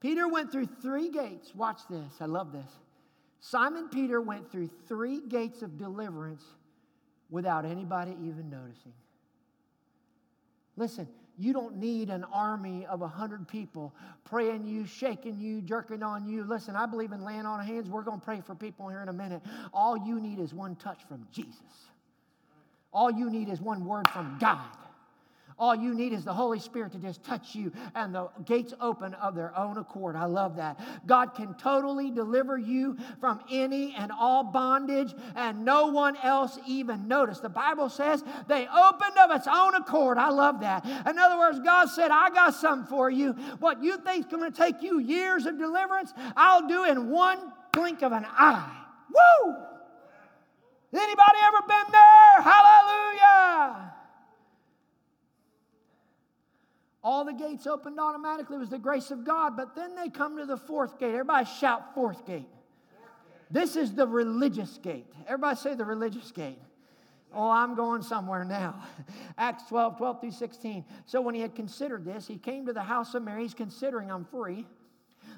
Peter 0.00 0.28
went 0.28 0.50
through 0.50 0.66
three 0.80 1.10
gates. 1.10 1.54
Watch 1.54 1.80
this. 1.90 2.14
I 2.20 2.24
love 2.24 2.52
this. 2.52 2.70
Simon 3.40 3.88
Peter 3.88 4.20
went 4.20 4.50
through 4.50 4.70
three 4.86 5.20
gates 5.20 5.62
of 5.62 5.78
deliverance 5.78 6.44
without 7.30 7.64
anybody 7.64 8.12
even 8.22 8.50
noticing. 8.50 8.92
Listen, 10.76 11.08
you 11.38 11.52
don't 11.52 11.76
need 11.76 12.10
an 12.10 12.24
army 12.24 12.84
of 12.86 13.02
a 13.02 13.08
hundred 13.08 13.48
people 13.48 13.94
praying 14.24 14.66
you, 14.66 14.86
shaking 14.86 15.40
you, 15.40 15.62
jerking 15.62 16.02
on 16.02 16.26
you. 16.26 16.44
Listen, 16.44 16.76
I 16.76 16.86
believe 16.86 17.12
in 17.12 17.24
laying 17.24 17.46
on 17.46 17.64
hands. 17.64 17.88
We're 17.88 18.02
going 18.02 18.20
to 18.20 18.24
pray 18.24 18.42
for 18.44 18.54
people 18.54 18.88
here 18.88 19.00
in 19.00 19.08
a 19.08 19.12
minute. 19.12 19.40
All 19.72 19.96
you 19.96 20.20
need 20.20 20.38
is 20.38 20.52
one 20.52 20.76
touch 20.76 21.00
from 21.08 21.26
Jesus. 21.32 21.54
All 22.92 23.10
you 23.10 23.30
need 23.30 23.48
is 23.48 23.60
one 23.60 23.84
word 23.84 24.08
from 24.10 24.36
God. 24.38 24.76
All 25.60 25.74
you 25.74 25.92
need 25.92 26.14
is 26.14 26.24
the 26.24 26.32
Holy 26.32 26.58
Spirit 26.58 26.92
to 26.92 26.98
just 26.98 27.22
touch 27.22 27.54
you 27.54 27.70
and 27.94 28.14
the 28.14 28.30
gates 28.46 28.72
open 28.80 29.12
of 29.14 29.34
their 29.34 29.56
own 29.56 29.76
accord. 29.76 30.16
I 30.16 30.24
love 30.24 30.56
that. 30.56 30.80
God 31.06 31.34
can 31.34 31.52
totally 31.52 32.10
deliver 32.10 32.56
you 32.56 32.96
from 33.20 33.40
any 33.50 33.94
and 33.94 34.10
all 34.10 34.42
bondage 34.42 35.12
and 35.36 35.62
no 35.62 35.88
one 35.88 36.16
else 36.22 36.58
even 36.66 37.06
noticed. 37.06 37.42
The 37.42 37.50
Bible 37.50 37.90
says 37.90 38.24
they 38.48 38.66
opened 38.66 39.18
of 39.18 39.30
its 39.32 39.46
own 39.46 39.74
accord. 39.74 40.16
I 40.16 40.30
love 40.30 40.60
that. 40.60 40.86
In 41.06 41.18
other 41.18 41.38
words, 41.38 41.60
God 41.60 41.90
said, 41.90 42.10
I 42.10 42.30
got 42.30 42.54
something 42.54 42.88
for 42.88 43.10
you. 43.10 43.32
What 43.58 43.84
you 43.84 43.98
think 43.98 44.24
is 44.24 44.32
going 44.32 44.50
to 44.50 44.56
take 44.56 44.80
you 44.80 44.98
years 44.98 45.44
of 45.44 45.58
deliverance, 45.58 46.14
I'll 46.38 46.66
do 46.66 46.84
in 46.84 47.10
one 47.10 47.38
blink 47.74 48.00
of 48.00 48.12
an 48.12 48.24
eye. 48.26 48.82
Woo! 49.10 49.54
Anybody 50.94 51.38
ever 51.44 51.60
been 51.68 51.92
there? 51.92 52.42
Hallelujah! 52.42 53.89
All 57.02 57.24
the 57.24 57.32
gates 57.32 57.66
opened 57.66 57.98
automatically. 57.98 58.56
It 58.56 58.60
was 58.60 58.70
the 58.70 58.78
grace 58.78 59.10
of 59.10 59.24
God. 59.24 59.56
But 59.56 59.74
then 59.74 59.96
they 59.96 60.08
come 60.08 60.36
to 60.36 60.46
the 60.46 60.56
fourth 60.56 60.98
gate. 60.98 61.10
Everybody 61.10 61.46
shout, 61.58 61.94
fourth 61.94 62.26
gate. 62.26 62.48
This 63.50 63.74
is 63.74 63.94
the 63.94 64.06
religious 64.06 64.78
gate. 64.78 65.06
Everybody 65.26 65.56
say 65.56 65.74
the 65.74 65.84
religious 65.84 66.30
gate. 66.30 66.58
Oh, 67.32 67.48
I'm 67.48 67.74
going 67.74 68.02
somewhere 68.02 68.44
now. 68.44 68.82
Acts 69.38 69.64
12, 69.68 69.98
12 69.98 70.20
through 70.20 70.30
16. 70.32 70.84
So 71.06 71.20
when 71.20 71.34
he 71.34 71.40
had 71.40 71.54
considered 71.54 72.04
this, 72.04 72.26
he 72.26 72.36
came 72.36 72.66
to 72.66 72.72
the 72.72 72.82
house 72.82 73.14
of 73.14 73.22
Mary. 73.22 73.42
He's 73.42 73.54
considering, 73.54 74.10
I'm 74.10 74.24
free. 74.24 74.66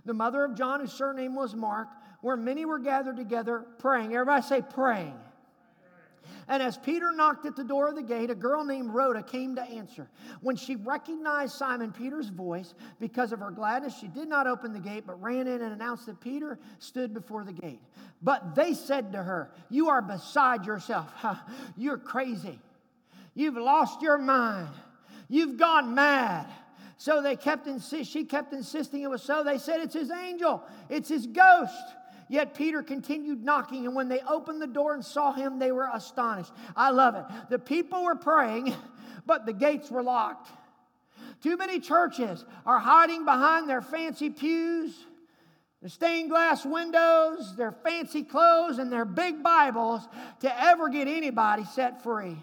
The 0.05 0.15
mother 0.15 0.45
of 0.45 0.55
John, 0.55 0.81
whose 0.81 0.93
surname 0.93 1.35
was 1.35 1.55
Mark, 1.55 1.89
where 2.23 2.37
many 2.37 2.65
were 2.65 2.79
gathered 2.79 3.17
together 3.17 3.65
praying. 3.79 4.15
Everybody 4.15 4.43
say, 4.43 4.63
praying. 4.63 5.15
And 6.49 6.63
as 6.63 6.77
Peter 6.77 7.13
knocked 7.13 7.47
at 7.47 7.57
the 7.57 7.65
door 7.65 7.89
of 7.89 7.95
the 7.95 8.03
gate, 8.03 8.31
a 8.31 8.35
girl 8.35 8.65
named 8.65 8.91
Rhoda 8.91 9.23
came 9.23 9.55
to 9.57 9.63
answer. 9.63 10.09
When 10.41 10.57
she 10.57 10.77
recognized 10.77 11.55
Simon 11.55 11.93
Peter's 11.93 12.29
voice, 12.29 12.75
because 13.01 13.33
of 13.33 13.41
her 13.41 13.51
gladness, 13.51 13.97
she 13.99 14.09
did 14.09 14.29
not 14.29 14.47
open 14.47 14.73
the 14.73 14.81
gate, 14.81 15.05
but 15.07 15.21
ran 15.23 15.47
in 15.47 15.63
and 15.63 15.73
announced 15.73 16.07
that 16.07 16.21
Peter 16.21 16.59
stood 16.79 17.15
before 17.15 17.45
the 17.45 17.53
gate. 17.53 17.81
But 18.23 18.55
they 18.55 18.75
said 18.75 19.13
to 19.13 19.23
her, 19.23 19.51
You 19.71 19.89
are 19.89 20.03
beside 20.03 20.67
yourself. 20.67 21.13
You're 21.77 21.99
crazy. 21.99 22.59
You've 23.35 23.57
lost 23.57 24.03
your 24.03 24.19
mind. 24.19 24.69
You've 25.29 25.57
gone 25.57 25.95
mad. 25.95 26.47
So 26.99 27.21
they 27.21 27.35
kept 27.35 27.67
insist, 27.67 28.13
she 28.13 28.25
kept 28.25 28.53
insisting 28.53 29.03
it 29.03 29.11
was 29.11 29.23
so. 29.23 29.43
They 29.43 29.59
said, 29.59 29.81
It's 29.81 29.95
his 29.95 30.11
angel, 30.11 30.63
it's 30.89 31.09
his 31.09 31.27
ghost. 31.27 31.75
Yet 32.29 32.55
Peter 32.55 32.83
continued 32.83 33.45
knocking, 33.45 33.87
and 33.87 33.95
when 33.95 34.09
they 34.09 34.21
opened 34.21 34.63
the 34.63 34.67
door 34.67 34.95
and 34.95 35.05
saw 35.05 35.33
him, 35.33 35.59
they 35.59 35.73
were 35.73 35.89
astonished. 35.93 36.53
I 36.77 36.91
love 36.91 37.15
it. 37.15 37.25
The 37.51 37.59
people 37.59 38.05
were 38.05 38.15
praying, 38.15 38.75
but 39.27 39.47
the 39.47 39.53
gates 39.53 39.91
were 39.91 40.03
locked. 40.03 40.51
Too 41.43 41.57
many 41.57 41.81
churches 41.81 42.45
are 42.65 42.79
hiding 42.79 43.25
behind 43.25 43.69
their 43.69 43.83
fancy 43.83 44.31
pews, 44.31 44.95
their 45.81 45.91
stained 45.91 46.31
glass 46.31 46.65
windows, 46.65 47.57
their 47.57 47.73
fancy 47.73 48.23
clothes, 48.23 48.79
and 48.79 48.93
their 48.93 49.05
big 49.05 49.43
Bibles 49.43 50.07
to 50.41 50.63
ever 50.63 50.89
get 50.89 51.09
anybody 51.09 51.65
set 51.65 52.03
free. 52.03 52.37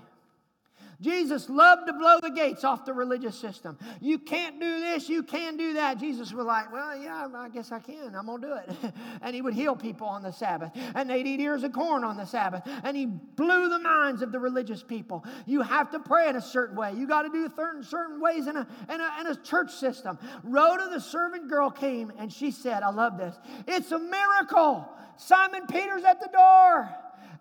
Jesus 1.01 1.49
loved 1.49 1.87
to 1.87 1.93
blow 1.93 2.19
the 2.21 2.29
gates 2.29 2.63
off 2.65 2.83
the 2.83 2.93
religious 2.93 3.37
system. 3.37 3.77
You 4.01 4.19
can't 4.19 4.59
do 4.59 4.79
this, 4.81 5.07
you 5.07 5.23
can 5.23 5.55
do 5.55 5.73
that. 5.73 5.97
Jesus 5.97 6.33
was 6.33 6.45
like, 6.45 6.71
Well, 6.73 6.97
yeah, 6.97 7.27
I 7.33 7.47
guess 7.49 7.71
I 7.71 7.79
can. 7.79 8.15
I'm 8.15 8.25
going 8.25 8.41
to 8.41 8.47
do 8.47 8.53
it. 8.53 8.93
and 9.21 9.33
he 9.33 9.41
would 9.41 9.53
heal 9.53 9.75
people 9.75 10.07
on 10.07 10.23
the 10.23 10.31
Sabbath. 10.31 10.71
And 10.95 11.09
they'd 11.09 11.25
eat 11.25 11.39
ears 11.39 11.63
of 11.63 11.71
corn 11.71 12.03
on 12.03 12.17
the 12.17 12.25
Sabbath. 12.25 12.63
And 12.83 12.97
he 12.97 13.05
blew 13.05 13.69
the 13.69 13.79
minds 13.79 14.21
of 14.21 14.31
the 14.31 14.39
religious 14.39 14.83
people. 14.83 15.25
You 15.45 15.61
have 15.61 15.89
to 15.91 15.99
pray 15.99 16.27
in 16.27 16.35
a 16.35 16.41
certain 16.41 16.75
way. 16.75 16.93
You 16.93 17.07
got 17.07 17.21
to 17.21 17.29
do 17.29 17.49
certain, 17.55 17.83
certain 17.83 18.19
ways 18.19 18.47
in 18.47 18.57
a, 18.57 18.67
in, 18.93 18.99
a, 18.99 19.11
in 19.21 19.27
a 19.27 19.35
church 19.35 19.71
system. 19.71 20.19
Rhoda, 20.43 20.89
the 20.89 20.99
servant 20.99 21.49
girl, 21.49 21.69
came 21.69 22.11
and 22.17 22.31
she 22.31 22.51
said, 22.51 22.83
I 22.83 22.89
love 22.89 23.17
this. 23.17 23.35
It's 23.67 23.91
a 23.91 23.99
miracle. 23.99 24.89
Simon 25.15 25.67
Peter's 25.67 26.03
at 26.03 26.19
the 26.19 26.29
door. 26.31 26.89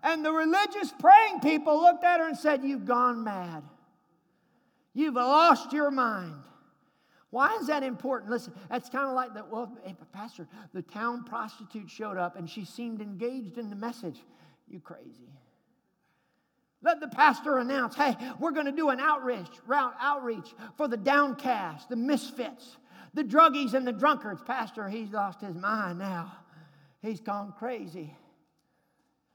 And 0.03 0.23
the 0.23 0.31
religious 0.31 0.93
praying 0.99 1.41
people 1.41 1.81
looked 1.81 2.03
at 2.03 2.19
her 2.19 2.27
and 2.27 2.37
said, 2.37 2.63
You've 2.63 2.85
gone 2.85 3.23
mad. 3.23 3.63
You've 4.93 5.15
lost 5.15 5.73
your 5.73 5.91
mind. 5.91 6.43
Why 7.31 7.57
is 7.61 7.67
that 7.67 7.83
important? 7.83 8.31
Listen, 8.31 8.53
that's 8.69 8.89
kind 8.89 9.07
of 9.07 9.13
like 9.13 9.35
that. 9.35 9.49
Well, 9.49 9.71
hey, 9.83 9.95
Pastor, 10.11 10.47
the 10.73 10.81
town 10.81 11.23
prostitute 11.25 11.89
showed 11.89 12.17
up 12.17 12.35
and 12.35 12.49
she 12.49 12.65
seemed 12.65 13.01
engaged 13.01 13.57
in 13.57 13.69
the 13.69 13.75
message. 13.75 14.19
You 14.67 14.79
crazy. 14.79 15.29
Let 16.81 17.01
the 17.01 17.07
pastor 17.09 17.57
announce, 17.57 17.95
hey, 17.95 18.15
we're 18.39 18.51
going 18.51 18.65
to 18.65 18.71
do 18.71 18.89
an 18.89 18.99
outreach, 18.99 19.49
route 19.67 19.95
outreach 19.99 20.53
for 20.77 20.87
the 20.87 20.97
downcast, 20.97 21.89
the 21.89 21.97
misfits, 21.97 22.77
the 23.13 23.23
druggies 23.23 23.73
and 23.73 23.85
the 23.85 23.91
drunkards. 23.91 24.41
Pastor, 24.41 24.87
he's 24.87 25.11
lost 25.11 25.41
his 25.41 25.55
mind 25.55 25.99
now. 25.99 26.31
He's 27.01 27.19
gone 27.19 27.53
crazy. 27.57 28.15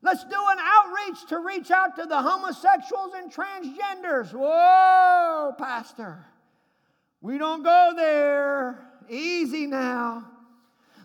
Let's 0.04 0.22
do 0.22 0.36
an 0.36 0.58
outreach 0.60 1.26
to 1.30 1.38
reach 1.38 1.70
out 1.70 1.96
to 1.96 2.04
the 2.04 2.20
homosexuals 2.20 3.12
and 3.16 3.32
transgenders. 3.32 4.34
Whoa, 4.34 5.54
Pastor. 5.56 6.26
We 7.22 7.38
don't 7.38 7.62
go 7.62 7.94
there. 7.96 8.86
Easy 9.08 9.66
now. 9.66 10.30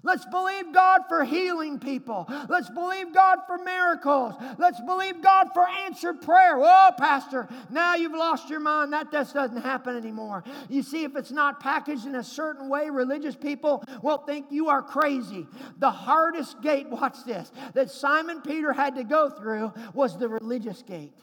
Let's 0.03 0.25
believe 0.25 0.73
God 0.73 1.01
for 1.07 1.23
healing 1.23 1.79
people. 1.79 2.27
Let's 2.47 2.69
believe 2.69 3.13
God 3.13 3.39
for 3.47 3.57
miracles. 3.57 4.35
Let's 4.57 4.79
believe 4.81 5.21
God 5.21 5.49
for 5.53 5.67
answered 5.67 6.21
prayer. 6.21 6.57
Oh, 6.57 6.91
Pastor, 6.97 7.47
now 7.69 7.95
you've 7.95 8.13
lost 8.13 8.49
your 8.49 8.59
mind. 8.59 8.93
That 8.93 9.11
just 9.11 9.33
doesn't 9.33 9.61
happen 9.61 9.95
anymore. 9.95 10.43
You 10.69 10.83
see, 10.83 11.03
if 11.03 11.15
it's 11.15 11.31
not 11.31 11.59
packaged 11.59 12.05
in 12.05 12.15
a 12.15 12.23
certain 12.23 12.69
way, 12.69 12.89
religious 12.89 13.35
people 13.35 13.83
will 14.01 14.19
think 14.19 14.47
you 14.49 14.69
are 14.69 14.81
crazy. 14.81 15.47
The 15.77 15.91
hardest 15.91 16.61
gate, 16.61 16.87
watch 16.89 17.23
this, 17.25 17.51
that 17.73 17.91
Simon 17.91 18.41
Peter 18.41 18.73
had 18.73 18.95
to 18.95 19.03
go 19.03 19.29
through 19.29 19.73
was 19.93 20.17
the 20.17 20.27
religious 20.27 20.81
gate. 20.81 21.13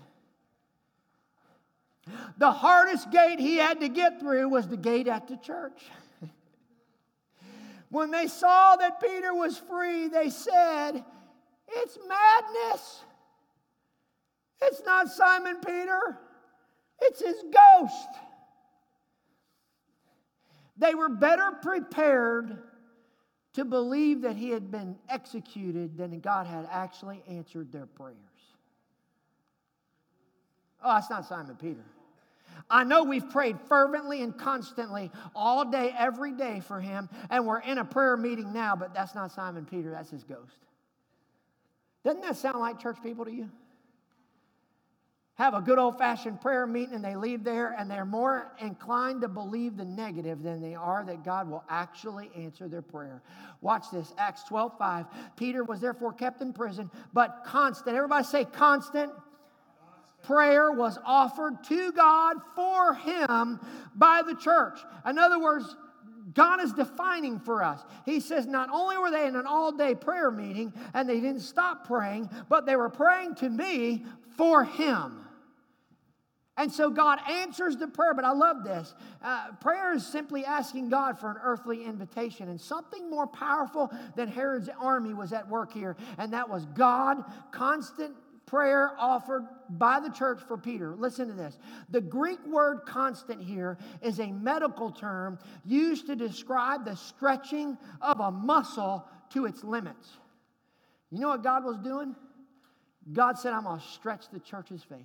The 2.38 2.52
hardest 2.52 3.10
gate 3.10 3.40
he 3.40 3.56
had 3.56 3.80
to 3.80 3.88
get 3.88 4.20
through 4.20 4.48
was 4.48 4.68
the 4.68 4.76
gate 4.76 5.08
at 5.08 5.28
the 5.28 5.36
church. 5.36 5.82
When 7.90 8.10
they 8.10 8.26
saw 8.26 8.76
that 8.76 9.00
Peter 9.00 9.34
was 9.34 9.56
free, 9.58 10.08
they 10.08 10.30
said, 10.30 11.04
It's 11.68 11.98
madness. 12.06 13.04
It's 14.62 14.82
not 14.84 15.08
Simon 15.08 15.56
Peter, 15.64 16.18
it's 17.00 17.20
his 17.20 17.36
ghost. 17.52 18.08
They 20.78 20.94
were 20.94 21.08
better 21.08 21.52
prepared 21.62 22.58
to 23.54 23.64
believe 23.64 24.22
that 24.22 24.36
he 24.36 24.50
had 24.50 24.70
been 24.70 24.96
executed 25.08 25.96
than 25.96 26.20
God 26.20 26.46
had 26.46 26.68
actually 26.70 27.22
answered 27.26 27.72
their 27.72 27.86
prayers. 27.86 28.16
Oh, 30.82 30.96
it's 30.98 31.08
not 31.08 31.24
Simon 31.24 31.56
Peter. 31.56 31.84
I 32.68 32.84
know 32.84 33.04
we've 33.04 33.28
prayed 33.30 33.58
fervently 33.68 34.22
and 34.22 34.36
constantly 34.36 35.10
all 35.34 35.64
day, 35.64 35.94
every 35.96 36.32
day 36.32 36.60
for 36.60 36.80
him, 36.80 37.08
and 37.30 37.46
we're 37.46 37.60
in 37.60 37.78
a 37.78 37.84
prayer 37.84 38.16
meeting 38.16 38.52
now, 38.52 38.76
but 38.76 38.94
that's 38.94 39.14
not 39.14 39.32
Simon 39.32 39.64
Peter, 39.64 39.90
that's 39.90 40.10
his 40.10 40.24
ghost. 40.24 40.58
Doesn't 42.04 42.22
that 42.22 42.36
sound 42.36 42.60
like 42.60 42.80
church 42.80 42.98
people 43.02 43.24
to 43.24 43.32
you? 43.32 43.50
Have 45.36 45.52
a 45.52 45.60
good 45.60 45.78
old 45.78 45.98
fashioned 45.98 46.40
prayer 46.40 46.66
meeting 46.66 46.94
and 46.94 47.04
they 47.04 47.14
leave 47.14 47.44
there 47.44 47.74
and 47.78 47.90
they're 47.90 48.06
more 48.06 48.52
inclined 48.58 49.20
to 49.20 49.28
believe 49.28 49.76
the 49.76 49.84
negative 49.84 50.42
than 50.42 50.62
they 50.62 50.74
are 50.74 51.04
that 51.04 51.24
God 51.24 51.50
will 51.50 51.62
actually 51.68 52.30
answer 52.34 52.68
their 52.68 52.80
prayer. 52.80 53.20
Watch 53.60 53.90
this 53.92 54.14
Acts 54.16 54.44
12 54.44 54.78
5. 54.78 55.06
Peter 55.36 55.62
was 55.62 55.80
therefore 55.80 56.14
kept 56.14 56.40
in 56.40 56.54
prison, 56.54 56.90
but 57.12 57.42
constant. 57.44 57.96
Everybody 57.96 58.24
say 58.24 58.46
constant 58.46 59.12
prayer 60.26 60.72
was 60.72 60.98
offered 61.04 61.62
to 61.64 61.92
God 61.92 62.36
for 62.54 62.94
him 62.94 63.60
by 63.94 64.22
the 64.26 64.34
church. 64.34 64.80
In 65.08 65.18
other 65.18 65.38
words, 65.38 65.76
God 66.34 66.60
is 66.62 66.72
defining 66.72 67.38
for 67.38 67.62
us. 67.62 67.80
He 68.04 68.20
says 68.20 68.46
not 68.46 68.68
only 68.70 68.98
were 68.98 69.10
they 69.10 69.26
in 69.26 69.36
an 69.36 69.46
all 69.46 69.72
day 69.72 69.94
prayer 69.94 70.30
meeting 70.30 70.72
and 70.92 71.08
they 71.08 71.20
didn't 71.20 71.40
stop 71.40 71.86
praying, 71.86 72.28
but 72.48 72.66
they 72.66 72.76
were 72.76 72.90
praying 72.90 73.36
to 73.36 73.48
me 73.48 74.04
for 74.36 74.64
Him. 74.64 75.20
And 76.58 76.72
so 76.72 76.88
God 76.88 77.18
answers 77.28 77.76
the 77.76 77.86
prayer, 77.86 78.14
but 78.14 78.24
I 78.24 78.32
love 78.32 78.64
this. 78.64 78.94
Uh, 79.22 79.52
prayer 79.60 79.94
is 79.94 80.06
simply 80.06 80.44
asking 80.44 80.88
God 80.88 81.18
for 81.18 81.30
an 81.30 81.36
earthly 81.42 81.84
invitation. 81.84 82.48
And 82.48 82.58
something 82.58 83.10
more 83.10 83.26
powerful 83.26 83.90
than 84.14 84.28
Herod's 84.28 84.70
army 84.80 85.12
was 85.12 85.34
at 85.34 85.46
work 85.46 85.70
here, 85.72 85.96
and 86.16 86.32
that 86.32 86.48
was 86.48 86.64
God 86.74 87.22
constant 87.52 88.14
prayer 88.46 88.92
offered 88.98 89.44
by 89.70 90.00
the 90.00 90.08
church 90.10 90.40
for 90.46 90.56
Peter. 90.56 90.94
Listen 90.94 91.28
to 91.28 91.34
this. 91.34 91.58
The 91.90 92.00
Greek 92.00 92.44
word 92.46 92.80
constant 92.86 93.42
here 93.42 93.76
is 94.00 94.20
a 94.20 94.26
medical 94.26 94.90
term 94.90 95.38
used 95.64 96.06
to 96.06 96.16
describe 96.16 96.84
the 96.84 96.94
stretching 96.94 97.76
of 98.00 98.20
a 98.20 98.30
muscle 98.30 99.04
to 99.30 99.46
its 99.46 99.64
limits. 99.64 100.08
You 101.10 101.20
know 101.20 101.28
what 101.28 101.42
God 101.42 101.64
was 101.64 101.78
doing? 101.78 102.14
God 103.12 103.38
said, 103.38 103.52
I'm 103.52 103.64
going 103.64 103.80
to 103.80 103.86
stretch 103.86 104.28
the 104.32 104.40
church's 104.40 104.82
faith. 104.82 105.00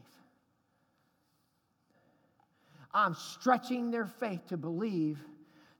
I'm 2.94 3.16
stretching 3.16 3.89
their 3.89 4.08
faith 4.08 4.48
to 4.48 4.58
believe 4.58 5.20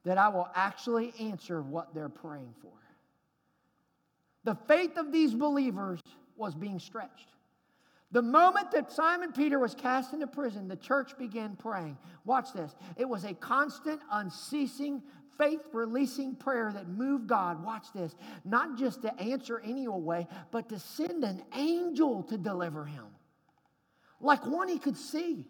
that 0.04 0.18
I 0.18 0.30
will 0.30 0.48
actually 0.56 1.14
answer 1.20 1.62
what 1.62 1.94
they're 1.94 2.10
praying 2.10 2.54
for. 2.62 2.72
The 4.44 4.56
faith 4.68 4.98
of 4.98 5.12
these 5.12 5.34
believers 5.34 6.00
was 6.38 6.56
being 6.56 6.80
stretched. 6.80 7.28
The 8.12 8.22
moment 8.22 8.72
that 8.72 8.92
Simon 8.92 9.32
Peter 9.32 9.58
was 9.58 9.74
cast 9.74 10.14
into 10.14 10.28
prison, 10.28 10.68
the 10.68 10.76
church 10.76 11.18
began 11.18 11.56
praying. 11.56 11.98
Watch 12.26 12.52
this. 12.54 12.76
It 12.98 13.08
was 13.08 13.24
a 13.24 13.34
constant, 13.34 14.02
unceasing, 14.12 15.02
faith 15.38 15.62
releasing 15.72 16.36
prayer 16.36 16.72
that 16.74 16.90
moved 16.90 17.28
God. 17.28 17.64
Watch 17.64 17.94
this. 17.94 18.16
Not 18.44 18.78
just 18.78 19.02
to 19.04 19.20
answer 19.20 19.62
any 19.64 19.88
way, 19.88 20.28
but 20.52 20.68
to 20.70 20.80
send 20.80 21.24
an 21.24 21.42
angel 21.56 22.24
to 22.24 22.38
deliver 22.38 22.84
him. 22.84 23.06
Like 24.20 24.46
one 24.46 24.68
he 24.68 24.78
could 24.78 24.98
see. 24.98 25.48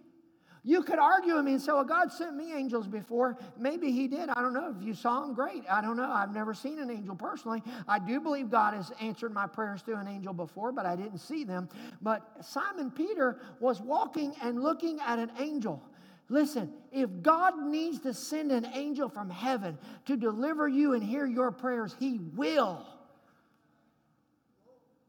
You 0.64 0.84
could 0.84 0.99
argue 0.99 1.36
with 1.36 1.45
me 1.45 1.53
and 1.53 1.62
say, 1.62 1.72
well, 1.72 1.84
God 1.84 2.12
sent 2.12 2.36
me 2.36 2.53
angels 2.53 2.88
before. 2.88 3.36
Maybe 3.57 3.91
He 3.91 4.07
did. 4.07 4.30
I 4.30 4.41
don't 4.41 4.53
know. 4.53 4.74
If 4.78 4.86
you 4.86 4.93
saw 4.93 5.22
them, 5.22 5.34
great. 5.34 5.64
I 5.70 5.82
don't 5.82 5.97
know. 5.97 6.12
I've 6.12 6.34
never 6.34 6.53
seen 6.53 6.78
an 6.78 6.91
angel 6.91 7.16
personally. 7.16 7.64
I 7.88 7.97
do 7.97 8.20
believe 8.20 8.51
God 8.51 8.76
has 8.76 8.91
answered 9.01 9.34
my 9.34 9.47
prayers 9.47 9.82
through 9.82 9.95
an 9.95 10.07
angel 10.07 10.34
before, 10.34 10.72
but 10.72 10.86
I 10.86 10.95
didn't 10.95 11.18
see 11.18 11.43
them. 11.43 11.68
But 12.01 12.22
Simon 12.41 12.91
Peter 12.91 13.39
was 13.59 13.82
walking 13.82 14.36
and 14.43 14.62
looking 14.62 14.99
at 14.99 15.18
an 15.18 15.32
angel. 15.39 15.82
Listen, 16.30 16.72
if 16.91 17.09
God 17.24 17.57
needs 17.57 17.99
to 18.01 18.14
send 18.14 18.51
an 18.51 18.68
angel 18.74 19.09
from 19.09 19.32
heaven 19.32 19.80
to 20.05 20.16
deliver 20.16 20.68
you 20.68 20.93
and 20.93 21.03
hear 21.03 21.26
your 21.26 21.51
prayers, 21.51 21.95
He 21.99 22.20
will. 22.36 22.86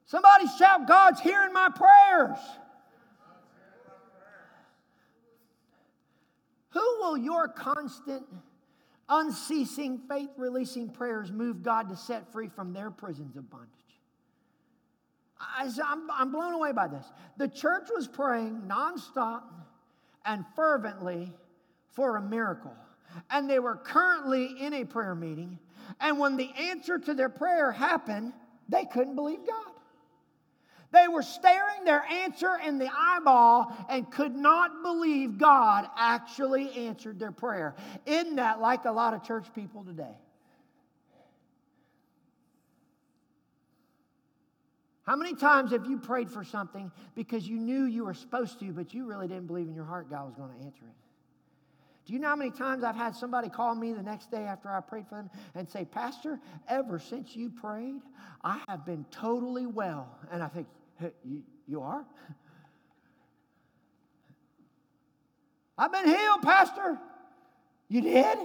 Somebody 0.06 0.46
shout, 0.58 0.88
God's 0.88 1.20
hearing 1.20 1.52
my 1.52 1.68
prayers. 1.68 2.38
Who 6.72 6.96
will 7.00 7.16
your 7.16 7.48
constant, 7.48 8.24
unceasing, 9.08 10.00
faith 10.08 10.30
releasing 10.36 10.90
prayers 10.90 11.30
move 11.30 11.62
God 11.62 11.88
to 11.90 11.96
set 11.96 12.32
free 12.32 12.48
from 12.48 12.72
their 12.72 12.90
prisons 12.90 13.36
of 13.36 13.48
bondage? 13.50 13.68
I, 15.38 15.64
am 15.64 16.08
I'm 16.10 16.32
blown 16.32 16.54
away 16.54 16.72
by 16.72 16.88
this. 16.88 17.04
The 17.36 17.48
church 17.48 17.88
was 17.94 18.06
praying 18.06 18.62
nonstop 18.66 19.42
and 20.24 20.44
fervently 20.54 21.32
for 21.90 22.16
a 22.16 22.22
miracle. 22.22 22.74
And 23.30 23.50
they 23.50 23.58
were 23.58 23.76
currently 23.76 24.56
in 24.60 24.72
a 24.72 24.84
prayer 24.84 25.14
meeting. 25.14 25.58
And 26.00 26.18
when 26.18 26.36
the 26.36 26.50
answer 26.58 26.98
to 26.98 27.12
their 27.12 27.28
prayer 27.28 27.72
happened, 27.72 28.32
they 28.68 28.86
couldn't 28.86 29.14
believe 29.14 29.40
God. 29.46 29.71
They 30.92 31.08
were 31.08 31.22
staring 31.22 31.84
their 31.84 32.04
answer 32.04 32.58
in 32.64 32.78
the 32.78 32.90
eyeball 32.94 33.74
and 33.88 34.10
could 34.10 34.36
not 34.36 34.82
believe 34.82 35.38
God 35.38 35.88
actually 35.96 36.70
answered 36.86 37.18
their 37.18 37.32
prayer. 37.32 37.74
Isn't 38.04 38.36
that 38.36 38.60
like 38.60 38.84
a 38.84 38.92
lot 38.92 39.14
of 39.14 39.24
church 39.24 39.46
people 39.54 39.84
today? 39.84 40.14
How 45.04 45.16
many 45.16 45.34
times 45.34 45.72
have 45.72 45.86
you 45.86 45.98
prayed 45.98 46.30
for 46.30 46.44
something 46.44 46.92
because 47.14 47.48
you 47.48 47.56
knew 47.56 47.84
you 47.84 48.04
were 48.04 48.14
supposed 48.14 48.60
to, 48.60 48.72
but 48.72 48.94
you 48.94 49.04
really 49.04 49.26
didn't 49.26 49.46
believe 49.46 49.66
in 49.66 49.74
your 49.74 49.84
heart 49.84 50.08
God 50.08 50.26
was 50.26 50.34
going 50.34 50.50
to 50.56 50.64
answer 50.64 50.84
it? 50.84 50.94
Do 52.04 52.12
you 52.12 52.18
know 52.18 52.28
how 52.28 52.36
many 52.36 52.50
times 52.50 52.84
I've 52.84 52.96
had 52.96 53.14
somebody 53.14 53.48
call 53.48 53.74
me 53.74 53.92
the 53.92 54.02
next 54.02 54.30
day 54.30 54.44
after 54.44 54.68
I 54.68 54.80
prayed 54.80 55.06
for 55.08 55.16
them 55.16 55.30
and 55.54 55.68
say, 55.68 55.84
Pastor, 55.84 56.38
ever 56.68 56.98
since 56.98 57.34
you 57.36 57.48
prayed, 57.48 58.02
I 58.42 58.60
have 58.68 58.84
been 58.84 59.04
totally 59.10 59.66
well. 59.66 60.08
And 60.30 60.42
I 60.42 60.48
think, 60.48 60.66
you, 61.66 61.80
are? 61.80 62.04
I've 65.78 65.92
been 65.92 66.06
healed, 66.06 66.42
Pastor. 66.42 66.98
You 67.88 68.02
did? 68.02 68.38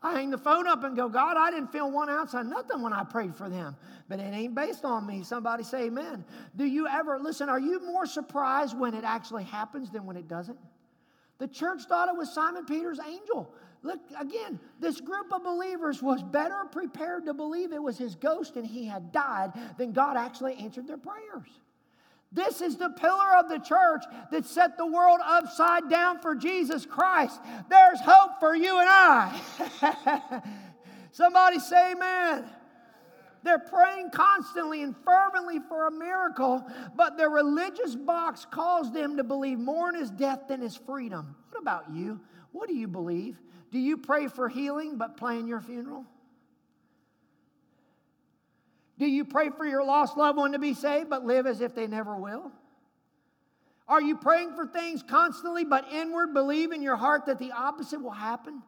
I 0.00 0.12
hang 0.12 0.30
the 0.30 0.38
phone 0.38 0.68
up 0.68 0.84
and 0.84 0.96
go, 0.96 1.08
God, 1.08 1.36
I 1.36 1.50
didn't 1.50 1.72
feel 1.72 1.90
one 1.90 2.08
ounce 2.08 2.32
of 2.32 2.46
nothing 2.46 2.82
when 2.82 2.92
I 2.92 3.02
prayed 3.02 3.34
for 3.34 3.48
them. 3.48 3.76
But 4.08 4.20
it 4.20 4.32
ain't 4.32 4.54
based 4.54 4.84
on 4.84 5.06
me. 5.06 5.24
Somebody 5.24 5.64
say 5.64 5.86
amen. 5.86 6.24
Do 6.56 6.64
you 6.64 6.86
ever, 6.86 7.18
listen, 7.18 7.48
are 7.48 7.58
you 7.58 7.84
more 7.84 8.06
surprised 8.06 8.78
when 8.78 8.94
it 8.94 9.04
actually 9.04 9.44
happens 9.44 9.90
than 9.90 10.06
when 10.06 10.16
it 10.16 10.28
doesn't? 10.28 10.58
The 11.38 11.48
church 11.48 11.82
thought 11.88 12.08
it 12.08 12.16
was 12.16 12.32
Simon 12.32 12.64
Peter's 12.64 13.00
angel. 13.00 13.52
Look, 13.82 14.00
again, 14.18 14.58
this 14.80 15.00
group 15.00 15.32
of 15.32 15.44
believers 15.44 16.02
was 16.02 16.22
better 16.22 16.64
prepared 16.70 17.26
to 17.26 17.34
believe 17.34 17.72
it 17.72 17.82
was 17.82 17.96
his 17.96 18.16
ghost 18.16 18.56
and 18.56 18.66
he 18.66 18.86
had 18.86 19.12
died 19.12 19.52
than 19.78 19.92
God 19.92 20.16
actually 20.16 20.56
answered 20.56 20.86
their 20.86 20.98
prayers. 20.98 21.48
This 22.30 22.60
is 22.60 22.76
the 22.76 22.90
pillar 22.90 23.36
of 23.38 23.48
the 23.48 23.58
church 23.58 24.04
that 24.30 24.44
set 24.44 24.76
the 24.76 24.86
world 24.86 25.20
upside 25.24 25.88
down 25.88 26.20
for 26.20 26.34
Jesus 26.34 26.84
Christ. 26.84 27.40
There's 27.70 28.00
hope 28.00 28.38
for 28.38 28.54
you 28.54 28.78
and 28.78 28.88
I. 28.90 30.42
Somebody 31.12 31.58
say 31.58 31.92
amen. 31.92 32.44
They're 33.44 33.58
praying 33.58 34.10
constantly 34.10 34.82
and 34.82 34.94
fervently 35.04 35.60
for 35.68 35.86
a 35.86 35.90
miracle, 35.90 36.66
but 36.96 37.16
their 37.16 37.30
religious 37.30 37.94
box 37.94 38.46
calls 38.50 38.92
them 38.92 39.16
to 39.16 39.24
believe 39.24 39.58
more 39.58 39.88
in 39.88 39.94
his 39.94 40.10
death 40.10 40.48
than 40.48 40.60
his 40.60 40.76
freedom. 40.76 41.34
What 41.50 41.62
about 41.62 41.90
you? 41.94 42.20
What 42.52 42.68
do 42.68 42.74
you 42.74 42.88
believe? 42.88 43.38
Do 43.70 43.78
you 43.78 43.96
pray 43.96 44.28
for 44.28 44.48
healing 44.48 44.96
but 44.96 45.16
plan 45.16 45.46
your 45.46 45.60
funeral? 45.60 46.04
Do 48.98 49.06
you 49.06 49.24
pray 49.24 49.50
for 49.50 49.64
your 49.64 49.84
lost 49.84 50.16
loved 50.16 50.38
one 50.38 50.52
to 50.52 50.58
be 50.58 50.74
saved 50.74 51.08
but 51.08 51.24
live 51.24 51.46
as 51.46 51.60
if 51.60 51.74
they 51.74 51.86
never 51.86 52.16
will? 52.16 52.50
Are 53.86 54.02
you 54.02 54.16
praying 54.16 54.54
for 54.54 54.66
things 54.66 55.02
constantly 55.02 55.64
but 55.64 55.90
inward 55.92 56.34
believe 56.34 56.72
in 56.72 56.82
your 56.82 56.96
heart 56.96 57.26
that 57.26 57.38
the 57.38 57.52
opposite 57.52 58.02
will 58.02 58.10
happen? 58.10 58.62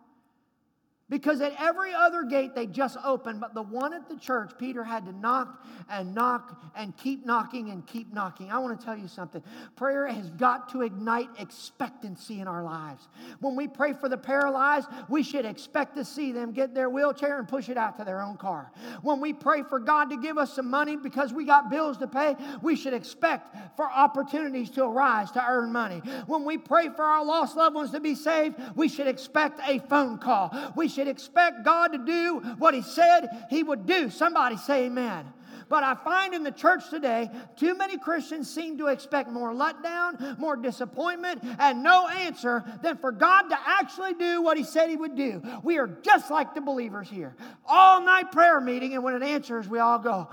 Because 1.11 1.41
at 1.41 1.53
every 1.59 1.93
other 1.93 2.23
gate 2.23 2.55
they 2.55 2.67
just 2.67 2.97
opened, 3.05 3.41
but 3.41 3.53
the 3.53 3.63
one 3.63 3.93
at 3.93 4.09
the 4.09 4.17
church, 4.17 4.53
Peter 4.59 4.85
had 4.85 5.05
to 5.07 5.13
knock 5.13 5.67
and 5.91 6.15
knock 6.15 6.63
and 6.77 6.97
keep 6.97 7.27
knocking 7.27 7.71
and 7.71 7.85
keep 7.85 8.15
knocking. 8.15 8.51
I 8.51 8.59
want 8.59 8.79
to 8.79 8.87
tell 8.87 8.97
you 8.97 9.09
something. 9.09 9.43
Prayer 9.75 10.07
has 10.07 10.31
got 10.31 10.71
to 10.71 10.83
ignite 10.83 11.29
expectancy 11.39 12.41
in 12.41 12.47
our 12.47 12.63
lives. 12.63 13.09
When 13.41 13.57
we 13.57 13.67
pray 13.67 13.93
for 13.93 14.09
the 14.09 14.17
paralyzed, 14.17 14.87
we 15.09 15.25
should 15.25 15.45
expect 15.45 15.97
to 15.97 16.05
see 16.05 16.31
them 16.31 16.53
get 16.53 16.75
their 16.75 16.89
wheelchair 16.89 17.39
and 17.39 17.49
push 17.49 17.69
it 17.69 17.77
out 17.77 17.99
to 17.99 18.05
their 18.05 18.21
own 18.23 18.37
car. 18.37 18.71
When 19.03 19.21
we 19.21 19.33
pray 19.33 19.65
for 19.65 19.81
God 19.81 20.11
to 20.11 20.17
give 20.17 20.39
us 20.39 20.55
some 20.55 20.71
money 20.71 20.97
because 20.97 21.33
we 21.33 21.45
got 21.45 21.71
bills 21.71 21.99
to 21.99 22.07
pay, 22.07 22.37
we 22.63 22.77
should 22.77 22.95
expect 22.95 23.77
for 23.77 23.91
opportunities 23.91 24.71
to 24.71 24.85
arise 24.85 25.33
to 25.33 25.45
earn 25.45 25.73
money. 25.73 25.99
When 26.27 26.45
we 26.45 26.57
pray 26.57 26.89
for 26.91 27.03
our 27.03 27.25
lost 27.25 27.57
loved 27.57 27.75
ones 27.75 27.91
to 27.91 28.01
be 28.01 28.15
saved, 28.15 28.55
we 28.77 28.89
should 28.89 29.09
expect 29.09 29.61
a 29.67 29.81
phone 29.81 30.19
call. 30.19 30.55
We 30.77 30.89
should 30.89 31.00
should 31.01 31.09
expect 31.09 31.65
God 31.65 31.93
to 31.93 31.99
do 31.99 32.41
what 32.59 32.75
He 32.75 32.83
said 32.83 33.29
He 33.49 33.63
would 33.63 33.87
do. 33.87 34.11
Somebody 34.11 34.59
say 34.59 34.85
amen. 34.87 35.25
But 35.71 35.83
I 35.83 35.95
find 35.95 36.35
in 36.35 36.43
the 36.43 36.51
church 36.51 36.91
today, 36.91 37.31
too 37.57 37.75
many 37.75 37.97
Christians 37.97 38.53
seem 38.53 38.77
to 38.79 38.89
expect 38.89 39.31
more 39.31 39.55
letdown, 39.55 40.37
more 40.39 40.57
disappointment, 40.57 41.43
and 41.59 41.83
no 41.83 42.09
answer 42.09 42.65
than 42.83 42.99
for 42.99 43.13
God 43.13 43.43
to 43.49 43.57
actually 43.65 44.15
do 44.15 44.43
what 44.43 44.59
He 44.59 44.65
said 44.65 44.91
He 44.91 44.97
would 44.97 45.17
do. 45.17 45.41
We 45.63 45.79
are 45.79 45.87
just 45.87 46.31
like 46.31 46.55
the 46.55 46.61
believers 46.61 47.09
here. 47.09 47.35
All 47.67 48.03
night 48.03 48.31
prayer 48.31 48.61
meeting, 48.61 48.93
and 48.93 49.03
when 49.03 49.15
it 49.15 49.23
answers, 49.23 49.69
we 49.69 49.79
all 49.79 50.01
go, 50.01 50.29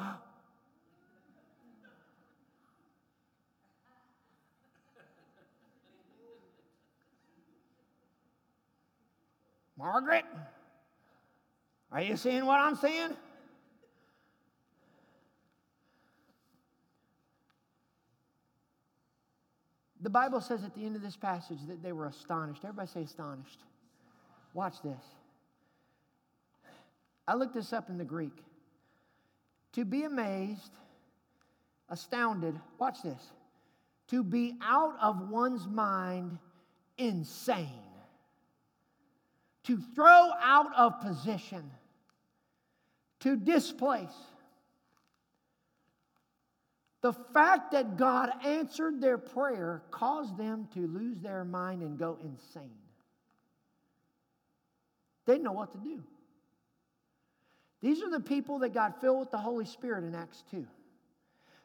Margaret? 9.78 10.26
Are 11.92 12.02
you 12.02 12.18
seeing 12.18 12.46
what 12.46 12.60
I'm 12.60 12.76
seeing? 12.76 13.10
The 20.02 20.10
Bible 20.10 20.42
says 20.42 20.64
at 20.64 20.76
the 20.76 20.86
end 20.86 20.96
of 20.96 21.02
this 21.02 21.16
passage 21.16 21.60
that 21.68 21.82
they 21.82 21.92
were 21.92 22.06
astonished. 22.08 22.64
Everybody 22.64 22.88
say 22.88 23.02
astonished. 23.04 23.60
Watch 24.54 24.82
this. 24.82 25.04
I 27.28 27.36
looked 27.36 27.56
this 27.56 27.74
up 27.74 27.90
in 27.90 27.98
the 27.98 28.06
Greek. 28.06 28.44
To 29.74 29.86
be 29.86 30.04
amazed, 30.04 30.72
astounded, 31.90 32.60
watch 32.80 33.02
this. 33.04 33.32
To 34.10 34.24
be 34.24 34.56
out 34.62 34.96
of 35.02 35.30
one's 35.30 35.68
mind, 35.68 36.38
insane 36.98 37.87
to 39.68 39.78
throw 39.96 40.32
out 40.42 40.74
of 40.76 41.02
position, 41.02 41.70
to 43.20 43.36
displace. 43.36 44.16
The 47.02 47.14
fact 47.14 47.72
that 47.74 47.98
God 47.98 48.30
answered 48.44 49.02
their 49.02 49.18
prayer 49.18 49.84
caused 49.92 50.38
them 50.38 50.68
to 50.74 50.88
lose 50.88 51.20
their 51.20 51.44
mind 51.46 51.82
and 51.82 51.98
go 51.98 52.18
insane. 52.24 52.72
They 55.26 55.34
didn't 55.34 55.44
know 55.44 55.52
what 55.52 55.74
to 55.74 55.78
do. 55.78 56.02
These 57.82 58.02
are 58.02 58.10
the 58.10 58.22
people 58.22 58.60
that 58.60 58.74
got 58.74 59.02
filled 59.02 59.20
with 59.20 59.32
the 59.32 59.38
Holy 59.38 59.66
Spirit 59.66 60.06
in 60.06 60.16
Acts 60.16 60.44
2. 60.50 60.66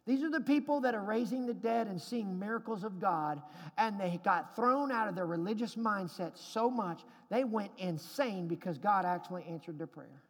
These 0.05 0.25
are 0.25 0.31
the 0.31 0.41
people 0.41 0.81
that 0.81 0.95
are 0.95 1.03
raising 1.03 1.47
the 1.47 1.55
dead 1.55 1.87
and 1.87 2.01
seeing 2.01 2.39
miracles 2.39 2.83
of 2.83 3.01
God, 3.01 3.41
and 3.79 4.01
they 4.01 4.19
got 4.25 4.57
thrown 4.57 4.91
out 4.91 5.09
of 5.09 5.15
their 5.15 5.27
religious 5.27 5.77
mindset 5.77 6.33
so 6.37 6.69
much 6.69 7.03
they 7.31 7.45
went 7.45 7.71
insane 7.79 8.49
because 8.49 8.79
God 8.79 9.05
actually 9.05 9.45
answered 9.45 9.79
their 9.79 9.87
prayer. 9.87 10.23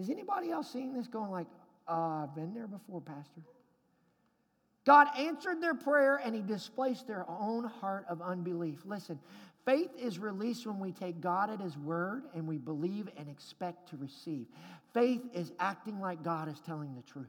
Is 0.00 0.10
anybody 0.10 0.50
else 0.50 0.72
seeing 0.72 0.92
this 0.92 1.06
going 1.06 1.30
like, 1.30 1.46
uh, 1.88 2.24
I've 2.24 2.34
been 2.34 2.52
there 2.52 2.66
before, 2.66 3.00
Pastor? 3.00 3.42
God 4.84 5.06
answered 5.16 5.62
their 5.62 5.74
prayer 5.74 6.20
and 6.22 6.34
he 6.34 6.42
displaced 6.42 7.06
their 7.06 7.24
own 7.28 7.64
heart 7.64 8.04
of 8.08 8.20
unbelief. 8.20 8.80
Listen, 8.84 9.18
Faith 9.64 9.90
is 9.98 10.18
released 10.18 10.66
when 10.66 10.78
we 10.78 10.92
take 10.92 11.20
God 11.20 11.48
at 11.48 11.60
His 11.60 11.76
word 11.78 12.24
and 12.34 12.46
we 12.46 12.58
believe 12.58 13.08
and 13.16 13.28
expect 13.28 13.88
to 13.90 13.96
receive. 13.96 14.46
Faith 14.94 15.22
is 15.34 15.52
acting 15.58 16.00
like 16.00 16.22
God 16.22 16.48
is 16.48 16.60
telling 16.64 16.94
the 16.94 17.02
truth. 17.02 17.26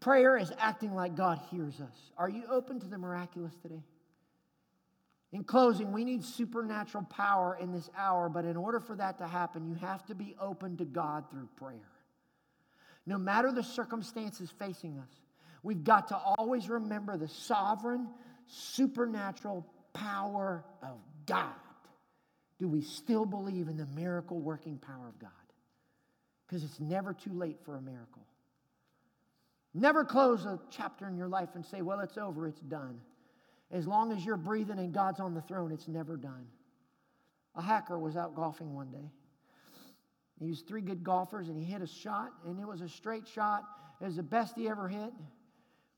Prayer 0.00 0.36
is 0.36 0.52
acting 0.58 0.94
like 0.94 1.16
God 1.16 1.40
hears 1.50 1.80
us. 1.80 2.12
Are 2.16 2.28
you 2.28 2.44
open 2.50 2.78
to 2.80 2.86
the 2.86 2.98
miraculous 2.98 3.54
today? 3.62 3.82
In 5.32 5.44
closing, 5.44 5.92
we 5.92 6.04
need 6.04 6.24
supernatural 6.24 7.04
power 7.04 7.56
in 7.60 7.72
this 7.72 7.88
hour, 7.96 8.28
but 8.28 8.44
in 8.44 8.56
order 8.56 8.80
for 8.80 8.96
that 8.96 9.18
to 9.18 9.26
happen, 9.26 9.66
you 9.66 9.74
have 9.76 10.04
to 10.06 10.14
be 10.14 10.34
open 10.40 10.76
to 10.78 10.84
God 10.84 11.30
through 11.30 11.48
prayer. 11.56 11.88
No 13.06 13.16
matter 13.16 13.52
the 13.52 13.62
circumstances 13.62 14.52
facing 14.58 14.98
us, 14.98 15.08
we've 15.62 15.84
got 15.84 16.08
to 16.08 16.16
always 16.16 16.68
remember 16.68 17.16
the 17.16 17.28
sovereign, 17.28 18.08
supernatural 18.46 19.66
power 19.92 20.64
of 20.82 20.98
God. 21.26 21.54
Do 22.58 22.68
we 22.68 22.82
still 22.82 23.24
believe 23.24 23.68
in 23.68 23.76
the 23.76 23.86
miracle 23.86 24.38
working 24.38 24.78
power 24.78 25.08
of 25.08 25.18
God? 25.18 25.30
Because 26.50 26.64
it's 26.64 26.80
never 26.80 27.14
too 27.14 27.32
late 27.32 27.58
for 27.64 27.76
a 27.76 27.80
miracle. 27.80 28.26
Never 29.72 30.04
close 30.04 30.44
a 30.46 30.58
chapter 30.68 31.06
in 31.06 31.16
your 31.16 31.28
life 31.28 31.50
and 31.54 31.64
say, 31.64 31.80
well, 31.80 32.00
it's 32.00 32.18
over, 32.18 32.48
it's 32.48 32.58
done. 32.62 33.00
As 33.70 33.86
long 33.86 34.10
as 34.10 34.24
you're 34.24 34.36
breathing 34.36 34.80
and 34.80 34.92
God's 34.92 35.20
on 35.20 35.32
the 35.32 35.42
throne, 35.42 35.70
it's 35.70 35.86
never 35.86 36.16
done. 36.16 36.44
A 37.54 37.62
hacker 37.62 37.96
was 38.00 38.16
out 38.16 38.34
golfing 38.34 38.74
one 38.74 38.90
day. 38.90 39.12
He 40.40 40.48
was 40.48 40.62
three 40.62 40.80
good 40.80 41.04
golfers 41.04 41.48
and 41.48 41.56
he 41.56 41.62
hit 41.62 41.82
a 41.82 41.86
shot, 41.86 42.32
and 42.44 42.58
it 42.58 42.66
was 42.66 42.80
a 42.80 42.88
straight 42.88 43.28
shot. 43.28 43.62
It 44.00 44.06
was 44.06 44.16
the 44.16 44.24
best 44.24 44.56
he 44.56 44.68
ever 44.68 44.88
hit. 44.88 45.12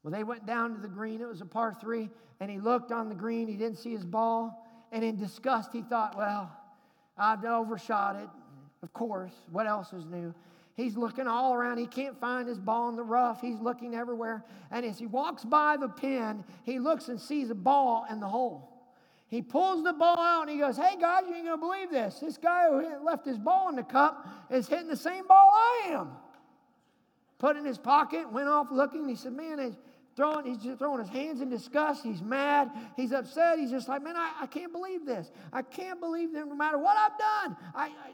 Well, 0.03 0.13
they 0.13 0.23
went 0.23 0.45
down 0.45 0.75
to 0.75 0.83
the 0.83 0.89
green. 0.89 1.23
It 1.23 1.29
was 1.29 1.41
a 1.41 1.47
par 1.47 1.75
three, 1.81 2.11
and 2.41 2.51
he 2.51 2.59
looked 2.59 2.93
on 2.93 3.09
the 3.09 3.15
green. 3.15 3.49
He 3.49 3.57
didn't 3.57 3.79
see 3.79 3.93
his 3.93 4.05
ball. 4.05 4.67
And 4.91 5.03
in 5.03 5.17
disgust, 5.17 5.73
he 5.73 5.81
thought, 5.81 6.15
well, 6.15 6.55
I've 7.17 7.43
overshot 7.43 8.17
it. 8.17 8.29
Of 8.83 8.93
course, 8.93 9.33
what 9.51 9.67
else 9.67 9.93
is 9.93 10.05
new? 10.05 10.35
He's 10.75 10.97
looking 10.97 11.27
all 11.27 11.55
around. 11.55 11.79
He 11.79 11.87
can't 11.87 12.19
find 12.19 12.49
his 12.49 12.59
ball 12.59 12.89
in 12.89 12.97
the 12.97 13.03
rough. 13.03 13.41
He's 13.41 13.61
looking 13.61 13.95
everywhere. 13.95 14.45
And 14.71 14.87
as 14.87 14.99
he 14.99 15.07
walks 15.07 15.45
by 15.45 15.77
the 15.77 15.89
pin, 15.89 16.45
he 16.65 16.79
looks 16.79 17.09
and 17.09 17.21
sees 17.21 17.51
a 17.51 17.55
ball 17.55 18.07
in 18.11 18.21
the 18.21 18.27
hole. 18.27 18.69
He 19.29 19.41
pulls 19.43 19.85
the 19.85 19.93
ball 19.93 20.19
out 20.19 20.43
and 20.43 20.51
he 20.51 20.59
goes, 20.59 20.77
Hey 20.77 20.97
guys, 21.01 21.25
you 21.29 21.35
ain't 21.35 21.47
gonna 21.47 21.59
believe 21.59 21.91
this. 21.91 22.21
This 22.21 22.37
guy 22.37 22.69
who 22.69 23.05
left 23.05 23.27
his 23.27 23.39
ball 23.39 23.69
in 23.69 23.77
the 23.77 23.83
cup 23.83 24.27
is 24.51 24.67
hitting 24.67 24.89
the 24.89 24.97
same 24.97 25.27
ball 25.27 25.51
I 25.53 25.89
am. 25.91 26.11
Put 27.39 27.57
in 27.57 27.65
his 27.65 27.79
pocket, 27.79 28.31
went 28.31 28.49
off 28.49 28.69
looking. 28.71 29.09
He 29.09 29.17
said, 29.17 29.33
Man, 29.33 29.77
throwing, 30.17 30.47
he's 30.47 30.59
just 30.59 30.79
throwing 30.79 31.01
his 31.01 31.09
hands 31.09 31.41
in 31.41 31.49
disgust. 31.49 32.03
He's 32.03 32.23
mad. 32.23 32.71
He's 32.97 33.13
upset. 33.13 33.59
He's 33.59 33.71
just 33.71 33.89
like, 33.89 34.03
man, 34.03 34.17
I, 34.17 34.33
I 34.43 34.47
can't 34.47 34.73
believe 34.73 35.07
this. 35.07 35.31
I 35.53 35.63
can't 35.63 36.01
believe 36.01 36.33
that 36.33 36.47
no 36.47 36.55
matter 36.55 36.79
what 36.79 36.97
I've 36.97 37.19
done, 37.19 37.57
I, 37.75 37.87
I 37.87 38.13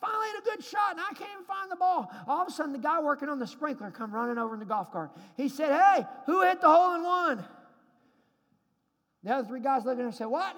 finally 0.00 0.26
had 0.28 0.42
a 0.42 0.44
good 0.44 0.64
shot 0.64 0.92
and 0.92 1.00
I 1.00 1.12
can't 1.14 1.30
even 1.32 1.44
find 1.44 1.70
the 1.70 1.76
ball. 1.76 2.10
All 2.26 2.42
of 2.42 2.48
a 2.48 2.50
sudden, 2.50 2.72
the 2.72 2.78
guy 2.78 3.00
working 3.00 3.28
on 3.28 3.38
the 3.38 3.46
sprinkler 3.46 3.90
come 3.90 4.12
running 4.12 4.38
over 4.38 4.54
in 4.54 4.60
the 4.60 4.66
golf 4.66 4.92
cart. 4.92 5.10
He 5.36 5.48
said, 5.48 5.70
hey, 5.70 6.06
who 6.26 6.42
hit 6.42 6.60
the 6.60 6.68
hole 6.68 6.94
in 6.94 7.02
one? 7.02 7.44
The 9.24 9.34
other 9.34 9.48
three 9.48 9.60
guys 9.60 9.84
looking 9.84 10.00
at 10.00 10.06
him 10.06 10.12
said, 10.12 10.26
what? 10.26 10.56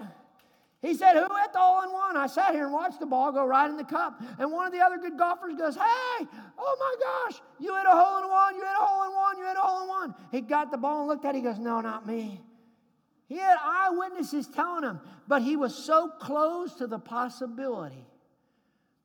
He 0.82 0.94
said, 0.94 1.14
Who 1.14 1.20
hit 1.36 1.52
the 1.52 1.58
hole 1.58 1.82
in 1.82 1.92
one? 1.92 2.16
I 2.16 2.26
sat 2.26 2.54
here 2.54 2.64
and 2.64 2.72
watched 2.72 3.00
the 3.00 3.06
ball 3.06 3.32
go 3.32 3.44
right 3.44 3.68
in 3.68 3.76
the 3.76 3.84
cup. 3.84 4.20
And 4.38 4.50
one 4.50 4.66
of 4.66 4.72
the 4.72 4.80
other 4.80 4.96
good 4.96 5.18
golfers 5.18 5.54
goes, 5.54 5.74
Hey, 5.74 6.26
oh 6.58 6.76
my 6.80 6.94
gosh, 7.00 7.40
you 7.58 7.74
hit 7.76 7.84
a 7.86 7.90
hole 7.90 8.22
in 8.22 8.30
one, 8.30 8.54
you 8.54 8.62
hit 8.62 8.70
a 8.80 8.84
hole 8.84 9.04
in 9.04 9.14
one, 9.14 9.38
you 9.38 9.44
hit 9.44 9.56
a 9.56 9.60
hole 9.60 9.82
in 9.82 9.88
one. 9.88 10.14
He 10.32 10.40
got 10.40 10.70
the 10.70 10.78
ball 10.78 11.00
and 11.00 11.08
looked 11.08 11.24
at 11.26 11.34
it. 11.34 11.38
He 11.38 11.44
goes, 11.44 11.58
No, 11.58 11.82
not 11.82 12.06
me. 12.06 12.40
He 13.28 13.36
had 13.36 13.58
eyewitnesses 13.62 14.48
telling 14.48 14.82
him, 14.82 15.00
but 15.28 15.42
he 15.42 15.54
was 15.54 15.74
so 15.74 16.08
close 16.18 16.74
to 16.76 16.86
the 16.86 16.98
possibility 16.98 18.06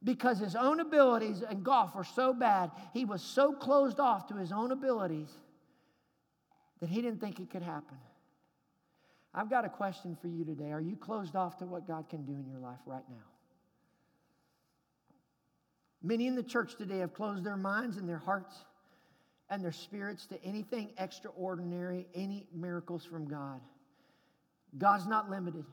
because 0.06 0.40
his 0.40 0.56
own 0.56 0.80
abilities 0.80 1.42
and 1.42 1.64
golf 1.64 1.96
were 1.96 2.04
so 2.04 2.34
bad. 2.34 2.72
He 2.94 3.04
was 3.04 3.22
so 3.22 3.52
closed 3.52 4.00
off 4.00 4.28
to 4.28 4.36
his 4.36 4.52
own 4.52 4.72
abilities 4.72 5.30
that 6.80 6.90
he 6.90 7.02
didn't 7.02 7.20
think 7.20 7.40
it 7.40 7.50
could 7.50 7.64
happen. 7.64 7.98
I've 9.34 9.50
got 9.50 9.66
a 9.66 9.70
question 9.70 10.16
for 10.22 10.28
you 10.28 10.46
today. 10.46 10.72
Are 10.72 10.80
you 10.80 10.96
closed 10.96 11.36
off 11.36 11.58
to 11.58 11.66
what 11.66 11.88
God 11.88 12.08
can 12.08 12.24
do 12.24 12.34
in 12.34 12.48
your 12.48 12.60
life 12.60 12.80
right 12.86 13.04
now? 13.10 13.26
Many 16.02 16.28
in 16.28 16.36
the 16.36 16.44
church 16.44 16.76
today 16.76 17.00
have 17.00 17.14
closed 17.14 17.44
their 17.44 17.58
minds 17.58 17.98
and 17.98 18.08
their 18.08 18.20
hearts 18.20 18.56
and 19.50 19.64
their 19.64 19.72
spirits 19.72 20.28
to 20.28 20.42
anything 20.44 20.92
extraordinary, 21.00 22.06
any 22.14 22.48
miracles 22.54 23.04
from 23.04 23.28
God. 23.28 23.60
God's 24.78 25.08
not 25.08 25.30
limited. 25.30 25.66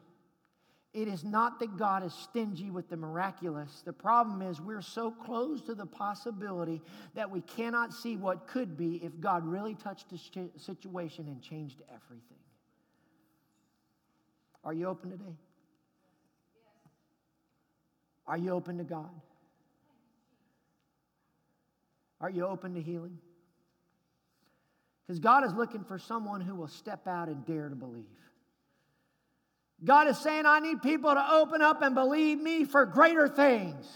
It 0.95 1.09
is 1.09 1.25
not 1.25 1.59
that 1.61 1.79
God 1.79 2.05
is 2.05 2.13
stingy 2.13 2.71
with 2.71 2.91
the 2.91 2.99
miraculous. 2.99 3.83
The 3.85 3.95
problem 3.95 4.43
is 4.43 4.61
we're 4.61 4.83
so 4.83 5.11
close 5.11 5.63
to 5.63 5.75
the 5.75 5.87
possibility 5.87 6.83
that 7.15 7.31
we 7.31 7.41
cannot 7.41 7.95
see 7.95 8.17
what 8.17 8.47
could 8.47 8.77
be 8.77 8.97
if 8.97 9.19
God 9.19 9.47
really 9.47 9.75
touched 9.75 10.11
the 10.11 10.19
situation 10.59 11.29
and 11.29 11.41
changed 11.41 11.81
everything. 11.89 12.37
Are 14.65 14.75
you 14.75 14.87
open 14.87 15.11
today? 15.11 15.37
Are 18.27 18.37
you 18.37 18.51
open 18.51 18.77
to 18.79 18.85
God? 18.85 19.11
Are 22.21 22.31
you 22.31 22.47
open 22.47 22.75
to 22.75 22.83
healing? 22.83 23.19
Because 25.07 25.19
God 25.19 25.45
is 25.45 25.55
looking 25.55 25.85
for 25.85 25.99
someone 25.99 26.41
who 26.41 26.55
will 26.55 26.69
step 26.69 27.09
out 27.09 27.29
and 27.29 27.45
dare 27.45 27.69
to 27.69 27.75
believe. 27.75 28.05
God 29.85 30.09
is 30.09 30.19
saying, 30.19 30.47
I 30.47 30.61
need 30.61 30.81
people 30.83 31.13
to 31.13 31.33
open 31.33 31.61
up 31.61 31.83
and 31.83 31.95
believe 31.95 32.41
me 32.41 32.65
for 32.65 32.87
greater 32.87 33.29
things. 33.29 33.87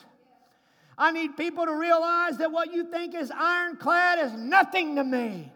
I 0.98 1.12
need 1.12 1.36
people 1.36 1.66
to 1.66 1.74
realize 1.74 2.38
that 2.38 2.50
what 2.50 2.72
you 2.72 2.90
think 2.90 3.14
is 3.14 3.30
ironclad 3.30 4.18
is 4.18 4.32
nothing 4.32 4.96
to 4.96 5.04
me. 5.04 5.52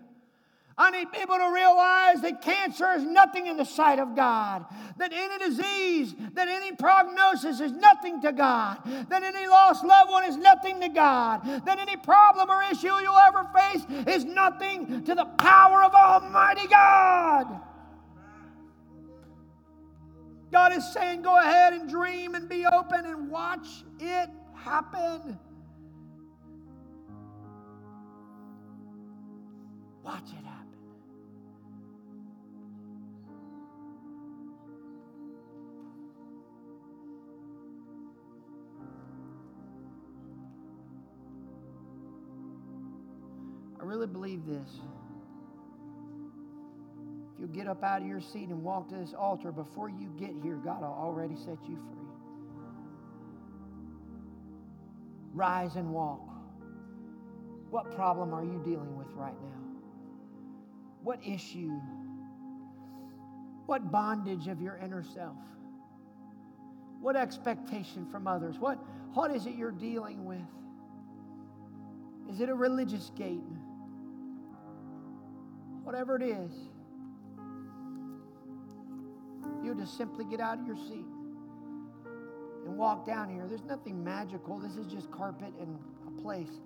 I 0.81 0.91
need 0.91 1.12
people 1.12 1.37
to 1.37 1.53
realize 1.53 2.22
that 2.22 2.41
cancer 2.41 2.91
is 2.93 3.05
nothing 3.05 3.49
in 3.49 3.59
the 3.59 3.66
sight 3.66 3.99
of 3.99 4.16
God, 4.16 4.64
that 4.97 5.12
any 5.12 5.37
disease, 5.39 6.14
that 6.33 6.49
any 6.49 6.74
prognosis 6.74 7.61
is 7.61 7.72
nothing 7.72 8.22
to 8.22 8.33
God, 8.33 8.78
that 9.11 9.22
any 9.22 9.47
lost 9.47 9.85
loved 9.85 10.11
one 10.11 10.24
is 10.24 10.39
nothing 10.39 10.81
to 10.81 10.89
God, 10.89 11.45
that 11.66 11.78
any 11.78 11.97
problem 11.97 12.49
or 12.49 12.62
issue 12.62 12.87
you'll 12.87 13.18
ever 13.18 13.47
face 13.55 13.85
is 14.07 14.24
nothing 14.24 15.05
to 15.05 15.14
the 15.14 15.26
power 15.26 15.85
of 15.85 15.93
Almighty 15.93 16.49
God 20.70 20.78
is 20.78 20.92
saying, 20.92 21.22
go 21.22 21.36
ahead 21.36 21.72
and 21.72 21.90
dream 21.90 22.36
and 22.36 22.48
be 22.48 22.64
open 22.64 23.04
and 23.04 23.28
watch 23.28 23.66
it 23.98 24.30
happen. 24.54 25.38
Watch 30.04 30.28
it 30.28 30.44
happen. 30.44 30.66
I 43.80 43.84
really 43.84 44.06
believe 44.06 44.46
this. 44.46 44.70
You'll 47.41 47.49
get 47.49 47.66
up 47.66 47.82
out 47.82 48.03
of 48.03 48.07
your 48.07 48.20
seat 48.20 48.51
and 48.51 48.62
walk 48.62 48.91
to 48.91 48.97
this 48.97 49.14
altar, 49.18 49.51
before 49.51 49.88
you 49.88 50.12
get 50.18 50.34
here, 50.43 50.57
God 50.57 50.82
will 50.82 50.88
already 50.88 51.36
set 51.36 51.57
you 51.66 51.76
free. 51.76 52.07
Rise 55.32 55.76
and 55.76 55.91
walk. 55.91 56.20
What 57.70 57.95
problem 57.97 58.34
are 58.34 58.45
you 58.45 58.61
dealing 58.62 58.95
with 58.95 59.07
right 59.14 59.41
now? 59.41 59.80
What 61.03 61.20
issue? 61.26 61.80
What 63.64 63.91
bondage 63.91 64.47
of 64.49 64.61
your 64.61 64.76
inner 64.76 65.03
self? 65.03 65.38
What 67.01 67.16
expectation 67.16 68.07
from 68.11 68.26
others? 68.26 68.59
What, 68.59 68.78
what 69.14 69.30
is 69.30 69.47
it 69.47 69.55
you're 69.55 69.70
dealing 69.70 70.26
with? 70.26 70.38
Is 72.28 72.41
it 72.43 72.51
a 72.51 72.55
religious 72.55 73.11
gate? 73.16 73.41
whatever 75.91 76.14
it 76.14 76.22
is, 76.22 76.53
you 79.70 79.80
just 79.80 79.96
simply 79.96 80.24
get 80.24 80.40
out 80.40 80.58
of 80.58 80.66
your 80.66 80.76
seat 80.76 81.06
and 82.66 82.76
walk 82.76 83.06
down 83.06 83.28
here. 83.28 83.46
There's 83.48 83.64
nothing 83.64 84.02
magical. 84.02 84.58
This 84.58 84.76
is 84.76 84.86
just 84.86 85.10
carpet 85.10 85.52
and 85.60 85.78
a 86.06 86.20
place. 86.20 86.60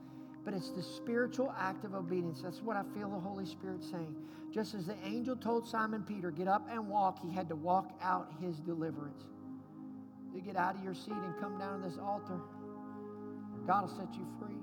But 0.45 0.55
it's 0.55 0.71
the 0.71 0.83
spiritual 0.83 1.55
act 1.59 1.85
of 1.85 1.95
obedience. 1.95 2.41
That's 2.43 2.63
what 2.63 2.77
I 2.77 2.83
feel 2.95 3.11
the 3.11 3.19
Holy 3.19 3.47
Spirit 3.47 3.83
saying. 3.83 4.15
Just 4.53 4.75
as 4.75 4.87
the 4.87 4.97
angel 5.05 5.37
told 5.37 5.67
Simon 5.67 6.03
Peter, 6.03 6.31
get 6.31 6.49
up 6.49 6.69
and 6.71 6.89
walk, 6.89 7.19
he 7.23 7.33
had 7.33 7.49
to 7.49 7.57
walk 7.57 7.91
out 8.03 8.33
his 8.41 8.61
deliverance. 8.61 9.25
You 10.35 10.41
get 10.41 10.57
out 10.57 10.77
of 10.77 10.85
your 10.85 10.95
seat 10.95 11.13
and 11.13 11.39
come 11.41 11.59
down 11.59 11.81
to 11.83 11.89
this 11.89 11.99
altar. 11.99 12.41
God 13.67 13.89
will 13.89 13.97
set 13.97 14.15
you 14.15 14.27
free. 14.39 14.57